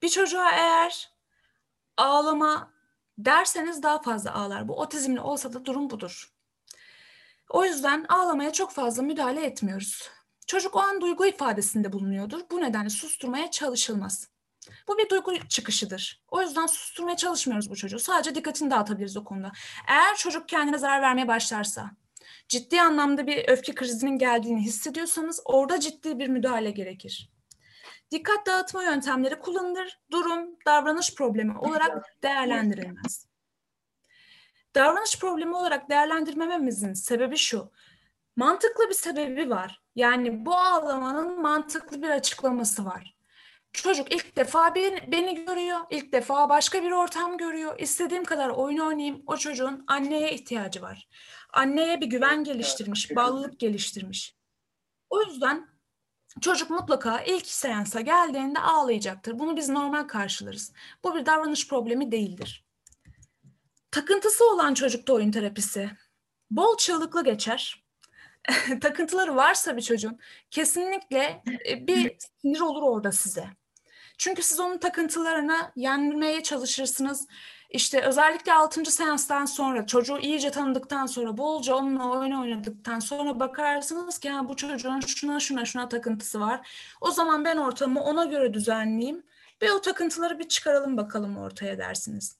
[0.01, 1.11] Bir çocuğa eğer
[1.97, 2.73] ağlama
[3.17, 4.67] derseniz daha fazla ağlar.
[4.67, 6.33] Bu otizmli olsa da durum budur.
[7.49, 10.11] O yüzden ağlamaya çok fazla müdahale etmiyoruz.
[10.47, 12.41] Çocuk o an duygu ifadesinde bulunuyordur.
[12.51, 14.27] Bu nedenle susturmaya çalışılmaz.
[14.87, 16.23] Bu bir duygu çıkışıdır.
[16.31, 17.99] O yüzden susturmaya çalışmıyoruz bu çocuğu.
[17.99, 19.51] Sadece dikkatini dağıtabiliriz o konuda.
[19.87, 21.91] Eğer çocuk kendine zarar vermeye başlarsa,
[22.47, 27.29] ciddi anlamda bir öfke krizinin geldiğini hissediyorsanız orada ciddi bir müdahale gerekir.
[28.11, 33.27] Dikkat dağıtma yöntemleri kullanılır, durum, davranış problemi olarak değerlendirilmez.
[34.75, 37.71] Davranış problemi olarak değerlendirmememizin sebebi şu.
[38.35, 39.82] Mantıklı bir sebebi var.
[39.95, 43.17] Yani bu ağlamanın mantıklı bir açıklaması var.
[43.73, 47.79] Çocuk ilk defa beni, beni görüyor, ilk defa başka bir ortam görüyor.
[47.79, 49.23] İstediğim kadar oyun oynayayım.
[49.27, 51.09] O çocuğun anneye ihtiyacı var.
[51.53, 54.35] Anneye bir güven geliştirmiş, bağlılık geliştirmiş.
[55.09, 55.67] O yüzden
[56.41, 59.39] çocuk mutlaka ilk seansa geldiğinde ağlayacaktır.
[59.39, 60.73] Bunu biz normal karşılarız.
[61.03, 62.65] Bu bir davranış problemi değildir.
[63.91, 65.91] Takıntısı olan çocukta oyun terapisi
[66.51, 67.82] bol çığlıklı geçer.
[68.81, 70.19] Takıntıları varsa bir çocuğun
[70.51, 73.45] kesinlikle e, bir sinir olur orada size.
[74.17, 77.27] Çünkü siz onun takıntılarını yenmeye çalışırsınız.
[77.69, 78.91] İşte özellikle 6.
[78.91, 84.99] seanstan sonra çocuğu iyice tanıdıktan sonra bolca onunla oyun oynadıktan sonra bakarsınız ki bu çocuğun
[84.99, 86.67] şuna şuna şuna takıntısı var.
[87.01, 89.23] O zaman ben ortamı ona göre düzenleyeyim
[89.61, 92.37] ve o takıntıları bir çıkaralım bakalım ortaya dersiniz.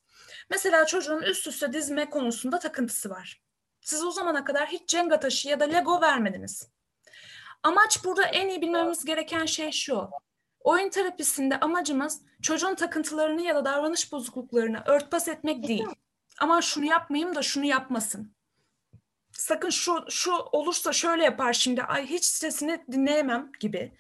[0.49, 3.43] Mesela çocuğun üst üste dizme konusunda takıntısı var.
[3.84, 6.70] Siz o zamana kadar hiç Jenga taşı ya da Lego vermediniz.
[7.64, 10.10] Amaç burada en iyi bilmemiz gereken şey şu.
[10.60, 15.86] Oyun terapisinde amacımız çocuğun takıntılarını ya da davranış bozukluklarını örtbas etmek değil.
[16.40, 18.36] Ama şunu yapmayayım da şunu yapmasın.
[19.32, 21.84] Sakın şu şu olursa şöyle yapar şimdi.
[21.84, 23.98] Ay hiç sesini dinleyemem gibi.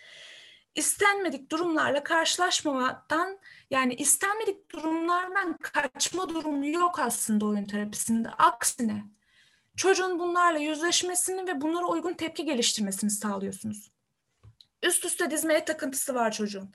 [0.75, 8.29] İstenmedik durumlarla karşılaşmamadan yani istenmedik durumlardan kaçma durumu yok aslında oyun terapisinde.
[8.29, 9.03] Aksine
[9.77, 13.91] çocuğun bunlarla yüzleşmesini ve bunlara uygun tepki geliştirmesini sağlıyorsunuz.
[14.83, 16.73] Üst üste dizmeye takıntısı var çocuğun.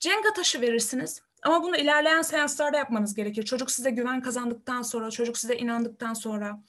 [0.00, 3.42] Cenga taşı verirsiniz ama bunu ilerleyen seanslarda yapmanız gerekir.
[3.42, 6.62] Çocuk size güven kazandıktan sonra, çocuk size inandıktan sonra,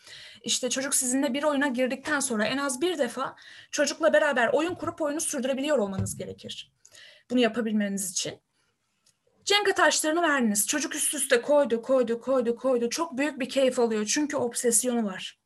[0.43, 3.35] işte çocuk sizinle bir oyuna girdikten sonra en az bir defa
[3.71, 6.71] çocukla beraber oyun kurup oyunu sürdürebiliyor olmanız gerekir.
[7.29, 8.39] Bunu yapabilmeniz için.
[9.45, 10.67] Cenga taşlarını verdiniz.
[10.67, 12.89] Çocuk üst üste koydu, koydu, koydu, koydu.
[12.89, 15.39] Çok büyük bir keyif alıyor çünkü obsesyonu var.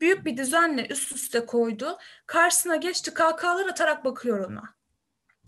[0.00, 1.98] Büyük bir düzenle üst üste koydu.
[2.26, 4.62] Karşısına geçti kahkahalar atarak bakıyor ona.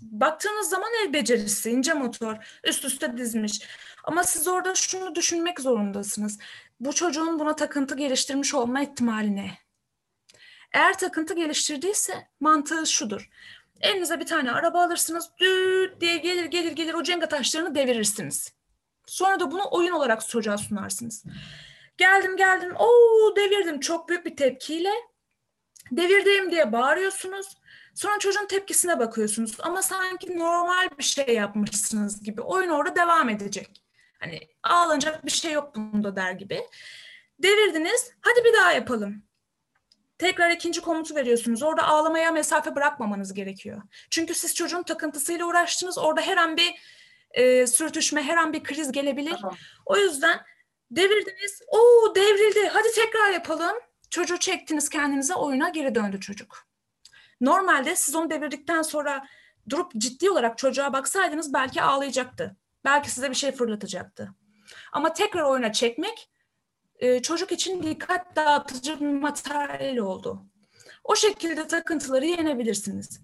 [0.02, 3.60] Baktığınız zaman el becerisi, ince motor, üst üste dizmiş.
[4.04, 6.38] Ama siz orada şunu düşünmek zorundasınız.
[6.80, 9.58] Bu çocuğun buna takıntı geliştirmiş olma ihtimali ne?
[10.72, 13.30] Eğer takıntı geliştirdiyse mantığı şudur.
[13.80, 18.52] Elinize bir tane araba alırsınız, düt diye gelir gelir gelir o cenga taşlarını devirirsiniz.
[19.06, 21.24] Sonra da bunu oyun olarak çocuğa sunarsınız.
[22.00, 24.90] Geldim geldim, ooo devirdim çok büyük bir tepkiyle.
[25.90, 27.46] Devirdim diye bağırıyorsunuz.
[27.94, 32.42] Sonra çocuğun tepkisine bakıyorsunuz ama sanki normal bir şey yapmışsınız gibi.
[32.42, 33.82] Oyun orada devam edecek.
[34.20, 36.60] Hani ağlanacak bir şey yok bunda der gibi.
[37.38, 39.22] Devirdiniz, hadi bir daha yapalım.
[40.18, 41.62] Tekrar ikinci komutu veriyorsunuz.
[41.62, 43.82] Orada ağlamaya mesafe bırakmamanız gerekiyor.
[44.10, 45.98] Çünkü siz çocuğun takıntısıyla uğraştınız.
[45.98, 46.74] Orada her an bir
[47.30, 49.36] e, sürtüşme, her an bir kriz gelebilir.
[49.40, 49.56] Tamam.
[49.86, 50.40] O yüzden
[50.90, 51.62] devirdiniz.
[51.68, 52.68] Oo devrildi.
[52.72, 53.76] Hadi tekrar yapalım.
[54.10, 55.34] Çocuğu çektiniz kendinize.
[55.34, 56.66] Oyuna geri döndü çocuk.
[57.40, 59.26] Normalde siz onu devirdikten sonra
[59.68, 62.56] durup ciddi olarak çocuğa baksaydınız belki ağlayacaktı.
[62.84, 64.34] Belki size bir şey fırlatacaktı.
[64.92, 66.30] Ama tekrar oyuna çekmek
[66.98, 70.46] e, çocuk için dikkat dağıtıcı bir materyal oldu.
[71.04, 73.20] O şekilde takıntıları yenebilirsiniz.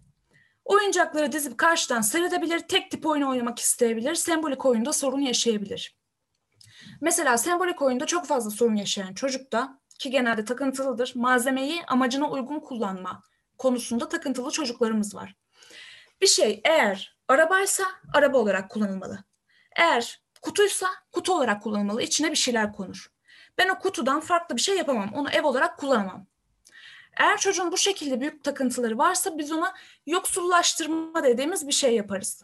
[0.65, 5.97] Oyuncakları dizip karşıdan seyredebilir, tek tip oyun oynamak isteyebilir, sembolik oyunda sorun yaşayabilir.
[7.01, 13.23] Mesela sembolik oyunda çok fazla sorun yaşayan çocukta ki genelde takıntılıdır, malzemeyi amacına uygun kullanma
[13.59, 15.37] konusunda takıntılı çocuklarımız var.
[16.21, 17.85] Bir şey eğer arabaysa
[18.15, 19.25] araba olarak kullanılmalı.
[19.77, 22.03] Eğer kutuysa kutu olarak kullanılmalı.
[22.03, 23.11] İçine bir şeyler konur.
[23.59, 25.11] Ben o kutudan farklı bir şey yapamam.
[25.15, 26.27] Onu ev olarak kullanamam.
[27.17, 29.75] Eğer çocuğun bu şekilde büyük takıntıları varsa biz ona
[30.07, 32.43] yoksullaştırma dediğimiz bir şey yaparız.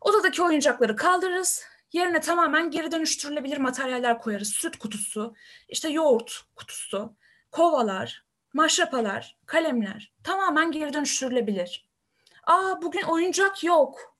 [0.00, 1.64] Odadaki oyuncakları kaldırırız.
[1.92, 4.48] Yerine tamamen geri dönüştürülebilir materyaller koyarız.
[4.48, 5.34] Süt kutusu,
[5.68, 7.16] işte yoğurt kutusu,
[7.50, 8.24] kovalar,
[8.54, 11.88] maşrapalar, kalemler tamamen geri dönüştürülebilir.
[12.46, 14.16] Aa bugün oyuncak yok.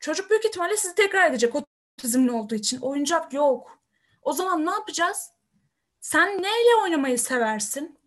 [0.00, 1.54] Çocuk büyük ihtimalle sizi tekrar edecek
[1.98, 2.80] otizmli olduğu için.
[2.80, 3.78] Oyuncak yok.
[4.22, 5.30] O zaman ne yapacağız?
[6.00, 7.98] Sen neyle oynamayı seversin?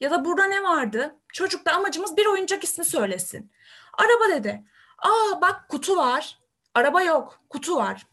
[0.00, 1.16] Ya da burada ne vardı?
[1.32, 3.52] Çocukta amacımız bir oyuncak ismi söylesin.
[3.92, 4.64] Araba dedi.
[4.98, 6.38] Aa bak kutu var.
[6.74, 7.40] Araba yok.
[7.48, 8.06] Kutu var.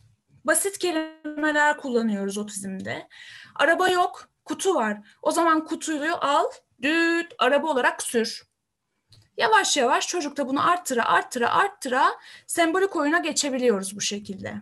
[0.45, 3.07] Basit kelimeler kullanıyoruz otizmde.
[3.55, 4.29] Araba yok.
[4.45, 4.97] Kutu var.
[5.21, 6.45] O zaman kutuyu al,
[6.81, 8.43] düt, araba olarak sür.
[9.37, 14.53] Yavaş yavaş çocukta bunu arttıra arttıra arttıra sembolik oyuna geçebiliyoruz bu şekilde.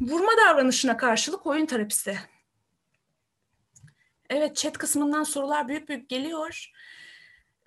[0.00, 2.18] Vurma davranışına karşılık oyun terapisi.
[4.30, 6.72] Evet chat kısmından sorular büyük büyük geliyor.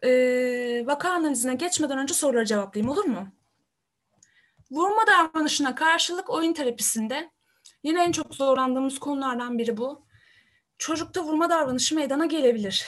[0.03, 3.31] Ee, vaka analizine geçmeden önce soruları cevaplayayım olur mu?
[4.71, 7.31] Vurma davranışına karşılık oyun terapisinde
[7.83, 10.05] yine en çok zorlandığımız konulardan biri bu.
[10.77, 12.85] Çocukta vurma davranışı meydana gelebilir.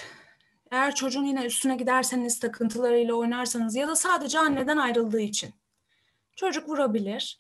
[0.72, 5.54] Eğer çocuğun yine üstüne giderseniz, takıntılarıyla oynarsanız ya da sadece anneden ayrıldığı için.
[6.36, 7.40] Çocuk vurabilir.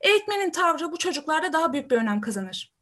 [0.00, 2.72] Eğitmenin tavrı bu çocuklarda daha büyük bir önem kazanır.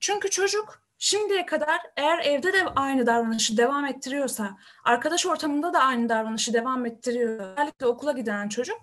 [0.00, 6.08] Çünkü çocuk şimdiye kadar eğer evde de aynı davranışı devam ettiriyorsa, arkadaş ortamında da aynı
[6.08, 8.78] davranışı devam ettiriyor, özellikle okula giden çocuk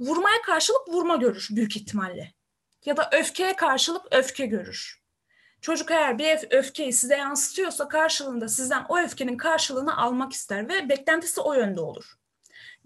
[0.00, 2.32] vurmaya karşılık vurma görür büyük ihtimalle.
[2.84, 5.02] Ya da öfkeye karşılık öfke görür.
[5.60, 11.40] Çocuk eğer bir öfkeyi size yansıtıyorsa karşılığında sizden o öfkenin karşılığını almak ister ve beklentisi
[11.40, 12.14] o yönde olur.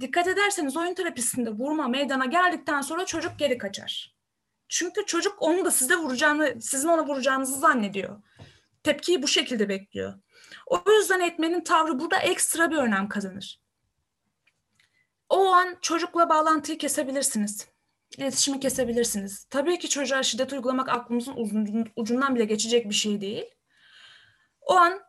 [0.01, 4.15] Dikkat ederseniz oyun terapisinde vurma meydana geldikten sonra çocuk geri kaçar.
[4.69, 8.23] Çünkü çocuk onu da size vuracağını, sizin ona vuracağınızı zannediyor.
[8.83, 10.15] Tepkiyi bu şekilde bekliyor.
[10.67, 13.60] O yüzden eğitmenin tavrı burada ekstra bir önem kazanır.
[15.31, 17.69] O an çocukla bağlantıyı kesebilirsiniz.
[18.19, 19.45] İletişimi kesebilirsiniz.
[19.51, 21.35] Tabii ki çocuğa şiddet uygulamak aklımızın
[21.97, 23.45] ucundan bile geçecek bir şey değil.
[24.61, 25.01] O an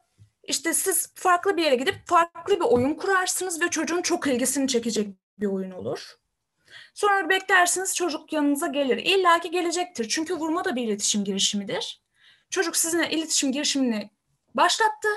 [0.44, 5.08] işte siz farklı bir yere gidip farklı bir oyun kurarsınız ve çocuğun çok ilgisini çekecek
[5.40, 6.16] bir oyun olur.
[6.94, 8.98] Sonra beklersiniz çocuk yanınıza gelir.
[8.98, 10.10] İlla ki gelecektir.
[10.10, 12.02] Çünkü vurma da bir iletişim girişimidir.
[12.50, 14.10] Çocuk sizinle iletişim girişimini
[14.56, 15.08] başlattı.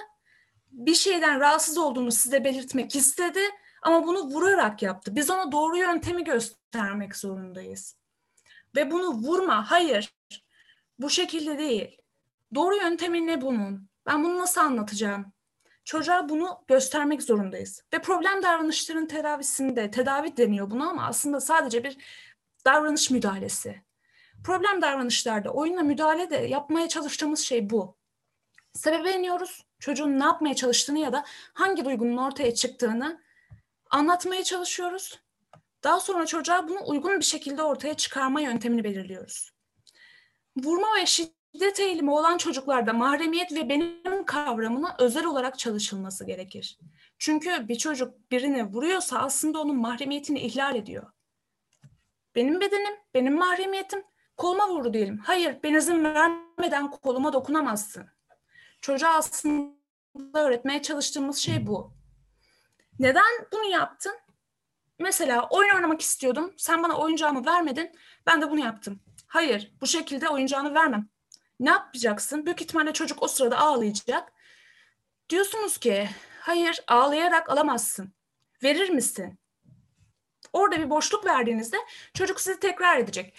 [0.70, 3.40] Bir şeyden rahatsız olduğunu size belirtmek istedi
[3.84, 5.16] ama bunu vurarak yaptı.
[5.16, 7.96] Biz ona doğru yöntemi göstermek zorundayız.
[8.76, 10.14] Ve bunu vurma, hayır.
[10.98, 11.98] Bu şekilde değil.
[12.54, 13.88] Doğru yöntemi ne bunun?
[14.06, 15.32] Ben bunu nasıl anlatacağım?
[15.84, 17.82] Çocuğa bunu göstermek zorundayız.
[17.94, 21.96] Ve problem davranışların tedavisinde, tedavi deniyor buna ama aslında sadece bir
[22.64, 23.82] davranış müdahalesi.
[24.44, 27.96] Problem davranışlarda oyunla müdahale de yapmaya çalıştığımız şey bu.
[28.72, 29.66] Sebebe iniyoruz.
[29.78, 31.24] Çocuğun ne yapmaya çalıştığını ya da
[31.54, 33.23] hangi duygunun ortaya çıktığını
[33.90, 35.20] anlatmaya çalışıyoruz.
[35.84, 39.50] Daha sonra çocuğa bunu uygun bir şekilde ortaya çıkarma yöntemini belirliyoruz.
[40.56, 46.78] Vurma ve şiddet eğilimi olan çocuklarda mahremiyet ve benim kavramına özel olarak çalışılması gerekir.
[47.18, 51.12] Çünkü bir çocuk birini vuruyorsa aslında onun mahremiyetini ihlal ediyor.
[52.34, 54.04] Benim bedenim, benim mahremiyetim,
[54.36, 55.18] koluma vurdu diyelim.
[55.18, 58.06] Hayır, ben izin vermeden koluma dokunamazsın.
[58.80, 59.74] Çocuğa aslında
[60.34, 61.92] öğretmeye çalıştığımız şey bu.
[62.98, 64.18] Neden bunu yaptın?
[64.98, 66.54] Mesela oyun oynamak istiyordum.
[66.56, 67.92] Sen bana oyuncağımı vermedin.
[68.26, 69.00] Ben de bunu yaptım.
[69.26, 71.08] Hayır, bu şekilde oyuncağını vermem.
[71.60, 72.46] Ne yapacaksın?
[72.46, 74.32] Büyük ihtimalle çocuk o sırada ağlayacak.
[75.30, 76.08] Diyorsunuz ki,
[76.40, 78.14] hayır ağlayarak alamazsın.
[78.62, 79.38] Verir misin?
[80.52, 81.76] Orada bir boşluk verdiğinizde
[82.14, 83.34] çocuk sizi tekrar edecek.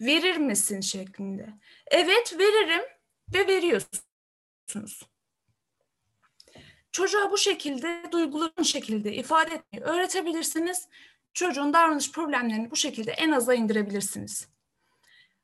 [0.00, 1.48] Verir misin şeklinde.
[1.86, 2.82] Evet veririm
[3.34, 5.11] ve veriyorsunuz.
[6.92, 10.88] Çocuğa bu şekilde duyguların şekilde ifade etmeyi öğretebilirsiniz.
[11.34, 14.48] Çocuğun davranış problemlerini bu şekilde en aza indirebilirsiniz.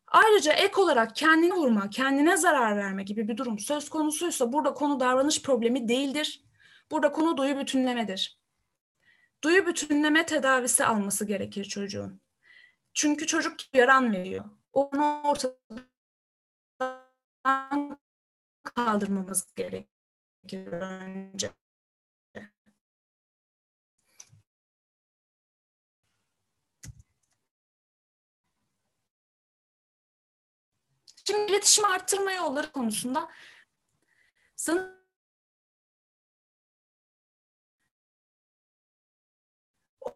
[0.06, 5.00] Ayrıca ek olarak kendini vurma, kendine zarar verme gibi bir durum söz konusuysa burada konu
[5.00, 6.44] davranış problemi değildir.
[6.90, 8.38] Burada konu duyu bütünlemedir.
[9.44, 12.20] Duyu bütünleme tedavisi alması gerekir çocuğun.
[12.94, 14.44] Çünkü çocuk yaran veriyor.
[14.72, 15.58] Onu ortadan
[18.64, 19.46] kaldırmamız
[20.52, 21.50] önce.
[31.26, 33.30] Şimdi iletişim arttırma yolları konusunda
[34.56, 34.98] sanırım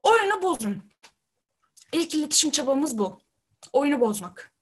[0.03, 0.93] oyunu bozun.
[1.93, 3.21] İlk iletişim çabamız bu.
[3.73, 4.55] Oyunu bozmak.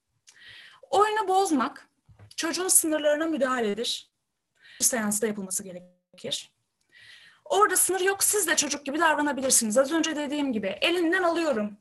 [0.90, 1.90] Oyunu bozmak
[2.36, 4.09] çocuğun sınırlarına müdahaledir.
[4.84, 6.52] Seansta yapılması gerekir.
[7.44, 8.24] Orada sınır yok.
[8.24, 9.78] Siz de çocuk gibi davranabilirsiniz.
[9.78, 11.78] Az önce dediğim gibi elinden alıyorum.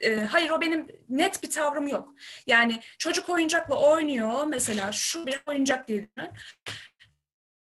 [0.00, 2.14] Ee, hayır o benim net bir tavrım yok.
[2.46, 4.44] Yani çocuk oyuncakla oynuyor.
[4.44, 6.10] Mesela şu bir oyuncak diyelim.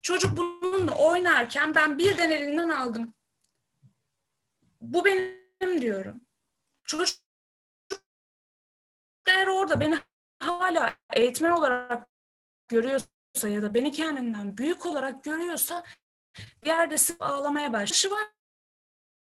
[0.03, 3.15] Çocuk bununla oynarken ben birden elinden aldım.
[4.81, 6.21] Bu benim diyorum.
[6.85, 7.19] Çocuk
[9.27, 9.99] eğer orada beni
[10.39, 12.09] hala eğitmen olarak
[12.69, 13.07] görüyorsa
[13.49, 15.85] ya da beni kendinden büyük olarak görüyorsa
[16.65, 18.17] bir yerde sık ağlamaya başlıyor.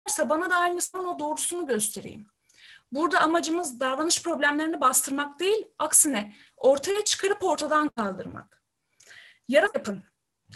[0.06, 2.26] varsa bana da aynısının o doğrusunu göstereyim.
[2.92, 8.62] Burada amacımız davranış problemlerini bastırmak değil, aksine ortaya çıkarıp ortadan kaldırmak.
[9.48, 10.04] Yara yapın.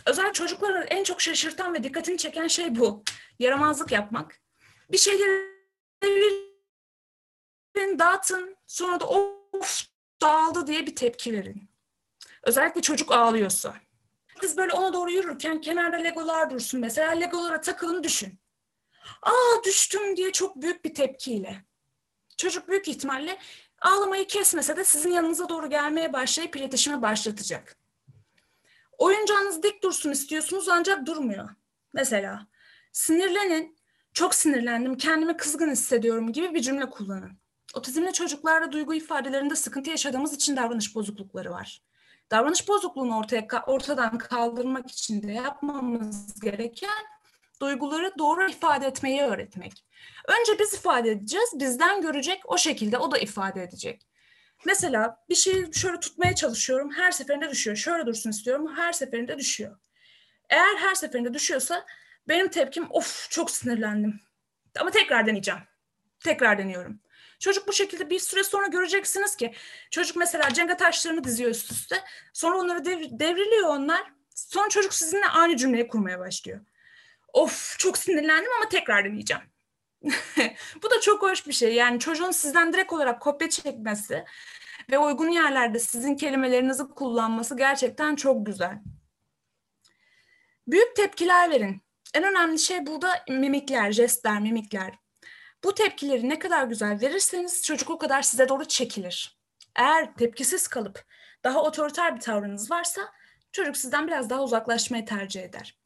[0.07, 3.05] Özel çocukları en çok şaşırtan ve dikkatini çeken şey bu.
[3.38, 4.40] Yaramazlık yapmak.
[4.92, 5.53] Bir şeyleri
[6.05, 9.86] verin, dağıtın, sonra da of
[10.22, 11.72] dağıldı diye bir tepki verin.
[12.43, 13.74] Özellikle çocuk ağlıyorsa.
[14.40, 17.11] Kız böyle ona doğru yürürken kenarda legolar dursun mesela.
[17.11, 18.38] Legolara takılın düşün.
[19.22, 21.64] Aa düştüm diye çok büyük bir tepkiyle.
[22.36, 23.38] Çocuk büyük ihtimalle
[23.80, 27.76] ağlamayı kesmese de sizin yanınıza doğru gelmeye başlayıp iletişime başlatacak.
[28.99, 31.49] Oyuncağınız dik dursun istiyorsunuz ancak durmuyor.
[31.93, 32.47] Mesela
[32.93, 33.76] sinirlenin,
[34.14, 37.32] çok sinirlendim, kendimi kızgın hissediyorum gibi bir cümle kullanın.
[37.74, 41.82] Otizmli çocuklarda duygu ifadelerinde sıkıntı yaşadığımız için davranış bozuklukları var.
[42.33, 47.05] Davranış bozukluğunu ortaya ortadan kaldırmak için de yapmamız gereken
[47.61, 49.85] duyguları doğru ifade etmeyi öğretmek.
[50.28, 54.07] Önce biz ifade edeceğiz, bizden görecek, o şekilde o da ifade edecek.
[54.64, 57.76] Mesela bir şeyi şöyle tutmaya çalışıyorum, her seferinde düşüyor.
[57.76, 59.76] Şöyle dursun istiyorum, her seferinde düşüyor.
[60.51, 61.87] Eğer her seferinde düşüyorsa
[62.28, 64.20] benim tepkim of çok sinirlendim.
[64.80, 65.61] Ama tekrar deneyeceğim.
[66.20, 67.01] Tekrar deniyorum.
[67.43, 69.55] Çocuk bu şekilde bir süre sonra göreceksiniz ki
[69.90, 72.05] çocuk mesela cenga taşlarını diziyor üst üste.
[72.32, 74.12] Sonra onları devr- devriliyor onlar.
[74.34, 76.61] Sonra çocuk sizinle aynı cümleyi kurmaya başlıyor.
[77.32, 79.43] Of çok sinirlendim ama tekrar deneyeceğim.
[80.82, 81.74] bu da çok hoş bir şey.
[81.74, 84.24] Yani çocuğun sizden direkt olarak kopya çekmesi
[84.90, 88.78] ve uygun yerlerde sizin kelimelerinizi kullanması gerçekten çok güzel.
[90.66, 91.82] Büyük tepkiler verin.
[92.14, 95.01] En önemli şey burada mimikler, jestler, mimikler.
[95.65, 99.39] Bu tepkileri ne kadar güzel verirseniz çocuk o kadar size doğru çekilir.
[99.77, 101.05] Eğer tepkisiz kalıp
[101.45, 103.01] daha otoriter bir tavrınız varsa
[103.53, 105.79] çocuk sizden biraz daha uzaklaşmayı tercih eder.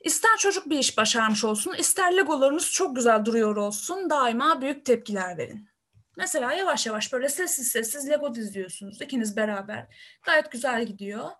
[0.00, 5.38] İster çocuk bir iş başarmış olsun, ister legolarınız çok güzel duruyor olsun, daima büyük tepkiler
[5.38, 5.68] verin.
[6.16, 9.86] Mesela yavaş yavaş böyle sessiz sessiz lego diziyorsunuz ikiniz beraber.
[10.22, 11.30] Gayet güzel gidiyor.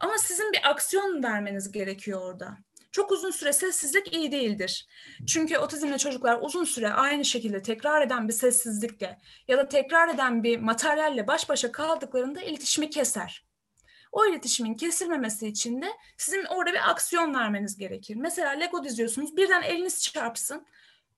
[0.00, 2.58] Ama sizin bir aksiyon vermeniz gerekiyor orada.
[2.94, 4.86] Çok uzun süre sessizlik iyi değildir.
[5.26, 9.18] Çünkü otizmli çocuklar uzun süre aynı şekilde tekrar eden bir sessizlikle
[9.48, 13.44] ya da tekrar eden bir materyalle baş başa kaldıklarında iletişimi keser.
[14.12, 15.86] O iletişimin kesilmemesi için de
[16.16, 18.16] sizin orada bir aksiyon vermeniz gerekir.
[18.16, 20.66] Mesela Lego diziyorsunuz, birden eliniz çarpsın,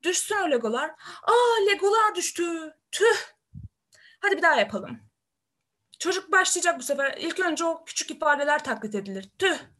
[0.03, 0.91] düşsün o Legolar.
[1.23, 3.17] Aa Legolar düştü, tüh.
[4.21, 5.01] Hadi bir daha yapalım.
[5.99, 7.17] Çocuk başlayacak bu sefer.
[7.19, 9.29] İlk önce o küçük ifadeler taklit edilir.
[9.39, 9.76] Tüh.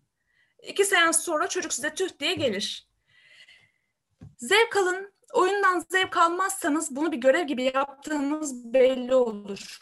[0.67, 2.89] İki seans sonra çocuk size tüh diye gelir.
[4.37, 5.13] Zevk alın.
[5.33, 9.81] Oyundan zevk almazsanız bunu bir görev gibi yaptığınız belli olur.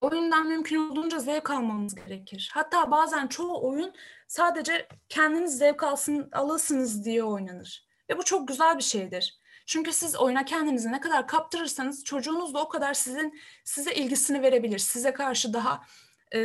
[0.00, 2.50] Oyundan mümkün olduğunca zevk almamız gerekir.
[2.54, 3.94] Hatta bazen çoğu oyun
[4.28, 7.86] sadece kendiniz zevk alsın, alasınız diye oynanır.
[8.10, 9.38] Ve bu çok güzel bir şeydir.
[9.66, 14.78] Çünkü siz oyuna kendinizi ne kadar kaptırırsanız çocuğunuz da o kadar sizin size ilgisini verebilir.
[14.78, 15.82] Size karşı daha
[16.32, 16.40] e,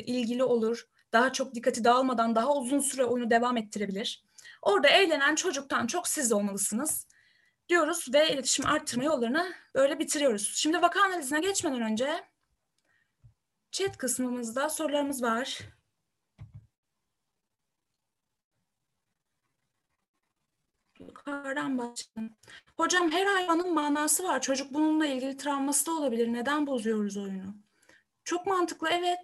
[0.00, 0.88] ilgili olur.
[1.12, 4.24] Daha çok dikkati dağılmadan daha uzun süre oyunu devam ettirebilir.
[4.62, 7.06] Orada eğlenen çocuktan çok siz olmalısınız
[7.68, 10.52] diyoruz ve iletişim arttırma yollarını böyle bitiriyoruz.
[10.56, 12.24] Şimdi vaka analizine geçmeden önce
[13.72, 15.58] chat kısmımızda sorularımız var.
[21.00, 22.36] Yukarıdan başlayalım.
[22.76, 24.40] Hocam her hayvanın manası var.
[24.40, 26.32] Çocuk bununla ilgili travması da olabilir.
[26.32, 27.54] Neden bozuyoruz oyunu?
[28.24, 29.18] Çok mantıklı evet.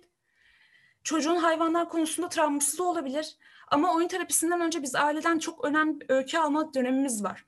[1.08, 3.36] Çocuğun hayvanlar konusunda travması da olabilir.
[3.68, 7.44] Ama oyun terapisinden önce biz aileden çok önemli bir öykü alma dönemimiz var.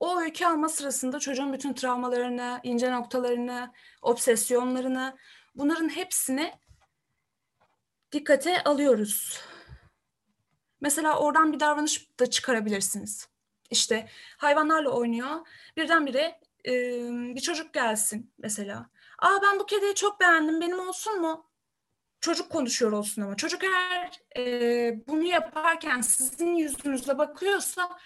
[0.00, 3.72] O öykü alma sırasında çocuğun bütün travmalarını, ince noktalarını,
[4.02, 5.16] obsesyonlarını,
[5.54, 6.52] bunların hepsini
[8.12, 9.40] dikkate alıyoruz.
[10.80, 13.28] Mesela oradan bir davranış da çıkarabilirsiniz.
[13.70, 15.46] İşte hayvanlarla oynuyor.
[15.76, 16.72] Birdenbire e,
[17.34, 18.90] bir çocuk gelsin mesela.
[19.18, 20.60] Aa ben bu kediyi çok beğendim.
[20.60, 21.49] Benim olsun mu?
[22.20, 23.36] Çocuk konuşuyor olsun ama.
[23.36, 27.98] Çocuk eğer e, bunu yaparken sizin yüzünüze bakıyorsa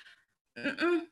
[0.58, 1.10] ı-ı,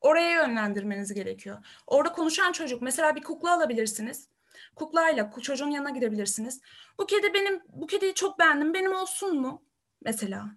[0.00, 1.66] oraya yönlendirmeniz gerekiyor.
[1.86, 4.28] Orada konuşan çocuk mesela bir kukla alabilirsiniz.
[4.76, 6.60] Kuklayla çocuğun yanına gidebilirsiniz.
[6.98, 8.74] Bu kedi benim bu kediyi çok beğendim.
[8.74, 9.64] Benim olsun mu?
[10.04, 10.50] Mesela.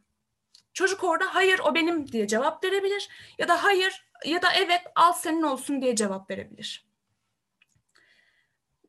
[0.73, 5.13] Çocuk orada hayır o benim diye cevap verebilir ya da hayır ya da evet al
[5.13, 6.90] senin olsun diye cevap verebilir.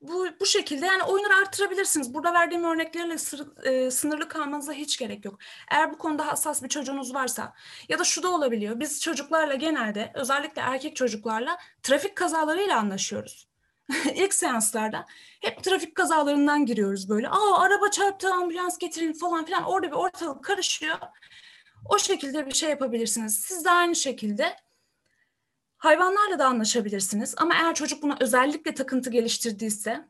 [0.03, 2.15] Bu, bu şekilde yani oyunları artırabilirsiniz.
[2.15, 5.39] Burada verdiğim örneklerle sır, e, sınırlı kalmanıza hiç gerek yok.
[5.71, 7.55] Eğer bu konuda hassas bir çocuğunuz varsa
[7.89, 8.81] ya da şu da olabiliyor.
[8.81, 13.49] Biz çocuklarla genelde özellikle erkek çocuklarla trafik kazalarıyla anlaşıyoruz.
[14.15, 15.07] İlk seanslarda
[15.41, 17.29] hep trafik kazalarından giriyoruz böyle.
[17.29, 20.99] Aa araba çarptı ambulans getirin falan filan orada bir ortalık karışıyor.
[21.89, 23.39] O şekilde bir şey yapabilirsiniz.
[23.39, 24.57] Siz de aynı şekilde
[25.83, 27.35] hayvanlarla da anlaşabilirsiniz.
[27.37, 30.05] Ama eğer çocuk buna özellikle takıntı geliştirdiyse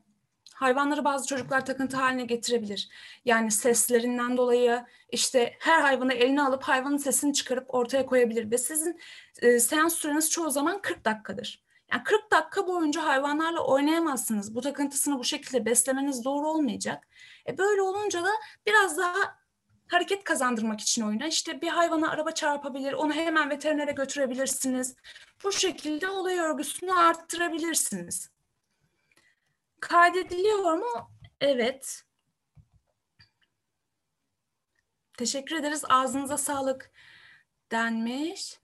[0.55, 2.89] hayvanları bazı çocuklar takıntı haline getirebilir.
[3.25, 9.01] Yani seslerinden dolayı işte her hayvanı eline alıp hayvanın sesini çıkarıp ortaya koyabilir ve sizin
[9.43, 11.63] e, seans süreniz çoğu zaman 40 dakikadır.
[11.93, 14.55] Yani 40 dakika boyunca hayvanlarla oynayamazsınız.
[14.55, 17.09] Bu takıntısını bu şekilde beslemeniz doğru olmayacak.
[17.49, 18.31] E böyle olunca da
[18.67, 19.42] biraz daha
[19.93, 24.97] hareket kazandırmak için oyuna işte bir hayvana araba çarpabilir, onu hemen veterinere götürebilirsiniz.
[25.45, 28.31] Bu şekilde olay örgüsünü arttırabilirsiniz.
[29.81, 31.11] Kaydediliyor mu?
[31.41, 32.03] Evet.
[35.19, 35.85] Teşekkür ederiz.
[35.89, 36.91] Ağzınıza sağlık
[37.73, 38.61] denmiş.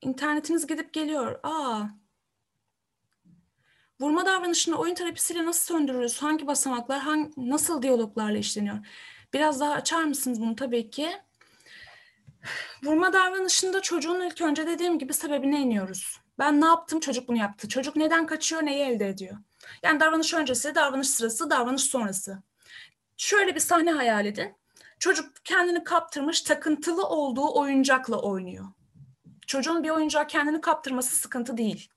[0.00, 1.40] İnternetiniz gidip geliyor.
[1.42, 1.82] Aa.
[4.00, 6.22] Vurma davranışını oyun terapisiyle nasıl söndürürüz?
[6.22, 8.78] Hangi basamaklar, hangi, nasıl diyaloglarla işleniyor?
[9.34, 11.10] Biraz daha açar mısınız bunu tabii ki?
[12.82, 16.20] Vurma davranışında çocuğun ilk önce dediğim gibi sebebine iniyoruz.
[16.38, 17.68] Ben ne yaptım, çocuk bunu yaptı.
[17.68, 19.36] Çocuk neden kaçıyor, neyi elde ediyor?
[19.82, 22.42] Yani davranış öncesi, davranış sırası, davranış sonrası.
[23.16, 24.54] Şöyle bir sahne hayal edin.
[24.98, 28.64] Çocuk kendini kaptırmış, takıntılı olduğu oyuncakla oynuyor.
[29.46, 31.90] Çocuğun bir oyuncağa kendini kaptırması sıkıntı değil.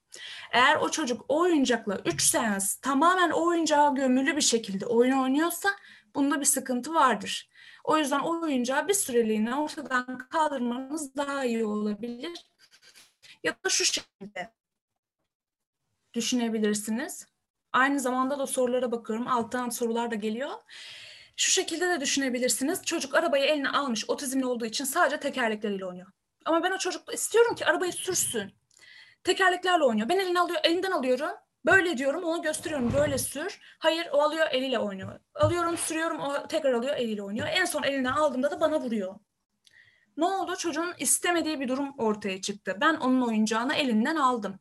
[0.51, 5.69] Eğer o çocuk o oyuncakla 3 seans tamamen o oyuncağa gömülü bir şekilde oyun oynuyorsa
[6.15, 7.49] bunda bir sıkıntı vardır.
[7.83, 12.45] O yüzden o oyuncağı bir süreliğine ortadan kaldırmanız daha iyi olabilir.
[13.43, 14.53] Ya da şu şekilde
[16.13, 17.27] düşünebilirsiniz.
[17.73, 19.27] Aynı zamanda da sorulara bakıyorum.
[19.27, 20.51] Alttan sorular da geliyor.
[21.37, 22.85] Şu şekilde de düşünebilirsiniz.
[22.85, 26.11] Çocuk arabayı eline almış otizmli olduğu için sadece tekerlekleriyle oynuyor.
[26.45, 28.53] Ama ben o çocuk istiyorum ki arabayı sürsün.
[29.23, 30.09] Tekerleklerle oynuyor.
[30.09, 31.29] Ben elini alıyor, elinden alıyorum.
[31.65, 32.93] Böyle diyorum, ona gösteriyorum.
[32.93, 33.59] Böyle sür.
[33.79, 35.19] Hayır, o alıyor, eliyle oynuyor.
[35.35, 37.47] Alıyorum, sürüyorum, o tekrar alıyor, eliyle oynuyor.
[37.51, 39.15] En son elinden aldığımda da bana vuruyor.
[40.17, 40.55] Ne oldu?
[40.55, 42.77] Çocuğun istemediği bir durum ortaya çıktı.
[42.81, 44.59] Ben onun oyuncağını elinden aldım.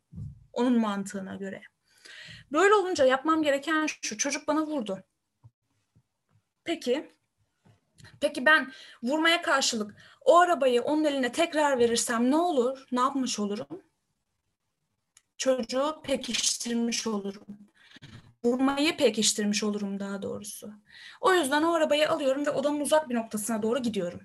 [0.52, 1.62] Onun mantığına göre.
[2.52, 4.18] Böyle olunca yapmam gereken şu.
[4.18, 5.04] Çocuk bana vurdu.
[6.64, 7.14] Peki.
[8.20, 12.86] Peki ben vurmaya karşılık o arabayı onun eline tekrar verirsem ne olur?
[12.92, 13.89] Ne yapmış olurum?
[15.40, 17.46] Çocuğu pekiştirmiş olurum.
[18.44, 20.70] Vurmayı pekiştirmiş olurum daha doğrusu.
[21.20, 24.20] O yüzden o arabayı alıyorum ve odanın uzak bir noktasına doğru gidiyorum.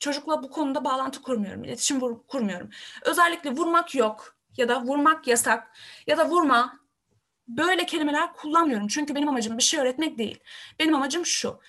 [0.00, 2.70] Çocukla bu konuda bağlantı kurmuyorum, iletişim kurmuyorum.
[3.02, 4.36] Özellikle vurmak yok.
[4.56, 6.80] ya da vurmak yasak ya da vurma
[7.48, 8.88] böyle kelimeler kullanmıyorum.
[8.88, 10.40] Çünkü benim amacım bir şey öğretmek değil.
[10.78, 11.60] Benim amacım şu.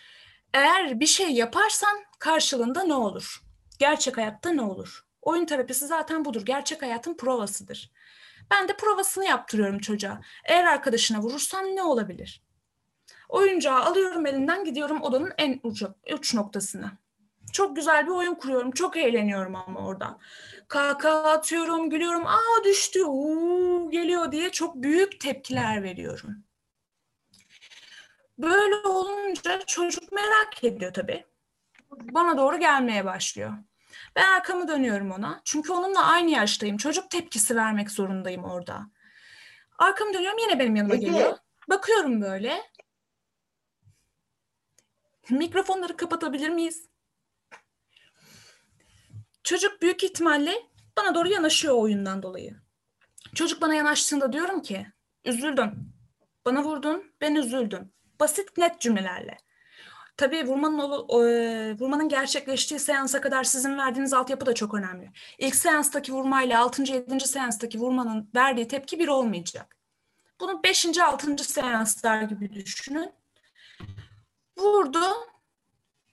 [0.53, 3.43] Eğer bir şey yaparsan karşılığında ne olur?
[3.79, 5.05] Gerçek hayatta ne olur?
[5.21, 6.45] Oyun terapisi zaten budur.
[6.45, 7.91] Gerçek hayatın provasıdır.
[8.51, 10.21] Ben de provasını yaptırıyorum çocuğa.
[10.45, 12.43] Eğer arkadaşına vurursan ne olabilir?
[13.29, 16.91] Oyuncağı alıyorum elinden gidiyorum odanın en ucu, uç noktasına.
[17.53, 18.71] Çok güzel bir oyun kuruyorum.
[18.71, 20.17] Çok eğleniyorum ama orada.
[20.67, 22.27] Kahkaha atıyorum, gülüyorum.
[22.27, 26.43] Aa düştü, uuu, geliyor diye çok büyük tepkiler veriyorum.
[28.37, 31.25] Böyle olunca çocuk merak ediyor tabii.
[31.91, 33.53] Bana doğru gelmeye başlıyor.
[34.15, 35.41] Ben arkamı dönüyorum ona.
[35.45, 36.77] Çünkü onunla aynı yaştayım.
[36.77, 38.87] Çocuk tepkisi vermek zorundayım orada.
[39.77, 41.07] Arkamı dönüyorum yine benim yanıma Ege.
[41.07, 41.37] geliyor.
[41.69, 42.61] Bakıyorum böyle.
[45.29, 46.89] Mikrofonları kapatabilir miyiz?
[49.43, 50.53] Çocuk büyük ihtimalle
[50.97, 52.55] bana doğru yanaşıyor oyundan dolayı.
[53.35, 54.87] Çocuk bana yanaştığında diyorum ki
[55.25, 55.93] üzüldüm.
[56.45, 57.93] Bana vurdun, ben üzüldüm.
[58.19, 59.37] Basit net cümlelerle.
[60.21, 65.11] Tabii vurmanın, olu- e, vurmanın gerçekleştiği seansa kadar sizin verdiğiniz altyapı da çok önemli.
[65.37, 66.83] İlk seanstaki vurmayla 6.
[66.93, 67.27] 7.
[67.27, 69.77] seanstaki vurmanın verdiği tepki bir olmayacak.
[70.39, 70.99] Bunu 5.
[70.99, 71.43] 6.
[71.43, 73.11] seanslar gibi düşünün.
[74.57, 74.99] Vurdu.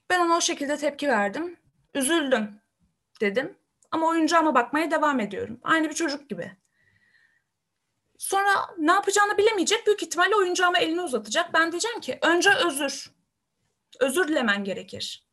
[0.09, 1.57] Ben ona o şekilde tepki verdim.
[1.93, 2.61] Üzüldüm
[3.21, 3.57] dedim.
[3.91, 5.59] Ama oyuncağıma bakmaya devam ediyorum.
[5.63, 6.51] Aynı bir çocuk gibi.
[8.17, 9.87] Sonra ne yapacağını bilemeyecek.
[9.87, 11.53] Büyük ihtimalle oyuncağıma elini uzatacak.
[11.53, 13.18] Ben diyeceğim ki önce özür.
[13.99, 15.23] Özür dilemen gerekir.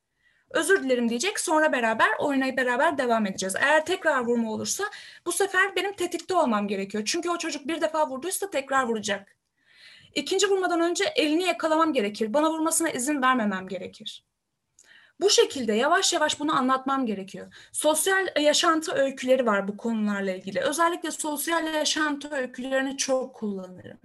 [0.51, 1.41] Özür dilerim diyecek.
[1.41, 3.55] Sonra beraber oynayıp beraber devam edeceğiz.
[3.57, 4.85] Eğer tekrar vurma olursa
[5.27, 7.05] bu sefer benim tetikte olmam gerekiyor.
[7.07, 9.37] Çünkü o çocuk bir defa vurduysa tekrar vuracak.
[10.15, 12.35] İkinci vurmadan önce elini yakalamam gerekir.
[12.35, 14.25] Bana vurmasına izin vermemem gerekir.
[15.21, 17.55] Bu şekilde yavaş yavaş bunu anlatmam gerekiyor.
[17.73, 20.61] Sosyal yaşantı öyküleri var bu konularla ilgili.
[20.61, 23.99] Özellikle sosyal yaşantı öykülerini çok kullanırım.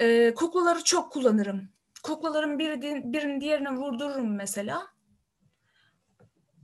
[0.00, 1.68] Ee, kuklaları çok kullanırım.
[2.02, 2.82] Kuklaların biri,
[3.12, 4.86] birini diğerine vurdururum mesela.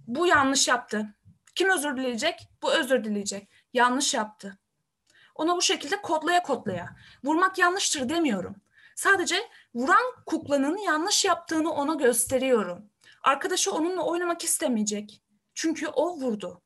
[0.07, 1.15] Bu yanlış yaptı.
[1.55, 2.49] Kim özür dileyecek?
[2.63, 3.49] Bu özür dileyecek.
[3.73, 4.59] Yanlış yaptı.
[5.35, 6.97] Ona bu şekilde kodlaya kodlaya.
[7.25, 8.57] Vurmak yanlıştır demiyorum.
[8.97, 12.91] Sadece vuran kuklanın yanlış yaptığını ona gösteriyorum.
[13.23, 15.23] Arkadaşı onunla oynamak istemeyecek.
[15.55, 16.63] Çünkü o vurdu.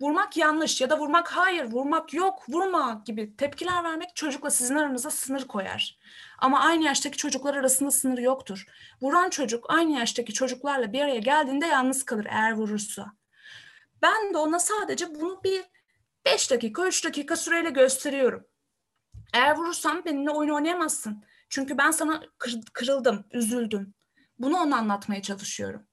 [0.00, 5.10] Vurmak yanlış ya da vurmak hayır, vurmak yok, vurma gibi tepkiler vermek çocukla sizin aranıza
[5.10, 5.98] sınır koyar.
[6.38, 8.66] Ama aynı yaştaki çocuklar arasında sınır yoktur.
[9.02, 13.12] Vuran çocuk aynı yaştaki çocuklarla bir araya geldiğinde yalnız kalır eğer vurursa.
[14.02, 15.64] Ben de ona sadece bunu bir
[16.24, 18.46] 5 dakika, 3 dakika süreyle gösteriyorum.
[19.34, 21.24] Eğer vurursam benimle oyun oynayamazsın.
[21.48, 23.94] Çünkü ben sana kır- kırıldım, üzüldüm.
[24.38, 25.86] Bunu ona anlatmaya çalışıyorum.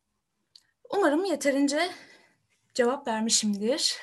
[0.90, 1.92] Umarım yeterince
[2.74, 3.98] cevap vermişimdir.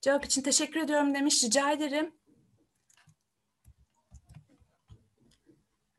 [0.00, 1.44] Cevap için teşekkür ediyorum demiş.
[1.44, 2.12] Rica ederim.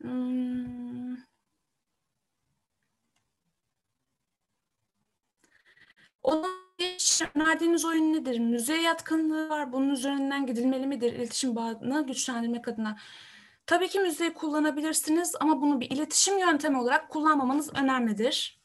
[0.01, 0.67] Hmm.
[6.77, 8.39] Geç önerdiğiniz oyun nedir?
[8.39, 9.71] Müziğe yatkınlığı var.
[9.73, 11.13] Bunun üzerinden gidilmeli midir?
[11.13, 12.97] İletişim bağını güçlendirmek adına.
[13.65, 18.56] Tabii ki müziği kullanabilirsiniz ama bunu bir iletişim yöntemi olarak kullanmamanız önemlidir.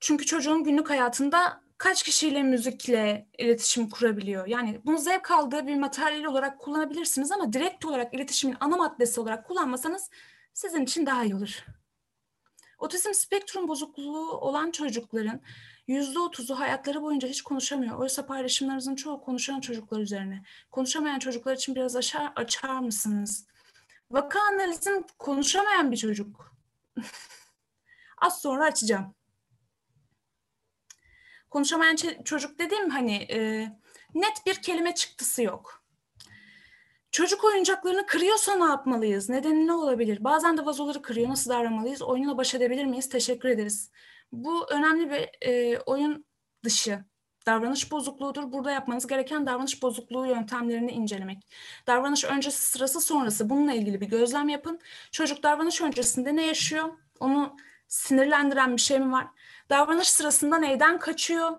[0.00, 4.46] Çünkü çocuğun günlük hayatında kaç kişiyle müzikle iletişim kurabiliyor?
[4.46, 9.46] Yani bunu zevk aldığı bir materyal olarak kullanabilirsiniz ama direkt olarak iletişimin ana maddesi olarak
[9.46, 10.10] kullanmasanız
[10.54, 11.64] sizin için daha iyi olur.
[12.78, 15.40] Otizm spektrum bozukluğu olan çocukların
[15.86, 17.98] yüzde otuzu hayatları boyunca hiç konuşamıyor.
[17.98, 20.42] Oysa paylaşımlarınızın çoğu konuşan çocuklar üzerine.
[20.70, 23.46] Konuşamayan çocuklar için biraz açar, açar mısınız?
[24.10, 26.54] Vaka analizim konuşamayan bir çocuk.
[28.18, 29.14] Az sonra açacağım.
[31.50, 33.68] Konuşamayan çocuk dediğim hani e,
[34.14, 35.80] net bir kelime çıktısı yok.
[37.12, 39.28] Çocuk oyuncaklarını kırıyorsa ne yapmalıyız?
[39.28, 40.24] Nedeni ne olabilir?
[40.24, 41.28] Bazen de vazoları kırıyor.
[41.28, 42.02] Nasıl davranmalıyız?
[42.02, 43.08] Oyunla baş edebilir miyiz?
[43.08, 43.90] Teşekkür ederiz.
[44.32, 46.24] Bu önemli bir e, oyun
[46.64, 47.04] dışı
[47.46, 48.52] davranış bozukluğudur.
[48.52, 51.38] Burada yapmanız gereken davranış bozukluğu yöntemlerini incelemek.
[51.86, 54.80] Davranış öncesi, sırası, sonrası bununla ilgili bir gözlem yapın.
[55.12, 56.88] Çocuk davranış öncesinde ne yaşıyor?
[57.20, 57.56] Onu
[57.90, 59.26] sinirlendiren bir şey mi var?
[59.70, 61.58] Davranış sırasında neyden kaçıyor?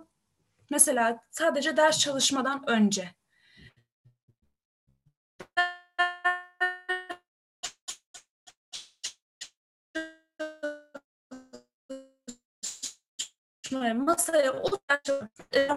[0.70, 3.16] Mesela sadece ders çalışmadan önce.
[13.94, 14.64] masaya
[15.54, 15.68] e,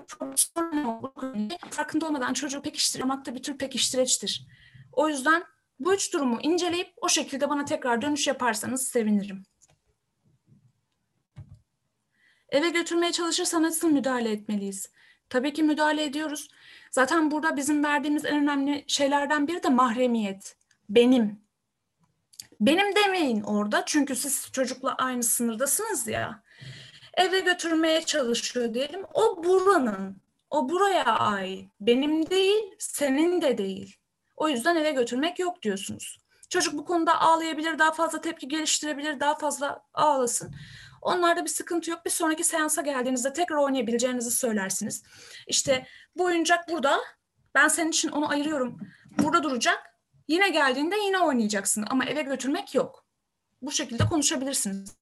[1.71, 4.47] farkında olmadan çocuğu pekiştirmek de bir tür pekiştireçtir.
[4.93, 5.45] O yüzden
[5.79, 9.45] bu üç durumu inceleyip o şekilde bana tekrar dönüş yaparsanız sevinirim.
[12.55, 14.91] Eve götürmeye çalışırsa nasıl müdahale etmeliyiz?
[15.29, 16.49] Tabii ki müdahale ediyoruz.
[16.91, 20.57] Zaten burada bizim verdiğimiz en önemli şeylerden biri de mahremiyet.
[20.89, 21.41] Benim.
[22.61, 26.43] Benim demeyin orada çünkü siz çocukla aynı sınırdasınız ya.
[27.15, 29.05] Eve götürmeye çalışıyor diyelim.
[29.15, 30.17] O buranın,
[30.51, 31.71] o buraya ait.
[31.81, 33.97] Benim değil, senin de değil.
[34.37, 36.19] O yüzden eve götürmek yok diyorsunuz.
[36.49, 40.55] Çocuk bu konuda ağlayabilir, daha fazla tepki geliştirebilir, daha fazla ağlasın.
[41.05, 42.05] Onlarda bir sıkıntı yok.
[42.05, 45.03] Bir sonraki seansa geldiğinizde tekrar oynayabileceğinizi söylersiniz.
[45.47, 45.87] İşte
[46.17, 47.01] bu oyuncak burada.
[47.55, 48.81] Ben senin için onu ayırıyorum.
[49.19, 49.95] Burada duracak.
[50.29, 53.05] Yine geldiğinde yine oynayacaksın ama eve götürmek yok.
[53.63, 54.97] Bu şekilde konuşabilirsiniz.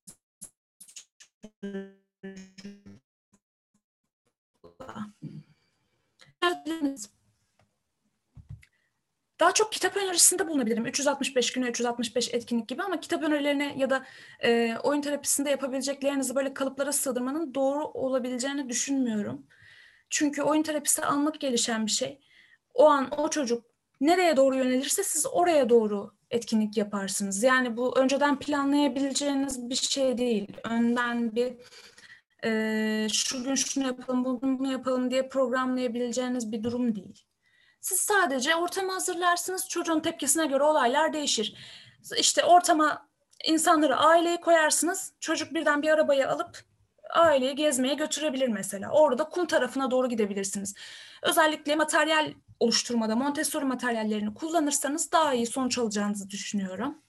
[9.43, 10.87] Daha çok kitap önerisinde bulunabilirim.
[10.87, 14.05] 365 güne 365 etkinlik gibi ama kitap önerilerine ya da
[14.45, 19.47] e, oyun terapisinde yapabileceklerinizi böyle kalıplara sığdırmanın doğru olabileceğini düşünmüyorum.
[20.11, 22.21] Çünkü oyun terapisi anlık gelişen bir şey.
[22.75, 23.65] O an o çocuk
[24.01, 27.43] nereye doğru yönelirse siz oraya doğru etkinlik yaparsınız.
[27.43, 30.57] Yani bu önceden planlayabileceğiniz bir şey değil.
[30.65, 31.55] Önden bir
[32.45, 37.32] e, şu gün şunu yapalım, bugün bunu yapalım diye programlayabileceğiniz bir durum değil.
[37.83, 41.57] Siz sadece ortamı hazırlarsınız, çocuğun tepkisine göre olaylar değişir.
[42.19, 43.09] İşte ortama
[43.45, 46.65] insanları, aileyi koyarsınız, çocuk birden bir arabayı alıp
[47.11, 48.91] aileyi gezmeye götürebilir mesela.
[48.91, 50.75] Orada kum tarafına doğru gidebilirsiniz.
[51.23, 57.03] Özellikle materyal oluşturmada Montessori materyallerini kullanırsanız daha iyi sonuç alacağınızı düşünüyorum.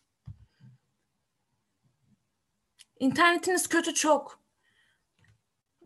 [2.99, 4.39] İnternetiniz kötü çok.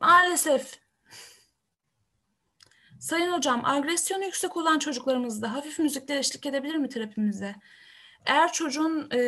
[0.01, 0.86] Maalesef.
[3.07, 7.55] Sayın hocam, agresyonu yüksek olan çocuklarımızda hafif müzikler eşlik edebilir mi terapimize?
[8.25, 9.19] Eğer çocuğun e,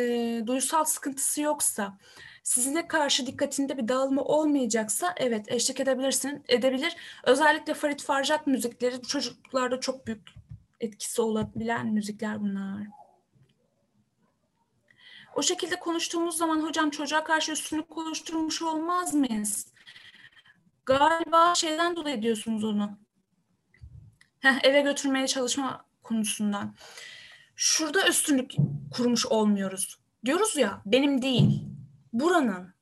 [0.46, 1.98] duysal sıkıntısı yoksa,
[2.42, 6.96] sizinle karşı dikkatinde bir dağılma olmayacaksa evet eşlik edebilirsin, edebilir.
[7.24, 10.28] Özellikle Farid Farjat müzikleri bu çocuklarda çok büyük
[10.80, 12.86] etkisi olabilen müzikler bunlar.
[15.36, 19.66] O şekilde konuştuğumuz zaman hocam çocuğa karşı üstünlük oluşturmuş olmaz mıyız?
[20.86, 23.09] Galiba şeyden dolayı diyorsunuz onu.
[24.40, 26.74] Heh, eve götürmeye çalışma konusundan.
[27.56, 28.52] Şurada üstünlük
[28.90, 29.98] kurmuş olmuyoruz.
[30.24, 31.62] Diyoruz ya benim değil,
[32.12, 32.74] buranın.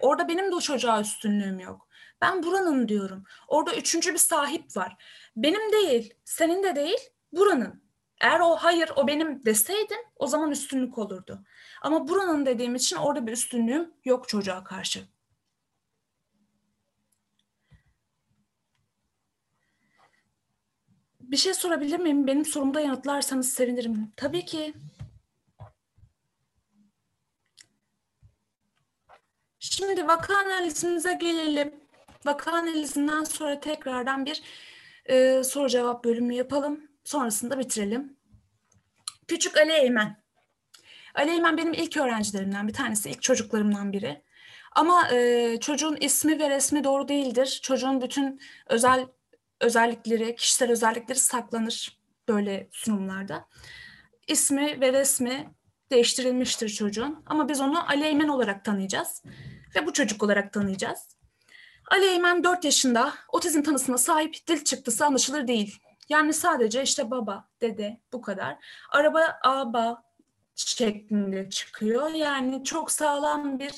[0.00, 1.88] Orada benim de o çocuğa üstünlüğüm yok.
[2.20, 3.24] Ben buranın diyorum.
[3.48, 4.96] Orada üçüncü bir sahip var.
[5.36, 6.98] Benim değil, senin de değil,
[7.32, 7.82] buranın.
[8.20, 11.44] Eğer o hayır o benim deseydin o zaman üstünlük olurdu.
[11.82, 15.00] Ama buranın dediğim için orada bir üstünlüğüm yok çocuğa karşı.
[21.30, 22.26] Bir şey sorabilir miyim?
[22.26, 24.12] Benim sorumu da yanıtlarsanız sevinirim.
[24.16, 24.74] Tabii ki.
[29.58, 31.74] Şimdi vaka analizimize gelelim.
[32.24, 34.42] Vaka analizinden sonra tekrardan bir
[35.06, 36.80] e, soru cevap bölümü yapalım.
[37.04, 38.16] Sonrasında bitirelim.
[39.28, 40.22] Küçük Ali Eymen.
[41.14, 44.22] Ali Eymen benim ilk öğrencilerimden bir tanesi, ilk çocuklarımdan biri.
[44.72, 47.60] Ama e, çocuğun ismi ve resmi doğru değildir.
[47.62, 49.06] Çocuğun bütün özel
[49.60, 51.98] özellikleri, kişisel özellikleri saklanır
[52.28, 53.48] böyle sunumlarda.
[54.26, 55.54] İsmi ve resmi
[55.90, 59.22] değiştirilmiştir çocuğun ama biz onu Ali Eymen olarak tanıyacağız
[59.76, 61.16] ve bu çocuk olarak tanıyacağız.
[61.90, 65.78] Ali Eymen 4 yaşında otizm tanısına sahip dil çıktısı anlaşılır değil.
[66.08, 68.56] Yani sadece işte baba, dede bu kadar.
[68.90, 70.02] Araba aba
[70.54, 72.10] şeklinde çıkıyor.
[72.10, 73.72] Yani çok sağlam bir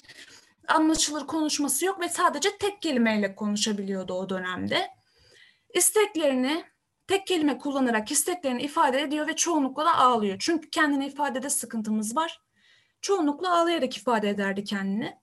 [0.69, 4.89] anlaşılır konuşması yok ve sadece tek kelimeyle konuşabiliyordu o dönemde.
[5.75, 6.65] İsteklerini
[7.07, 10.37] tek kelime kullanarak isteklerini ifade ediyor ve çoğunlukla da ağlıyor.
[10.41, 12.41] Çünkü kendini ifadede sıkıntımız var.
[13.01, 15.19] Çoğunlukla ağlayarak ifade ederdi kendini.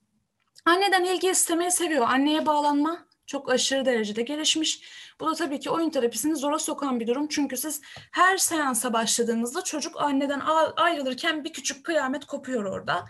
[0.65, 2.07] Anneden ilgi istemeyi seviyor.
[2.09, 4.83] Anneye bağlanma çok aşırı derecede gelişmiş.
[5.19, 7.27] Bu da tabii ki oyun terapisini zora sokan bir durum.
[7.27, 7.81] Çünkü siz
[8.11, 10.41] her seansa başladığınızda çocuk anneden
[10.75, 13.05] ayrılırken bir küçük kıyamet kopuyor orada.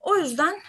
[0.00, 0.60] O yüzden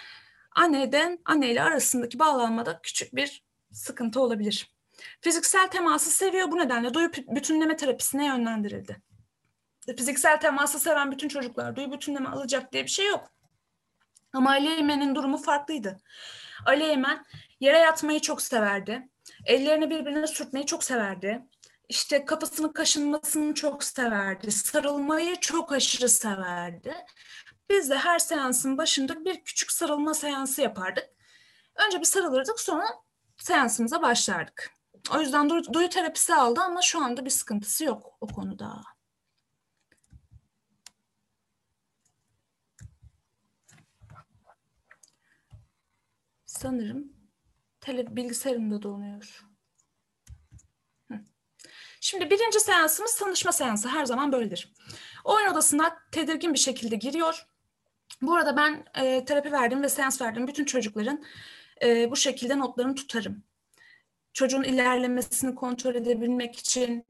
[0.55, 4.72] anneden anneyle arasındaki bağlanmada küçük bir sıkıntı olabilir.
[5.21, 9.01] Fiziksel teması seviyor bu nedenle duyu bütünleme terapisine yönlendirildi.
[9.97, 13.33] Fiziksel teması seven bütün çocuklar duyu bütünleme alacak diye bir şey yok.
[14.33, 15.97] Ama Ali Eymen'in durumu farklıydı.
[16.65, 17.25] Ali Eymen
[17.59, 19.09] yere yatmayı çok severdi.
[19.45, 21.41] Ellerini birbirine sürtmeyi çok severdi.
[21.89, 24.51] İşte kafasının kaşınmasını çok severdi.
[24.51, 26.95] Sarılmayı çok aşırı severdi.
[27.69, 31.09] Biz de her seansın başında bir küçük sarılma seansı yapardık.
[31.75, 32.85] Önce bir sarılırdık sonra
[33.37, 34.71] seansımıza başlardık.
[35.11, 38.83] O yüzden duyu, duyu terapisi aldı ama şu anda bir sıkıntısı yok o konuda.
[46.45, 47.13] Sanırım
[47.81, 49.45] tele, bilgisayarımda donuyor.
[52.01, 53.89] Şimdi birinci seansımız tanışma seansı.
[53.89, 54.73] Her zaman böyledir.
[55.23, 57.47] Oyun odasına tedirgin bir şekilde giriyor.
[58.21, 60.47] Bu arada ben e, terapi verdim ve seans verdim.
[60.47, 61.23] Bütün çocukların
[61.83, 63.43] e, bu şekilde notlarını tutarım.
[64.33, 67.05] Çocuğun ilerlemesini kontrol edebilmek için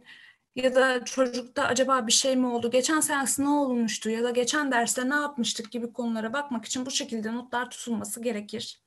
[0.55, 4.71] ya da çocukta acaba bir şey mi oldu, geçen seans ne olmuştu ya da geçen
[4.71, 8.83] derste ne yapmıştık gibi konulara bakmak için bu şekilde notlar tutulması gerekir.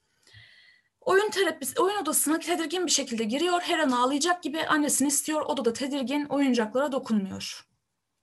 [1.00, 5.72] Oyun terapisi, oyun odasına tedirgin bir şekilde giriyor, her an ağlayacak gibi annesini istiyor, odada
[5.72, 7.66] tedirgin, oyuncaklara dokunmuyor.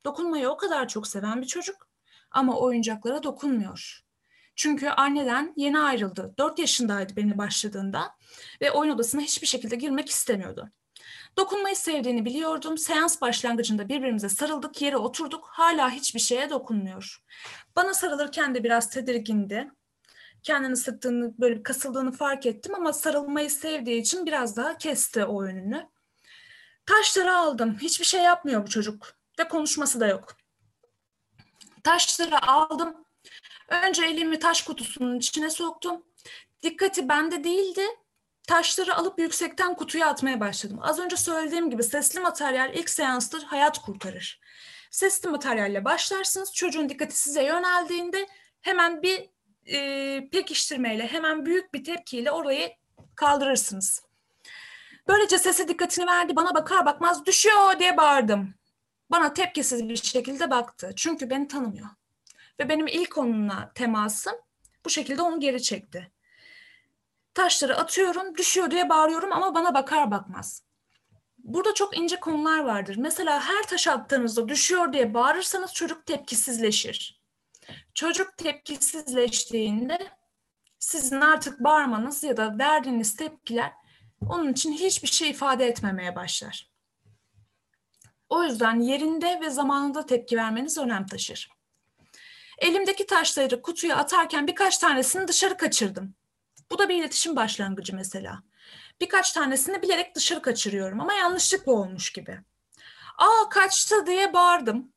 [0.06, 1.88] Dokunmayı o kadar çok seven bir çocuk
[2.32, 4.04] ama oyuncaklara dokunmuyor.
[4.56, 6.34] Çünkü anneden yeni ayrıldı.
[6.38, 8.16] 4 yaşındaydı benimle başladığında
[8.62, 10.70] ve oyun odasına hiçbir şekilde girmek istemiyordu.
[11.38, 12.78] Dokunmayı sevdiğini biliyordum.
[12.78, 15.48] Seans başlangıcında birbirimize sarıldık, yere oturduk.
[15.52, 17.24] Hala hiçbir şeye dokunmuyor.
[17.76, 19.72] Bana sarılırken de biraz tedirgindi.
[20.44, 25.90] Kendini sıktığını, böyle kasıldığını fark ettim ama sarılmayı sevdiği için biraz daha kesti o yönünü.
[26.86, 27.78] Taşları aldım.
[27.82, 29.14] Hiçbir şey yapmıyor bu çocuk.
[29.40, 30.38] Ve konuşması da yok.
[31.84, 33.06] Taşları aldım.
[33.74, 36.04] Önce elimi taş kutusunun içine soktum.
[36.64, 37.82] Dikkati bende değildi.
[38.48, 40.80] Taşları alıp yüksekten kutuya atmaya başladım.
[40.82, 44.42] Az önce söylediğim gibi sesli materyal ilk seansta hayat kurtarır.
[44.92, 46.54] Sesli materyalle başlarsınız.
[46.54, 48.28] Çocuğun dikkati size yöneldiğinde
[48.62, 49.30] hemen bir
[49.66, 52.72] e, pekiştirmeyle, hemen büyük bir tepkiyle orayı
[53.16, 54.02] kaldırırsınız.
[55.08, 56.36] Böylece sese dikkatini verdi.
[56.36, 58.54] Bana bakar bakmaz düşüyor diye bağırdım.
[59.12, 60.94] Bana tepkisiz bir şekilde baktı.
[60.96, 61.88] Çünkü beni tanımıyor.
[62.60, 64.34] Ve benim ilk onunla temasım
[64.86, 66.12] bu şekilde onu geri çekti.
[67.34, 70.64] Taşları atıyorum, düşüyor diye bağırıyorum ama bana bakar bakmaz.
[71.38, 72.96] Burada çok ince konular vardır.
[72.96, 77.24] Mesela her taş attığınızda düşüyor diye bağırırsanız çocuk tepkisizleşir.
[77.94, 80.08] Çocuk tepkisizleştiğinde
[80.80, 83.74] sizin artık bağırmanız ya da verdiğiniz tepkiler
[84.30, 86.72] onun için hiçbir şey ifade etmemeye başlar.
[88.30, 91.53] O yüzden yerinde ve zamanında tepki vermeniz önem taşır.
[92.58, 96.16] Elimdeki taşları kutuya atarken birkaç tanesini dışarı kaçırdım.
[96.72, 98.44] Bu da bir iletişim başlangıcı mesela.
[99.02, 102.40] Birkaç tanesini bilerek dışarı kaçırıyorum ama yanlışlıkla olmuş gibi.
[103.18, 104.94] Aa kaçtı diye bağırdım.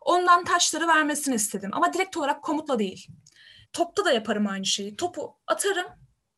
[0.00, 3.06] Ondan taşları vermesini istedim ama direkt olarak komutla değil.
[3.72, 4.96] Topta da yaparım aynı şeyi.
[4.96, 5.86] Topu atarım,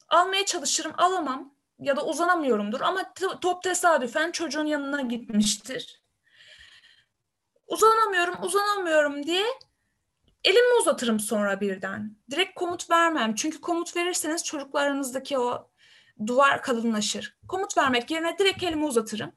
[0.08, 6.02] almaya çalışırım, alamam ya da uzanamıyorumdur ama top tesadüfen çocuğun yanına gitmiştir.
[7.66, 9.44] Uzanamıyorum, uzanamıyorum diye
[10.46, 12.16] elimi uzatırım sonra birden.
[12.30, 13.34] Direkt komut vermem.
[13.34, 15.70] Çünkü komut verirseniz çocuklarınızdaki o
[16.26, 17.36] duvar kalınlaşır.
[17.48, 19.32] Komut vermek yerine direkt elimi uzatırım.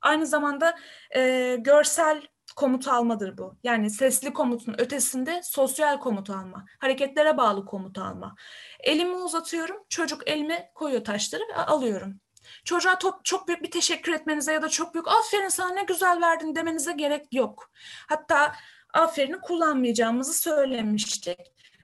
[0.00, 0.76] Aynı zamanda
[1.16, 2.22] e, görsel
[2.56, 3.58] komut almadır bu.
[3.62, 8.34] Yani sesli komutun ötesinde sosyal komut alma, hareketlere bağlı komut alma.
[8.80, 12.20] Elimi uzatıyorum, çocuk elime koyuyor taşları ve alıyorum.
[12.64, 16.20] Çocuğa top, çok büyük bir teşekkür etmenize ya da çok büyük aferin sana ne güzel
[16.20, 17.70] verdin demenize gerek yok.
[18.08, 18.52] Hatta
[18.94, 21.38] aferini kullanmayacağımızı söylemiştik.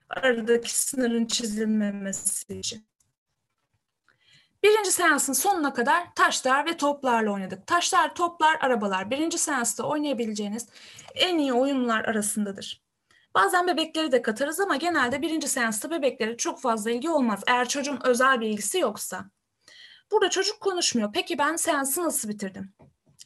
[0.09, 2.87] Aradaki sınırın çizilmemesi için.
[4.63, 7.67] Birinci seansın sonuna kadar taşlar ve toplarla oynadık.
[7.67, 10.67] Taşlar, toplar, arabalar birinci seansta oynayabileceğiniz
[11.15, 12.83] en iyi oyunlar arasındadır.
[13.35, 17.43] Bazen bebekleri de katarız ama genelde birinci seansta bebeklere çok fazla ilgi olmaz.
[17.47, 19.25] Eğer çocuğun özel bir ilgisi yoksa.
[20.11, 21.09] Burada çocuk konuşmuyor.
[21.13, 22.73] Peki ben seansı nasıl bitirdim?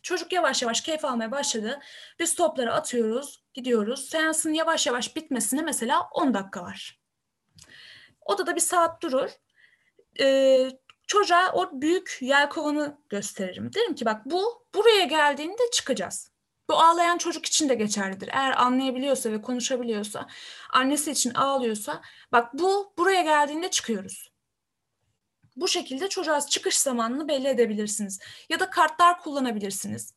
[0.04, 1.80] Çocuk yavaş yavaş keyif almaya başladı.
[2.20, 4.10] Biz topları atıyoruz, gidiyoruz.
[4.10, 7.00] Seansın yavaş yavaş bitmesine mesela 10 dakika var.
[8.22, 9.30] Odada bir saat durur.
[10.20, 10.70] Ee,
[11.08, 13.74] çocuğa o büyük yelkovanı gösteririm.
[13.74, 16.32] Derim ki bak bu buraya geldiğinde çıkacağız.
[16.70, 18.30] Bu ağlayan çocuk için de geçerlidir.
[18.34, 20.28] Eğer anlayabiliyorsa ve konuşabiliyorsa,
[20.74, 22.02] annesi için ağlıyorsa,
[22.32, 24.32] bak bu buraya geldiğinde çıkıyoruz.
[25.56, 28.20] Bu şekilde çocuğa çıkış zamanını belli edebilirsiniz.
[28.50, 30.14] Ya da kartlar kullanabilirsiniz.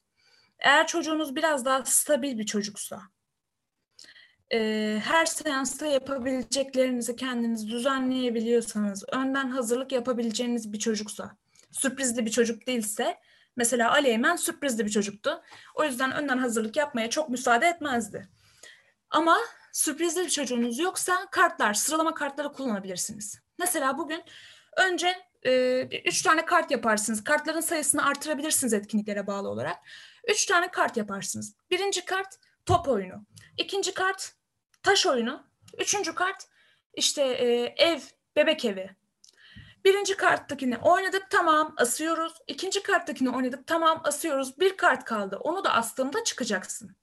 [0.58, 3.02] Eğer çocuğunuz biraz daha stabil bir çocuksa,
[5.01, 11.36] her seansta yapabileceklerinizi kendiniz düzenleyebiliyorsanız, önden hazırlık yapabileceğiniz bir çocuksa,
[11.72, 13.18] sürprizli bir çocuk değilse,
[13.56, 15.43] mesela Aleymen sürprizli bir çocuktu.
[15.74, 18.28] O yüzden önden hazırlık yapmaya çok müsaade etmezdi.
[19.10, 19.39] Ama
[19.72, 23.40] sürprizli bir çocuğunuz yoksa kartlar, sıralama kartları kullanabilirsiniz.
[23.59, 24.22] Mesela bugün
[24.77, 27.24] önce e, üç tane kart yaparsınız.
[27.24, 29.77] Kartların sayısını artırabilirsiniz etkinliklere bağlı olarak.
[30.28, 31.55] Üç tane kart yaparsınız.
[31.70, 33.27] Birinci kart top oyunu.
[33.59, 34.32] İkinci kart
[34.82, 35.44] taş oyunu.
[35.78, 36.48] Üçüncü kart
[36.94, 38.01] işte e, ev,
[38.36, 38.90] bebek evi.
[39.85, 42.32] Birinci karttakini oynadık tamam asıyoruz.
[42.47, 44.61] İkinci karttakini oynadık tamam asıyoruz.
[44.61, 45.36] Bir kart kaldı.
[45.36, 46.97] Onu da astığımda çıkacaksın.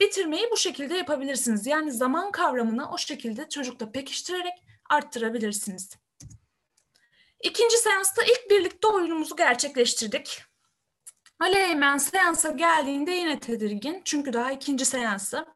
[0.00, 1.66] Bitirmeyi bu şekilde yapabilirsiniz.
[1.66, 4.54] Yani zaman kavramını o şekilde çocukla pekiştirerek
[4.90, 5.90] arttırabilirsiniz.
[7.42, 10.42] İkinci seansta ilk birlikte oyunumuzu gerçekleştirdik.
[11.40, 14.02] Ali Eymen seansa geldiğinde yine tedirgin.
[14.04, 15.46] Çünkü daha ikinci seansı.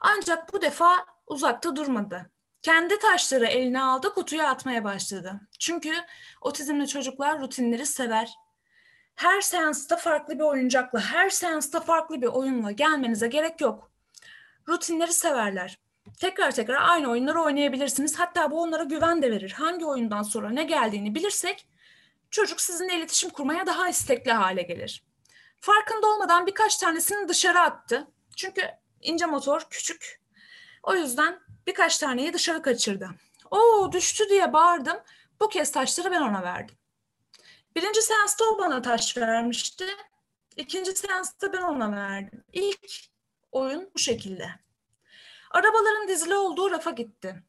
[0.00, 2.30] Ancak bu defa uzakta durmadı.
[2.62, 5.40] Kendi taşları eline aldı, kutuya atmaya başladı.
[5.58, 5.92] Çünkü
[6.40, 8.34] otizmli çocuklar rutinleri sever.
[9.14, 13.90] Her seansta farklı bir oyuncakla, her seansta farklı bir oyunla gelmenize gerek yok.
[14.68, 15.78] Rutinleri severler.
[16.20, 18.18] Tekrar tekrar aynı oyunları oynayabilirsiniz.
[18.18, 19.50] Hatta bu onlara güven de verir.
[19.50, 21.66] Hangi oyundan sonra ne geldiğini bilirsek
[22.30, 25.04] çocuk sizinle iletişim kurmaya daha istekli hale gelir.
[25.60, 28.06] Farkında olmadan birkaç tanesini dışarı attı.
[28.36, 28.62] Çünkü
[29.00, 30.20] ince motor küçük.
[30.82, 33.10] O yüzden birkaç taneyi dışarı kaçırdı.
[33.50, 34.96] Oo düştü diye bağırdım.
[35.40, 36.76] Bu kez taşları ben ona verdim.
[37.76, 39.86] Birinci seansta o bana taş vermişti.
[40.56, 42.44] İkinci seansta ben ona verdim.
[42.52, 42.90] İlk
[43.52, 44.50] oyun bu şekilde.
[45.50, 47.42] Arabaların dizili olduğu rafa gitti.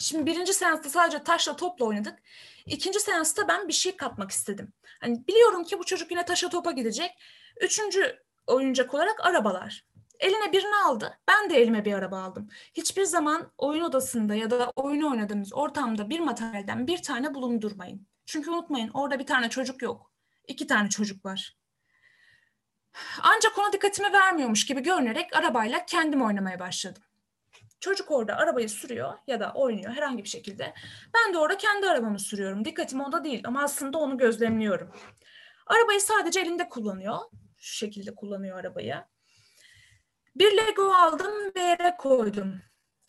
[0.00, 2.18] Şimdi birinci seansta sadece taşla topla oynadık.
[2.66, 4.72] İkinci seansta ben bir şey katmak istedim.
[5.00, 7.10] Hani biliyorum ki bu çocuk yine taşa topa gidecek.
[7.60, 9.84] Üçüncü oyuncak olarak arabalar.
[10.20, 11.18] Eline birini aldı.
[11.28, 12.48] Ben de elime bir araba aldım.
[12.74, 18.06] Hiçbir zaman oyun odasında ya da oyunu oynadığımız ortamda bir materyalden bir tane bulundurmayın.
[18.26, 20.12] Çünkü unutmayın orada bir tane çocuk yok.
[20.48, 21.56] İki tane çocuk var.
[23.22, 27.02] Ancak ona dikkatimi vermiyormuş gibi görünerek arabayla kendim oynamaya başladım.
[27.80, 30.74] Çocuk orada arabayı sürüyor ya da oynuyor herhangi bir şekilde.
[31.14, 32.64] Ben de orada kendi arabamı sürüyorum.
[32.64, 34.92] Dikkatim onda değil ama aslında onu gözlemliyorum.
[35.66, 37.18] Arabayı sadece elinde kullanıyor.
[37.58, 39.04] Şu şekilde kullanıyor arabayı.
[40.40, 42.62] Bir Lego aldım ve yere koydum.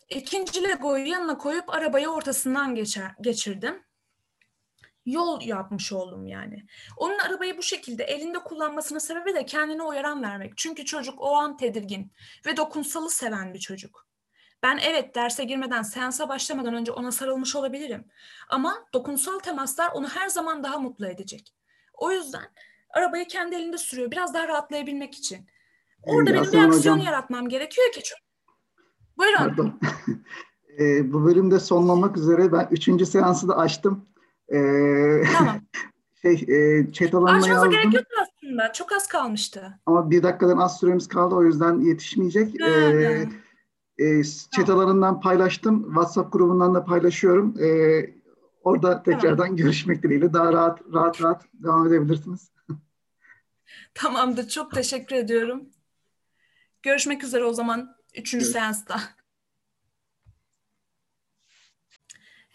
[0.08, 3.82] İkinci Lego'yu yanına koyup arabayı ortasından geçer, geçirdim.
[5.06, 6.66] Yol yapmış oldum yani.
[6.96, 10.52] Onun arabayı bu şekilde elinde kullanmasının sebebi de kendine uyaran vermek.
[10.56, 12.12] Çünkü çocuk o an tedirgin
[12.46, 14.06] ve dokunsalı seven bir çocuk.
[14.62, 18.08] Ben evet derse girmeden, seansa başlamadan önce ona sarılmış olabilirim.
[18.48, 21.54] Ama dokunsal temaslar onu her zaman daha mutlu edecek.
[21.92, 22.52] O yüzden
[22.90, 24.10] arabayı kendi elinde sürüyor.
[24.10, 25.48] Biraz daha rahatlayabilmek için.
[26.02, 27.06] Orada benim bir Yasemin aksiyon Hocam.
[27.06, 28.02] yaratmam gerekiyor ki.
[28.02, 28.18] çocuk-
[29.18, 29.36] Buyurun.
[29.38, 29.80] Pardon.
[30.80, 34.04] Ee, bu bölümde sonlamak üzere ben üçüncü seansı da açtım.
[34.48, 35.60] Ee, Tamam.
[36.22, 38.72] şey, e, chat alanına Açmanıza yazdım gerek yok aslında.
[38.72, 39.78] Çok az kalmıştı.
[39.86, 42.60] ama bir dakikadan az süremiz kaldı o yüzden yetişmeyecek.
[42.60, 44.04] Ee, ha.
[44.04, 44.22] e,
[44.56, 45.84] chat alanından paylaştım.
[45.84, 47.54] WhatsApp grubundan da paylaşıyorum.
[47.60, 48.10] Ee,
[48.64, 52.52] orada tekrardan görüşmek dileğiyle daha rahat rahat rahat devam edebilirsiniz.
[53.94, 54.48] Tamamdır.
[54.48, 55.62] Çok teşekkür ediyorum.
[56.82, 57.96] Görüşmek üzere o zaman.
[58.14, 59.00] Üçüncü Görüş- seansta.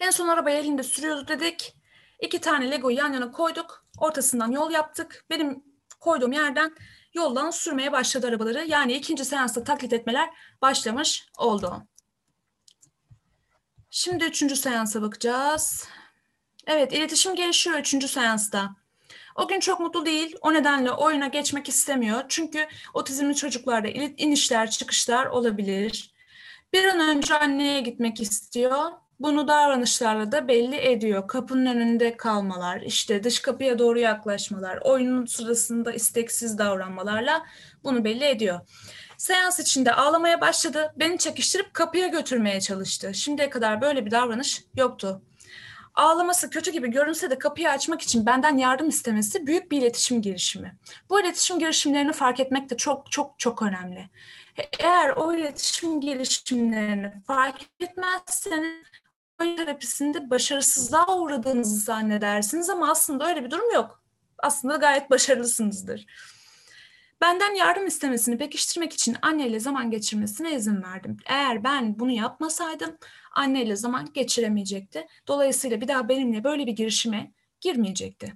[0.00, 1.74] En son arabayı elinde sürüyordu dedik.
[2.20, 3.86] İki tane Lego yan yana koyduk.
[3.98, 5.24] Ortasından yol yaptık.
[5.30, 5.64] Benim
[6.00, 6.74] koyduğum yerden
[7.14, 8.64] yoldan sürmeye başladı arabaları.
[8.64, 10.30] Yani ikinci seansta taklit etmeler
[10.62, 11.86] başlamış oldu.
[13.90, 15.88] Şimdi üçüncü seansa bakacağız.
[16.66, 18.76] Evet, iletişim gelişiyor üçüncü seansta.
[19.38, 20.36] O gün çok mutlu değil.
[20.40, 22.22] O nedenle oyuna geçmek istemiyor.
[22.28, 26.14] Çünkü otizmli çocuklarda inişler, çıkışlar olabilir.
[26.72, 28.90] Bir an önce anneye gitmek istiyor.
[29.20, 31.28] Bunu davranışlarla da belli ediyor.
[31.28, 37.46] Kapının önünde kalmalar, işte dış kapıya doğru yaklaşmalar, oyunun sırasında isteksiz davranmalarla
[37.84, 38.60] bunu belli ediyor.
[39.16, 40.94] Seans içinde ağlamaya başladı.
[40.96, 43.14] Beni çekiştirip kapıya götürmeye çalıştı.
[43.14, 45.22] Şimdiye kadar böyle bir davranış yoktu
[45.98, 50.76] ağlaması kötü gibi görünse de kapıyı açmak için benden yardım istemesi büyük bir iletişim girişimi.
[51.10, 54.08] Bu iletişim girişimlerini fark etmek de çok çok çok önemli.
[54.78, 58.86] Eğer o iletişim girişimlerini fark etmezseniz
[59.40, 64.02] oyun terapisinde başarısızlığa uğradığınızı zannedersiniz ama aslında öyle bir durum yok.
[64.38, 66.06] Aslında gayet başarılısınızdır.
[67.20, 71.16] Benden yardım istemesini pekiştirmek için anneyle zaman geçirmesine izin verdim.
[71.26, 72.98] Eğer ben bunu yapmasaydım
[73.32, 75.06] anneyle zaman geçiremeyecekti.
[75.26, 78.34] Dolayısıyla bir daha benimle böyle bir girişime girmeyecekti.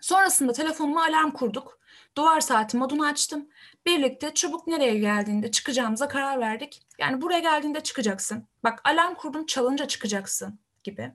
[0.00, 1.78] Sonrasında telefonuma alarm kurduk.
[2.16, 3.48] Duvar saati modunu açtım.
[3.86, 6.82] Birlikte çabuk nereye geldiğinde çıkacağımıza karar verdik.
[6.98, 8.48] Yani buraya geldiğinde çıkacaksın.
[8.64, 11.12] Bak alarm kurdum çalınca çıkacaksın gibi.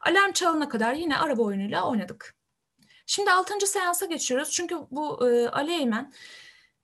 [0.00, 2.39] Alarm çalana kadar yine araba oyunuyla oynadık.
[3.10, 3.66] Şimdi 6.
[3.66, 4.50] seansa geçiyoruz.
[4.50, 6.12] Çünkü bu e, Ali Eymen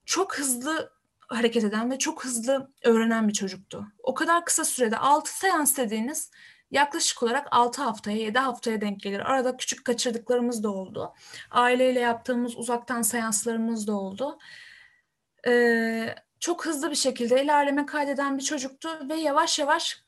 [0.04, 3.86] çok hızlı hareket eden ve çok hızlı öğrenen bir çocuktu.
[4.02, 6.30] O kadar kısa sürede 6 seans dediğiniz
[6.70, 9.20] yaklaşık olarak 6 haftaya 7 haftaya denk gelir.
[9.20, 11.14] Arada küçük kaçırdıklarımız da oldu.
[11.50, 14.38] Aileyle yaptığımız uzaktan seanslarımız da oldu.
[15.46, 20.05] Ee, çok hızlı bir şekilde ilerleme kaydeden bir çocuktu ve yavaş yavaş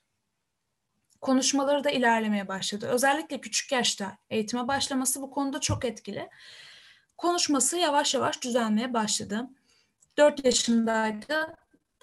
[1.21, 2.87] konuşmaları da ilerlemeye başladı.
[2.87, 6.29] Özellikle küçük yaşta eğitime başlaması bu konuda çok etkili.
[7.17, 9.49] Konuşması yavaş yavaş düzelmeye başladı.
[10.19, 11.57] 4 yaşındaydı.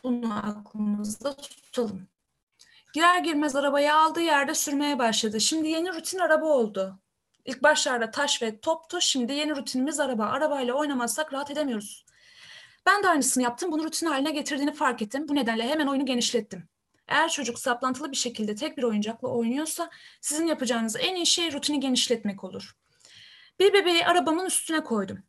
[0.04, 2.08] Bunu aklımızda tutalım.
[2.94, 5.42] Girer girmez arabayı aldığı yerde sürmeye başladı.
[5.42, 7.00] Şimdi yeni rutin araba oldu.
[7.46, 9.02] İlk başlarda taş ve toptu.
[9.02, 10.26] Şimdi yeni rutinimiz araba.
[10.26, 12.06] Arabayla oynamazsak rahat edemiyoruz.
[12.86, 13.72] Ben de aynısını yaptım.
[13.72, 15.28] Bunu rutin haline getirdiğini fark ettim.
[15.28, 16.70] Bu nedenle hemen oyunu genişlettim.
[17.08, 19.90] Eğer çocuk saplantılı bir şekilde tek bir oyuncakla oynuyorsa
[20.22, 22.76] sizin yapacağınız en iyi şey rutini genişletmek olur.
[23.60, 25.24] Bir bebeği arabamın üstüne koydum.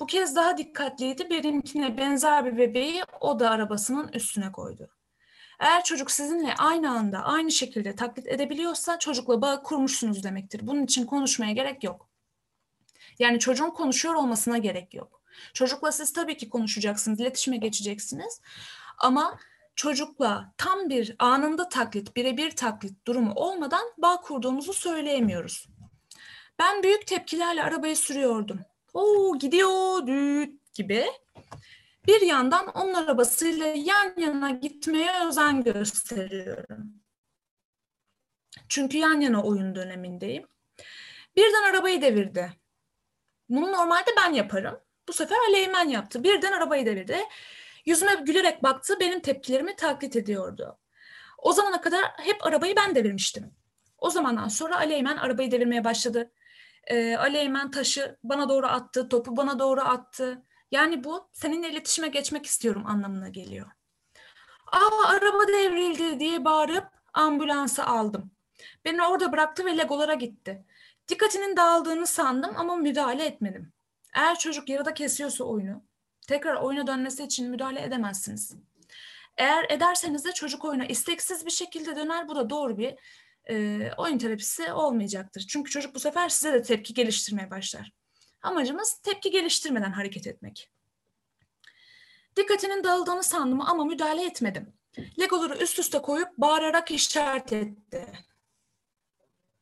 [0.00, 1.30] Bu kez daha dikkatliydi.
[1.30, 4.90] Benimkine benzer bir bebeği o da arabasının üstüne koydu.
[5.60, 10.66] Eğer çocuk sizinle aynı anda aynı şekilde taklit edebiliyorsa çocukla bağ kurmuşsunuz demektir.
[10.66, 12.08] Bunun için konuşmaya gerek yok.
[13.18, 15.22] Yani çocuğun konuşuyor olmasına gerek yok.
[15.54, 18.40] Çocukla siz tabii ki konuşacaksınız, iletişime geçeceksiniz.
[18.98, 19.38] Ama
[19.78, 25.68] çocukla tam bir anında taklit, birebir taklit durumu olmadan bağ kurduğumuzu söyleyemiyoruz.
[26.58, 28.60] Ben büyük tepkilerle arabayı sürüyordum.
[28.94, 31.06] Oo gidiyor düt gibi.
[32.06, 36.92] Bir yandan onun arabasıyla yan yana gitmeye özen gösteriyorum.
[38.68, 40.46] Çünkü yan yana oyun dönemindeyim.
[41.36, 42.52] Birden arabayı devirdi.
[43.48, 44.80] Bunu normalde ben yaparım.
[45.08, 46.24] Bu sefer Aleymen yaptı.
[46.24, 47.18] Birden arabayı devirdi.
[47.88, 50.78] Yüzüme gülerek baktı, benim tepkilerimi taklit ediyordu.
[51.38, 53.54] O zamana kadar hep arabayı ben devirmiştim.
[53.98, 56.32] O zamandan sonra Aleymen arabayı devirmeye başladı.
[56.86, 60.42] Ee, Aleymen taşı bana doğru attı, topu bana doğru attı.
[60.70, 63.66] Yani bu seninle iletişime geçmek istiyorum anlamına geliyor.
[64.72, 68.30] Aa araba devrildi diye bağırıp ambulansı aldım.
[68.84, 70.64] Beni orada bıraktı ve legolara gitti.
[71.08, 73.72] Dikkatinin dağıldığını sandım ama müdahale etmedim.
[74.14, 75.87] Eğer çocuk yarıda kesiyorsa oyunu,
[76.28, 78.54] tekrar oyuna dönmesi için müdahale edemezsiniz.
[79.36, 82.28] Eğer ederseniz de çocuk oyuna isteksiz bir şekilde döner.
[82.28, 82.94] Bu da doğru bir
[83.50, 85.46] e, oyun terapisi olmayacaktır.
[85.48, 87.92] Çünkü çocuk bu sefer size de tepki geliştirmeye başlar.
[88.42, 90.70] Amacımız tepki geliştirmeden hareket etmek.
[92.36, 94.72] Dikkatinin dağıldığını sandım ama müdahale etmedim.
[95.20, 98.06] Legoları üst üste koyup bağırarak işaret etti.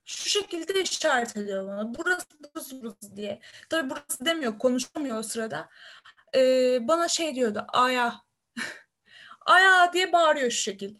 [0.05, 1.95] Şu şekilde işaret ediyor bana.
[1.95, 3.41] Burası, burası, burası diye.
[3.71, 5.69] Tabii burası demiyor, konuşamıyor o sırada.
[6.37, 8.15] Ee, bana şey diyordu, aya.
[9.47, 10.95] aya diye bağırıyor şu şekil.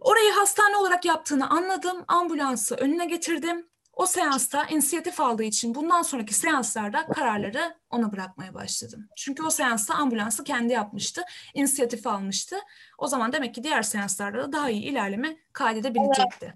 [0.00, 2.04] Orayı hastane olarak yaptığını anladım.
[2.08, 3.68] Ambulansı önüne getirdim.
[3.92, 9.08] O seansta inisiyatif aldığı için bundan sonraki seanslarda kararları ona bırakmaya başladım.
[9.16, 11.22] Çünkü o seansta ambulansı kendi yapmıştı,
[11.54, 12.56] inisiyatif almıştı.
[12.98, 16.54] O zaman demek ki diğer seanslarda da daha iyi ilerleme kaydedebilecekti.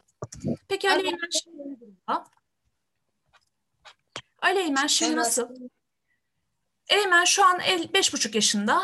[0.69, 2.25] Peki Ali Eymen şimdi ne durumda?
[4.43, 5.49] Ali Eymen şimdi nasıl?
[6.93, 8.83] Eymen şu an el, beş buçuk yaşında.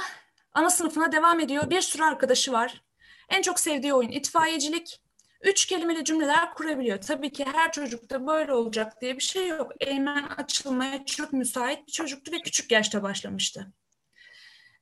[0.53, 1.71] Ana sınıfına devam ediyor.
[1.71, 2.83] Bir sürü arkadaşı var.
[3.29, 5.01] En çok sevdiği oyun itfaiyecilik.
[5.43, 7.01] Üç kelimeli cümleler kurabiliyor.
[7.01, 9.73] Tabii ki her çocukta böyle olacak diye bir şey yok.
[9.81, 13.73] Eymen açılmaya çok müsait bir çocuktu ve küçük yaşta başlamıştı.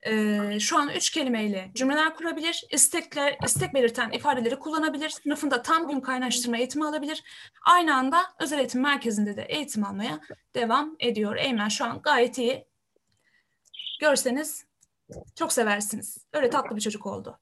[0.07, 6.01] Ee, şu an üç kelimeyle cümleler kurabilir, istekler, istek belirten ifadeleri kullanabilir, sınıfında tam gün
[6.01, 7.23] kaynaştırma eğitimi alabilir.
[7.67, 10.21] Aynı anda özel eğitim merkezinde de eğitim almaya
[10.55, 11.37] devam ediyor.
[11.37, 12.76] Eymen şu an gayet iyi.
[14.01, 14.65] Görseniz
[15.35, 16.19] çok seversiniz.
[16.33, 17.41] Öyle tatlı bir çocuk oldu.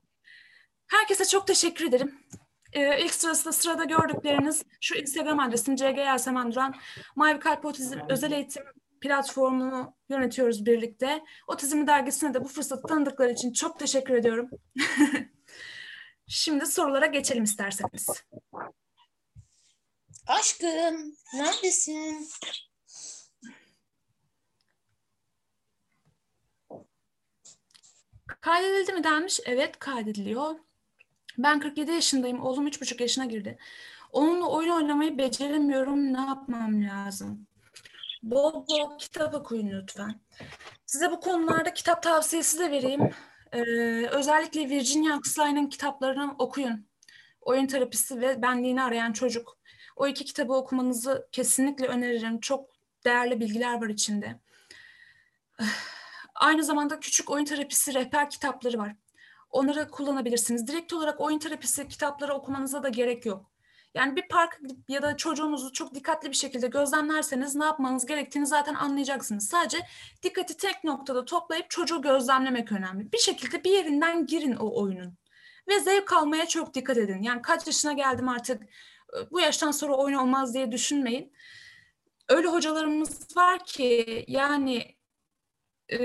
[0.86, 2.20] Herkese çok teşekkür ederim.
[2.72, 6.74] Ee, ilk sırasında sırada gördükleriniz şu Instagram adresim CG Yasemen Duran.
[7.16, 8.62] Mavi Kalp Otizm Özel Eğitim
[9.00, 11.24] platformunu yönetiyoruz birlikte.
[11.48, 14.50] Otizm dergisine de bu fırsatı tanıdıkları için çok teşekkür ediyorum.
[16.26, 18.08] Şimdi sorulara geçelim isterseniz.
[20.26, 22.28] Aşkım, neredesin?
[28.44, 29.40] Kaydedildi mi denmiş?
[29.46, 30.54] Evet kaydediliyor.
[31.38, 32.42] Ben 47 yaşındayım.
[32.42, 33.58] Oğlum 3,5 yaşına girdi.
[34.12, 36.12] Onunla oyun oynamayı beceremiyorum.
[36.12, 37.46] Ne yapmam lazım?
[38.22, 40.20] Bol bol kitap okuyun lütfen.
[40.86, 43.10] Size bu konularda kitap tavsiyesi de vereyim.
[43.52, 43.60] Ee,
[44.06, 46.86] özellikle Virginia Axline'ın kitaplarını okuyun.
[47.40, 49.58] Oyun terapisi ve benliğini arayan çocuk.
[49.96, 52.40] O iki kitabı okumanızı kesinlikle öneririm.
[52.40, 52.70] Çok
[53.04, 54.40] değerli bilgiler var içinde.
[56.34, 58.96] Aynı zamanda küçük oyun terapisi rehber kitapları var.
[59.50, 60.66] Onları kullanabilirsiniz.
[60.66, 63.50] Direkt olarak oyun terapisi kitapları okumanıza da gerek yok.
[63.94, 68.74] Yani bir park ya da çocuğunuzu çok dikkatli bir şekilde gözlemlerseniz ne yapmanız gerektiğini zaten
[68.74, 69.48] anlayacaksınız.
[69.48, 69.86] Sadece
[70.22, 73.12] dikkati tek noktada toplayıp çocuğu gözlemlemek önemli.
[73.12, 75.18] Bir şekilde bir yerinden girin o oyunun.
[75.68, 77.22] Ve zevk almaya çok dikkat edin.
[77.22, 78.62] Yani kaç yaşına geldim artık
[79.30, 81.32] bu yaştan sonra oyun olmaz diye düşünmeyin.
[82.28, 84.96] Öyle hocalarımız var ki yani
[85.88, 85.96] e,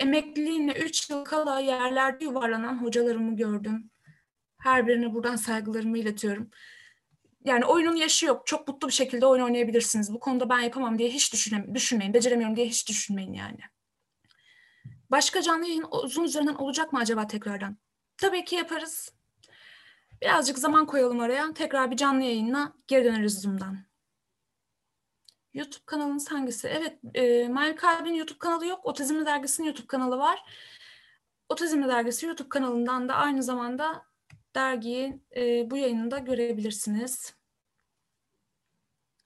[0.00, 3.90] emekliliğine 3 yıl kala yerlerde yuvarlanan hocalarımı gördüm.
[4.58, 6.50] Her birine buradan saygılarımı iletiyorum.
[7.44, 8.46] Yani oyunun yaşı yok.
[8.46, 10.14] Çok mutlu bir şekilde oyun oynayabilirsiniz.
[10.14, 12.14] Bu konuda ben yapamam diye hiç düşünme, düşünmeyin.
[12.14, 13.60] Beceremiyorum diye hiç düşünmeyin yani.
[15.10, 17.76] Başka canlı yayın uzun üzerinden olacak mı acaba tekrardan?
[18.16, 19.12] Tabii ki yaparız.
[20.22, 21.54] Birazcık zaman koyalım araya.
[21.54, 23.87] Tekrar bir canlı yayınla geri döneriz Zoom'dan.
[25.58, 26.68] YouTube kanalınız hangisi?
[26.68, 28.86] Evet, e, Mavi Kalbin YouTube kanalı yok.
[28.86, 30.42] Otizmli Dergisi'nin YouTube kanalı var.
[31.48, 34.06] Otizmli Dergisi YouTube kanalından da aynı zamanda
[34.54, 37.34] dergiyi e, bu yayında görebilirsiniz.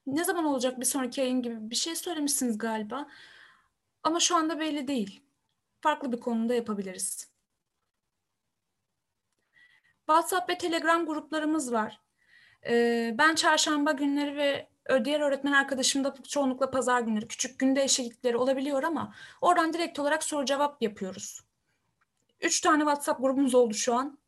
[0.07, 3.07] Ne zaman olacak bir sonraki yayın gibi bir şey söylemişsiniz galiba.
[4.03, 5.23] Ama şu anda belli değil.
[5.81, 7.33] Farklı bir konuda yapabiliriz.
[9.97, 12.01] WhatsApp ve Telegram gruplarımız var.
[12.65, 14.72] Ee, ben çarşamba günleri ve
[15.05, 20.23] diğer öğretmen arkadaşım da çoğunlukla pazar günleri küçük gün değişiklikleri olabiliyor ama oradan direkt olarak
[20.23, 21.41] soru cevap yapıyoruz.
[22.41, 24.19] Üç tane WhatsApp grubumuz oldu şu an.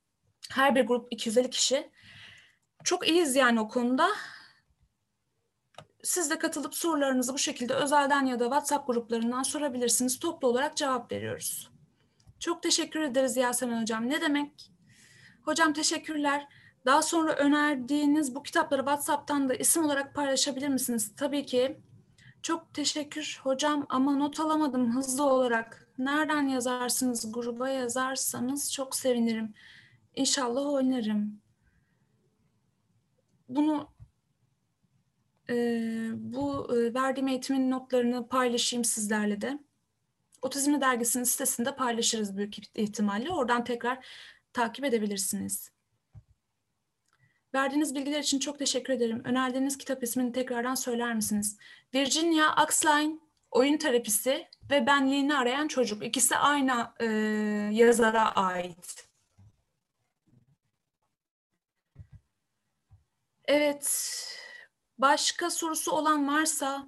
[0.51, 1.91] Her bir grup 250 kişi.
[2.83, 4.09] Çok iyiyiz yani o konuda.
[6.03, 10.19] Siz de katılıp sorularınızı bu şekilde özelden ya da WhatsApp gruplarından sorabilirsiniz.
[10.19, 11.71] Toplu olarak cevap veriyoruz.
[12.39, 14.09] Çok teşekkür ederiz Yasemin Hocam.
[14.09, 14.71] Ne demek?
[15.41, 16.47] Hocam teşekkürler.
[16.85, 21.11] Daha sonra önerdiğiniz bu kitapları WhatsApp'tan da isim olarak paylaşabilir misiniz?
[21.17, 21.77] Tabii ki.
[22.41, 25.87] Çok teşekkür hocam ama not alamadım hızlı olarak.
[25.97, 27.31] Nereden yazarsınız?
[27.33, 29.53] Gruba yazarsanız çok sevinirim.
[30.15, 31.41] İnşallah oynarım.
[33.49, 33.89] Bunu
[35.49, 35.53] e,
[36.13, 39.59] bu e, verdiğim eğitimin notlarını paylaşayım sizlerle de.
[40.41, 43.31] Otizmli Dergisi'nin sitesinde paylaşırız büyük ihtimalle.
[43.31, 44.05] Oradan tekrar
[44.53, 45.74] takip edebilirsiniz.
[47.55, 49.21] Verdiğiniz bilgiler için çok teşekkür ederim.
[49.25, 51.57] Önerdiğiniz kitap ismini tekrardan söyler misiniz?
[51.93, 53.19] Virginia Axline,
[53.51, 56.05] Oyun Terapisi ve Benliğini Arayan Çocuk.
[56.05, 57.05] İkisi aynı e,
[57.71, 59.07] yazara ait.
[63.45, 63.87] Evet,
[64.97, 66.87] başka sorusu olan varsa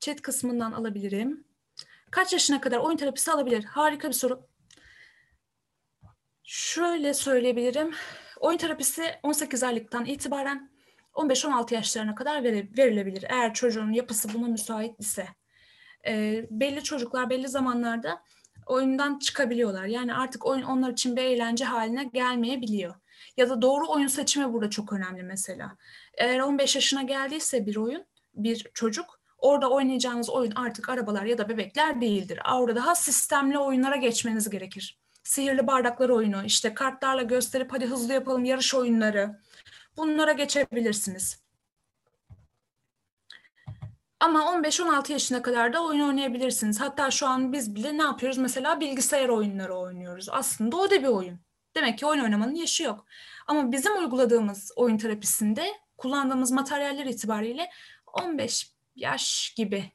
[0.00, 1.44] chat kısmından alabilirim.
[2.10, 3.64] Kaç yaşına kadar oyun terapisi alabilir?
[3.64, 4.46] Harika bir soru.
[6.44, 7.94] Şöyle söyleyebilirim.
[8.44, 10.70] Oyun terapisi 18 aylıktan itibaren
[11.14, 13.24] 15-16 yaşlarına kadar verilebilir.
[13.28, 15.26] Eğer çocuğun yapısı buna müsait ise.
[16.06, 18.22] E, belli çocuklar belli zamanlarda
[18.66, 19.84] oyundan çıkabiliyorlar.
[19.84, 22.94] Yani artık oyun onlar için bir eğlence haline gelmeyebiliyor.
[23.36, 25.76] Ya da doğru oyun seçimi burada çok önemli mesela.
[26.18, 28.04] Eğer 15 yaşına geldiyse bir oyun,
[28.34, 32.40] bir çocuk orada oynayacağınız oyun artık arabalar ya da bebekler değildir.
[32.54, 35.03] Orada daha sistemli oyunlara geçmeniz gerekir.
[35.24, 39.40] Sihirli bardaklar oyunu, işte kartlarla gösterip hadi hızlı yapalım yarış oyunları.
[39.96, 41.44] Bunlara geçebilirsiniz.
[44.20, 46.80] Ama 15-16 yaşına kadar da oyun oynayabilirsiniz.
[46.80, 48.38] Hatta şu an biz bile ne yapıyoruz?
[48.38, 50.28] Mesela bilgisayar oyunları oynuyoruz.
[50.30, 51.40] Aslında o da bir oyun.
[51.74, 53.06] Demek ki oyun oynamanın yaşı yok.
[53.46, 57.70] Ama bizim uyguladığımız oyun terapisinde kullandığımız materyaller itibariyle
[58.06, 59.92] 15 yaş gibi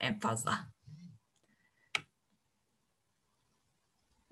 [0.00, 0.71] en fazla.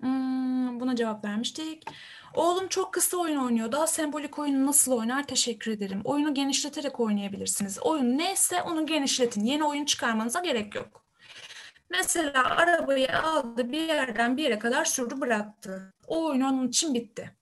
[0.01, 1.83] Hmm, buna cevap vermiştik.
[2.33, 3.71] Oğlum çok kısa oyun oynuyor.
[3.71, 5.27] Daha sembolik oyunu nasıl oynar?
[5.27, 6.01] Teşekkür ederim.
[6.03, 7.79] Oyunu genişleterek oynayabilirsiniz.
[7.81, 9.45] Oyun neyse onu genişletin.
[9.45, 11.05] Yeni oyun çıkarmanıza gerek yok.
[11.89, 15.93] Mesela arabayı aldı bir yerden bir yere kadar sürdü bıraktı.
[16.07, 17.35] O oyun onun için bitti.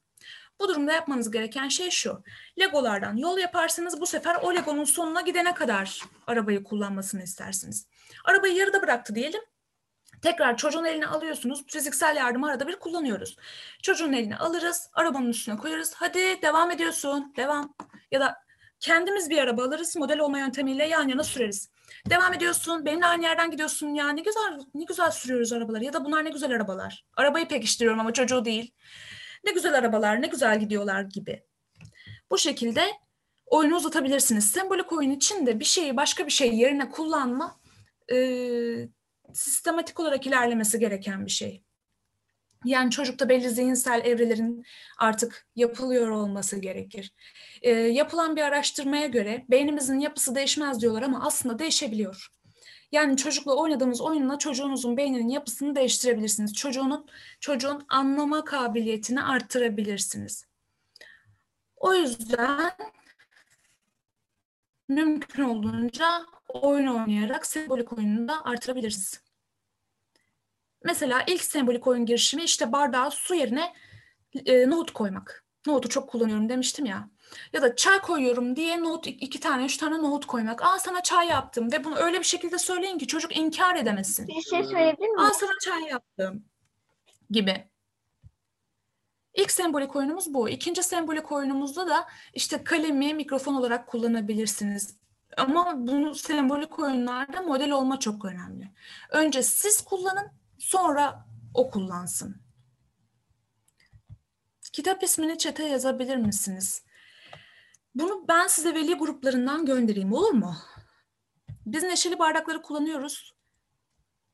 [0.60, 2.24] Bu durumda yapmanız gereken şey şu.
[2.60, 7.88] Legolardan yol yaparsanız bu sefer o Lego'nun sonuna gidene kadar arabayı kullanmasını istersiniz.
[8.26, 9.42] Arabayı yarıda bıraktı diyelim.
[10.22, 11.64] Tekrar çocuğun eline alıyorsunuz.
[11.68, 13.38] Fiziksel yardımı arada bir kullanıyoruz.
[13.82, 15.94] Çocuğun eline alırız, arabanın üstüne koyarız.
[15.96, 17.76] Hadi devam ediyorsun, devam.
[18.12, 18.36] Ya da
[18.80, 21.70] kendimiz bir araba alırız, model olma yöntemiyle yan yana süreriz.
[22.10, 23.88] Devam ediyorsun, benimle aynı yerden gidiyorsun.
[23.88, 25.84] Ya ne güzel, ne güzel sürüyoruz arabaları.
[25.84, 27.06] Ya da bunlar ne güzel arabalar.
[27.18, 28.74] Arabayı pekiştiriyorum ama çocuğu değil.
[29.44, 31.44] Ne güzel arabalar, ne güzel gidiyorlar gibi.
[32.32, 32.86] Bu şekilde
[33.46, 34.52] oyunu uzatabilirsiniz.
[34.52, 37.60] Sembolik oyun için de bir şeyi başka bir şey yerine kullanma
[38.12, 38.18] e,
[39.34, 41.64] sistematik olarak ilerlemesi gereken bir şey.
[42.66, 44.66] Yani çocukta belli zihinsel evrelerin
[44.98, 47.14] artık yapılıyor olması gerekir.
[47.62, 52.30] E, yapılan bir araştırmaya göre beynimizin yapısı değişmez diyorlar ama aslında değişebiliyor.
[52.92, 56.54] Yani çocukla oynadığınız oyunla çocuğunuzun beyninin yapısını değiştirebilirsiniz.
[56.54, 57.08] Çocuğunun
[57.40, 60.46] çocuğun anlama kabiliyetini arttırabilirsiniz.
[61.78, 62.72] O yüzden
[64.88, 69.22] mümkün olduğunca oyun oynayarak sembolik oyununu da artırabiliriz.
[70.84, 73.74] Mesela ilk sembolik oyun girişimi işte bardağa su yerine
[74.46, 75.46] e, nohut koymak.
[75.68, 77.10] Nohutu çok kullanıyorum demiştim ya.
[77.54, 80.62] Ya da çay koyuyorum diye nohut iki tane üç tane nohut koymak.
[80.64, 84.28] Aa sana çay yaptım ve bunu öyle bir şekilde söyleyin ki çocuk inkar edemesin.
[84.28, 85.20] Bir şey söyleyebilir miyim?
[85.20, 86.46] Aa sana çay yaptım
[87.30, 87.70] gibi.
[89.34, 90.50] İlk sembolik oyunumuz bu.
[90.50, 95.00] İkinci sembolik oyunumuzda da işte kalemi mikrofon olarak kullanabilirsiniz.
[95.40, 98.72] Ama bunu sembolik oyunlarda model olma çok önemli.
[99.10, 102.42] Önce siz kullanın, sonra o kullansın.
[104.74, 106.84] Kitap ismini çete yazabilir misiniz?
[107.96, 110.56] Bunu ben size veli gruplarından göndereyim olur mu?
[111.66, 113.36] Biz neşeli bardakları kullanıyoruz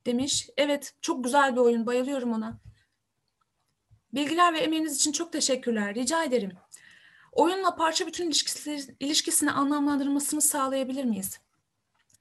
[0.05, 0.49] demiş.
[0.57, 1.85] Evet, çok güzel bir oyun.
[1.85, 2.59] Bayılıyorum ona.
[4.13, 5.95] Bilgiler ve emeğiniz için çok teşekkürler.
[5.95, 6.51] Rica ederim.
[7.35, 11.39] Oyunla parça bütün ilişkisi, ilişkisini anlamlandırmasını sağlayabilir miyiz?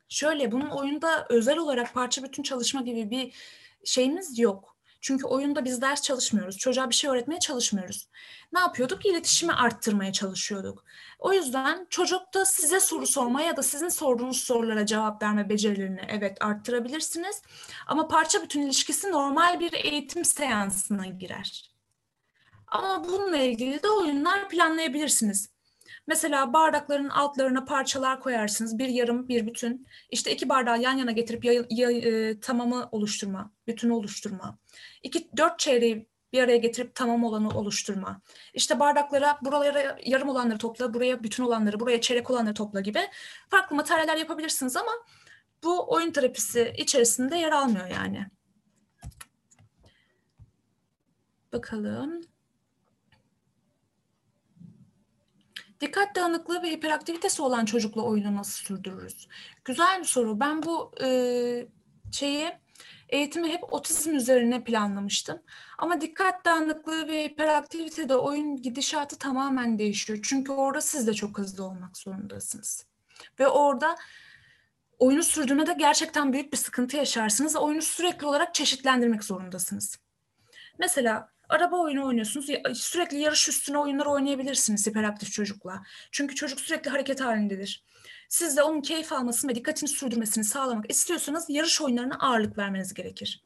[0.08, 3.34] Şöyle, bunun oyunda özel olarak parça bütün çalışma gibi bir
[3.84, 4.74] şeyimiz yok.
[5.00, 6.58] Çünkü oyunda biz ders çalışmıyoruz.
[6.58, 8.08] Çocuğa bir şey öğretmeye çalışmıyoruz.
[8.52, 9.06] Ne yapıyorduk?
[9.06, 10.84] İletişimi arttırmaya çalışıyorduk.
[11.18, 16.00] O yüzden çocuk da size soru sorma ya da sizin sorduğunuz sorulara cevap verme becerilerini
[16.08, 17.42] evet arttırabilirsiniz.
[17.86, 21.73] Ama parça bütün ilişkisi normal bir eğitim seansına girer.
[22.74, 25.50] Ama bununla ilgili de oyunlar planlayabilirsiniz.
[26.06, 28.78] Mesela bardakların altlarına parçalar koyarsınız.
[28.78, 29.86] Bir yarım, bir bütün.
[30.10, 34.58] İşte iki bardağı yan yana getirip ya, ya, e, tamamı oluşturma, bütünü oluşturma.
[35.02, 38.20] İki, dört çeyreği bir araya getirip tamam olanı oluşturma.
[38.54, 43.00] İşte bardaklara buralara yarım olanları topla, buraya bütün olanları, buraya çeyrek olanları topla gibi
[43.50, 44.92] farklı materyaller yapabilirsiniz ama
[45.64, 48.26] bu oyun terapisi içerisinde yer almıyor yani.
[51.52, 52.33] Bakalım.
[55.84, 59.28] Dikkat dağınıklığı ve hiperaktivitesi olan çocukla oyunu nasıl sürdürürüz?
[59.64, 60.40] Güzel bir soru.
[60.40, 61.08] Ben bu e,
[62.12, 62.52] şeyi
[63.08, 65.42] eğitimi hep otizm üzerine planlamıştım.
[65.78, 70.18] Ama dikkat dağınıklığı ve hiperaktivitede oyun gidişatı tamamen değişiyor.
[70.22, 72.86] Çünkü orada siz de çok hızlı olmak zorundasınız.
[73.40, 73.94] Ve orada
[74.98, 77.56] oyunu sürdürmede gerçekten büyük bir sıkıntı yaşarsınız.
[77.56, 79.98] Oyunu sürekli olarak çeşitlendirmek zorundasınız.
[80.78, 82.46] Mesela araba oyunu oynuyorsunuz.
[82.74, 85.82] Sürekli yarış üstüne oyunlar oynayabilirsiniz hiperaktif çocukla.
[86.12, 87.84] Çünkü çocuk sürekli hareket halindedir.
[88.28, 93.42] Siz de onun keyif almasını ve dikkatini sürdürmesini sağlamak istiyorsanız yarış oyunlarına ağırlık vermeniz gerekir.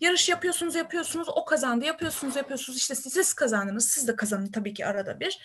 [0.00, 2.78] Yarış yapıyorsunuz, yapıyorsunuz, o kazandı, yapıyorsunuz, yapıyorsunuz.
[2.78, 5.40] İşte siz kazandınız, siz de kazanın tabii ki arada bir.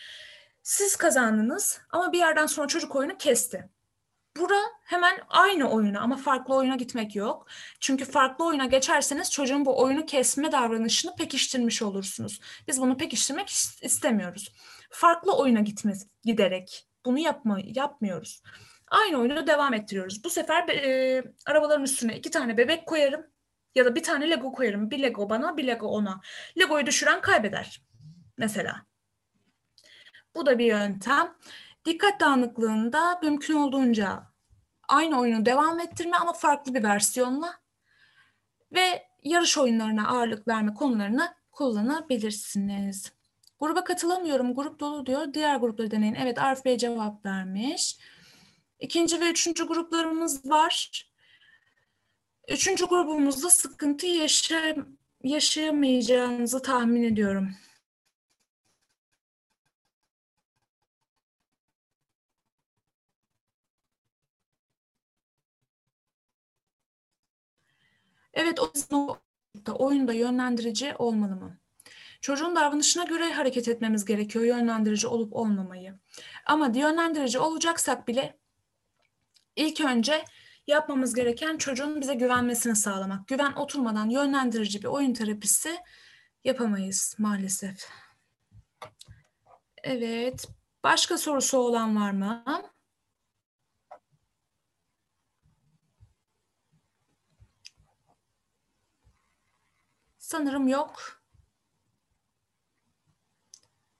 [0.63, 3.69] Siz kazandınız ama bir yerden sonra çocuk oyunu kesti.
[4.37, 7.47] Bura hemen aynı oyuna ama farklı oyuna gitmek yok.
[7.79, 12.41] Çünkü farklı oyuna geçerseniz çocuğun bu oyunu kesme davranışını pekiştirmiş olursunuz.
[12.67, 13.49] Biz bunu pekiştirmek
[13.81, 14.51] istemiyoruz.
[14.89, 18.41] Farklı oyuna gitmez giderek bunu yapma, yapmıyoruz.
[18.87, 20.23] Aynı oyunu devam ettiriyoruz.
[20.23, 23.25] Bu sefer e, arabaların üstüne iki tane bebek koyarım
[23.75, 24.91] ya da bir tane Lego koyarım.
[24.91, 26.21] Bir Lego bana, bir Lego ona.
[26.57, 27.81] Legoyu düşüren kaybeder
[28.37, 28.85] mesela.
[30.35, 31.35] Bu da bir yöntem.
[31.85, 34.23] Dikkat dağınıklığında mümkün olduğunca
[34.87, 37.59] aynı oyunu devam ettirme ama farklı bir versiyonla
[38.71, 43.11] ve yarış oyunlarına ağırlık verme konularını kullanabilirsiniz.
[43.59, 45.33] Gruba katılamıyorum, grup dolu diyor.
[45.33, 46.15] Diğer grupları deneyin.
[46.15, 47.97] Evet Arif Bey cevap vermiş.
[48.79, 51.05] İkinci ve üçüncü gruplarımız var.
[52.47, 54.75] Üçüncü grubumuzda sıkıntı yaşa
[55.23, 57.55] yaşayamayacağınızı tahmin ediyorum.
[68.35, 69.17] Evet, o
[69.73, 71.57] oyunda yönlendirici olmalı mı?
[72.21, 75.99] Çocuğun davranışına göre hareket etmemiz gerekiyor yönlendirici olup olmamayı.
[76.45, 78.37] Ama yönlendirici olacaksak bile
[79.55, 80.25] ilk önce
[80.67, 83.27] yapmamız gereken çocuğun bize güvenmesini sağlamak.
[83.27, 85.77] Güven oturmadan yönlendirici bir oyun terapisi
[86.43, 87.89] yapamayız maalesef.
[89.83, 90.47] Evet.
[90.83, 92.43] Başka sorusu olan var mı?
[100.25, 101.21] Sanırım yok.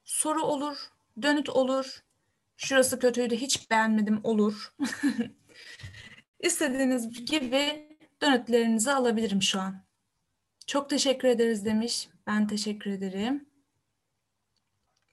[0.04, 0.78] Soru olur,
[1.22, 2.04] dönüt olur.
[2.58, 4.74] Şurası kötüydü, hiç beğenmedim olur.
[6.40, 7.88] İstediğiniz gibi
[8.22, 9.86] dönütlerinizi alabilirim şu an.
[10.68, 12.10] Çok teşekkür ederiz demiş.
[12.28, 13.50] Ben teşekkür ederim.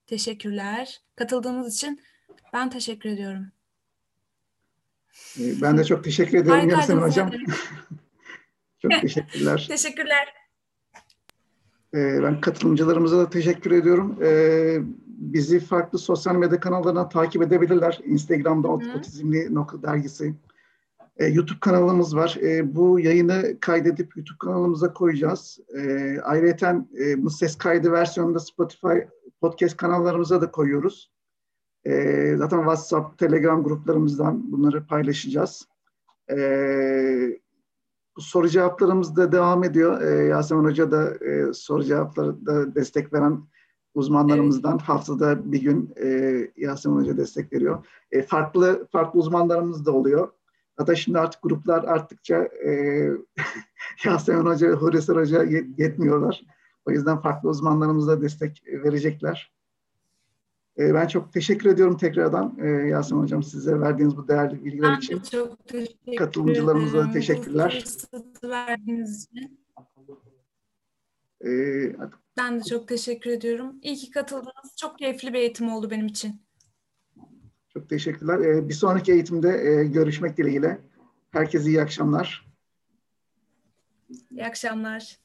[0.06, 1.00] Teşekkürler.
[1.16, 2.02] Katıldığınız için
[2.52, 3.52] ben teşekkür ediyorum.
[5.40, 7.30] Ee, ben de çok teşekkür ederim Yasemin Hocam.
[8.82, 9.66] çok teşekkürler.
[9.70, 10.41] teşekkürler.
[11.94, 14.16] Ee, ben katılımcılarımıza da teşekkür ediyorum.
[14.22, 18.00] Ee, bizi farklı sosyal medya kanallarından takip edebilirler.
[18.04, 18.72] Instagram'da Hı.
[18.72, 20.34] Otizmli Nokta Dergisi.
[21.16, 22.38] Ee, YouTube kanalımız var.
[22.64, 25.58] Bu yayını kaydedip YouTube kanalımıza koyacağız.
[26.22, 26.86] Ayrıca
[27.16, 28.98] bu ses kaydı versiyonunda Spotify
[29.40, 31.10] podcast kanallarımıza da koyuyoruz.
[32.34, 35.68] Zaten WhatsApp, Telegram gruplarımızdan bunları paylaşacağız
[38.18, 40.02] soru cevaplarımız da devam ediyor.
[40.02, 43.42] Ee, Yasemin Hoca da e, soru cevapları da destek veren
[43.94, 44.82] uzmanlarımızdan evet.
[44.82, 47.86] haftada bir gün e, Yasemin Hoca destek veriyor.
[48.10, 50.28] E, farklı farklı uzmanlarımız da oluyor.
[50.76, 52.36] Hatta şimdi artık gruplar arttıkça
[52.66, 53.10] e,
[54.04, 55.42] Yasemin Hoca, Hulusi Hoca
[55.76, 56.42] yetmiyorlar.
[56.86, 59.52] O yüzden farklı uzmanlarımız da destek verecekler.
[60.78, 64.98] E, ben çok teşekkür ediyorum tekrardan e, Yasemin Hocam size verdiğiniz bu değerli bilgiler Ben
[64.98, 65.20] için.
[65.20, 67.12] çok teşekkür Katılımcılarımıza ederim.
[67.12, 67.84] teşekkürler.
[68.44, 69.60] Verdiğiniz için.
[71.44, 71.50] E,
[72.36, 73.76] Ben de çok teşekkür ediyorum.
[73.82, 74.76] İyi ki katıldınız.
[74.76, 76.42] Çok keyifli bir eğitim oldu benim için.
[77.68, 78.38] çok teşekkürler.
[78.40, 80.80] E, bir sonraki eğitimde e, görüşmek dileğiyle.
[81.30, 82.52] Herkese iyi akşamlar.
[84.30, 85.18] İyi akşamlar.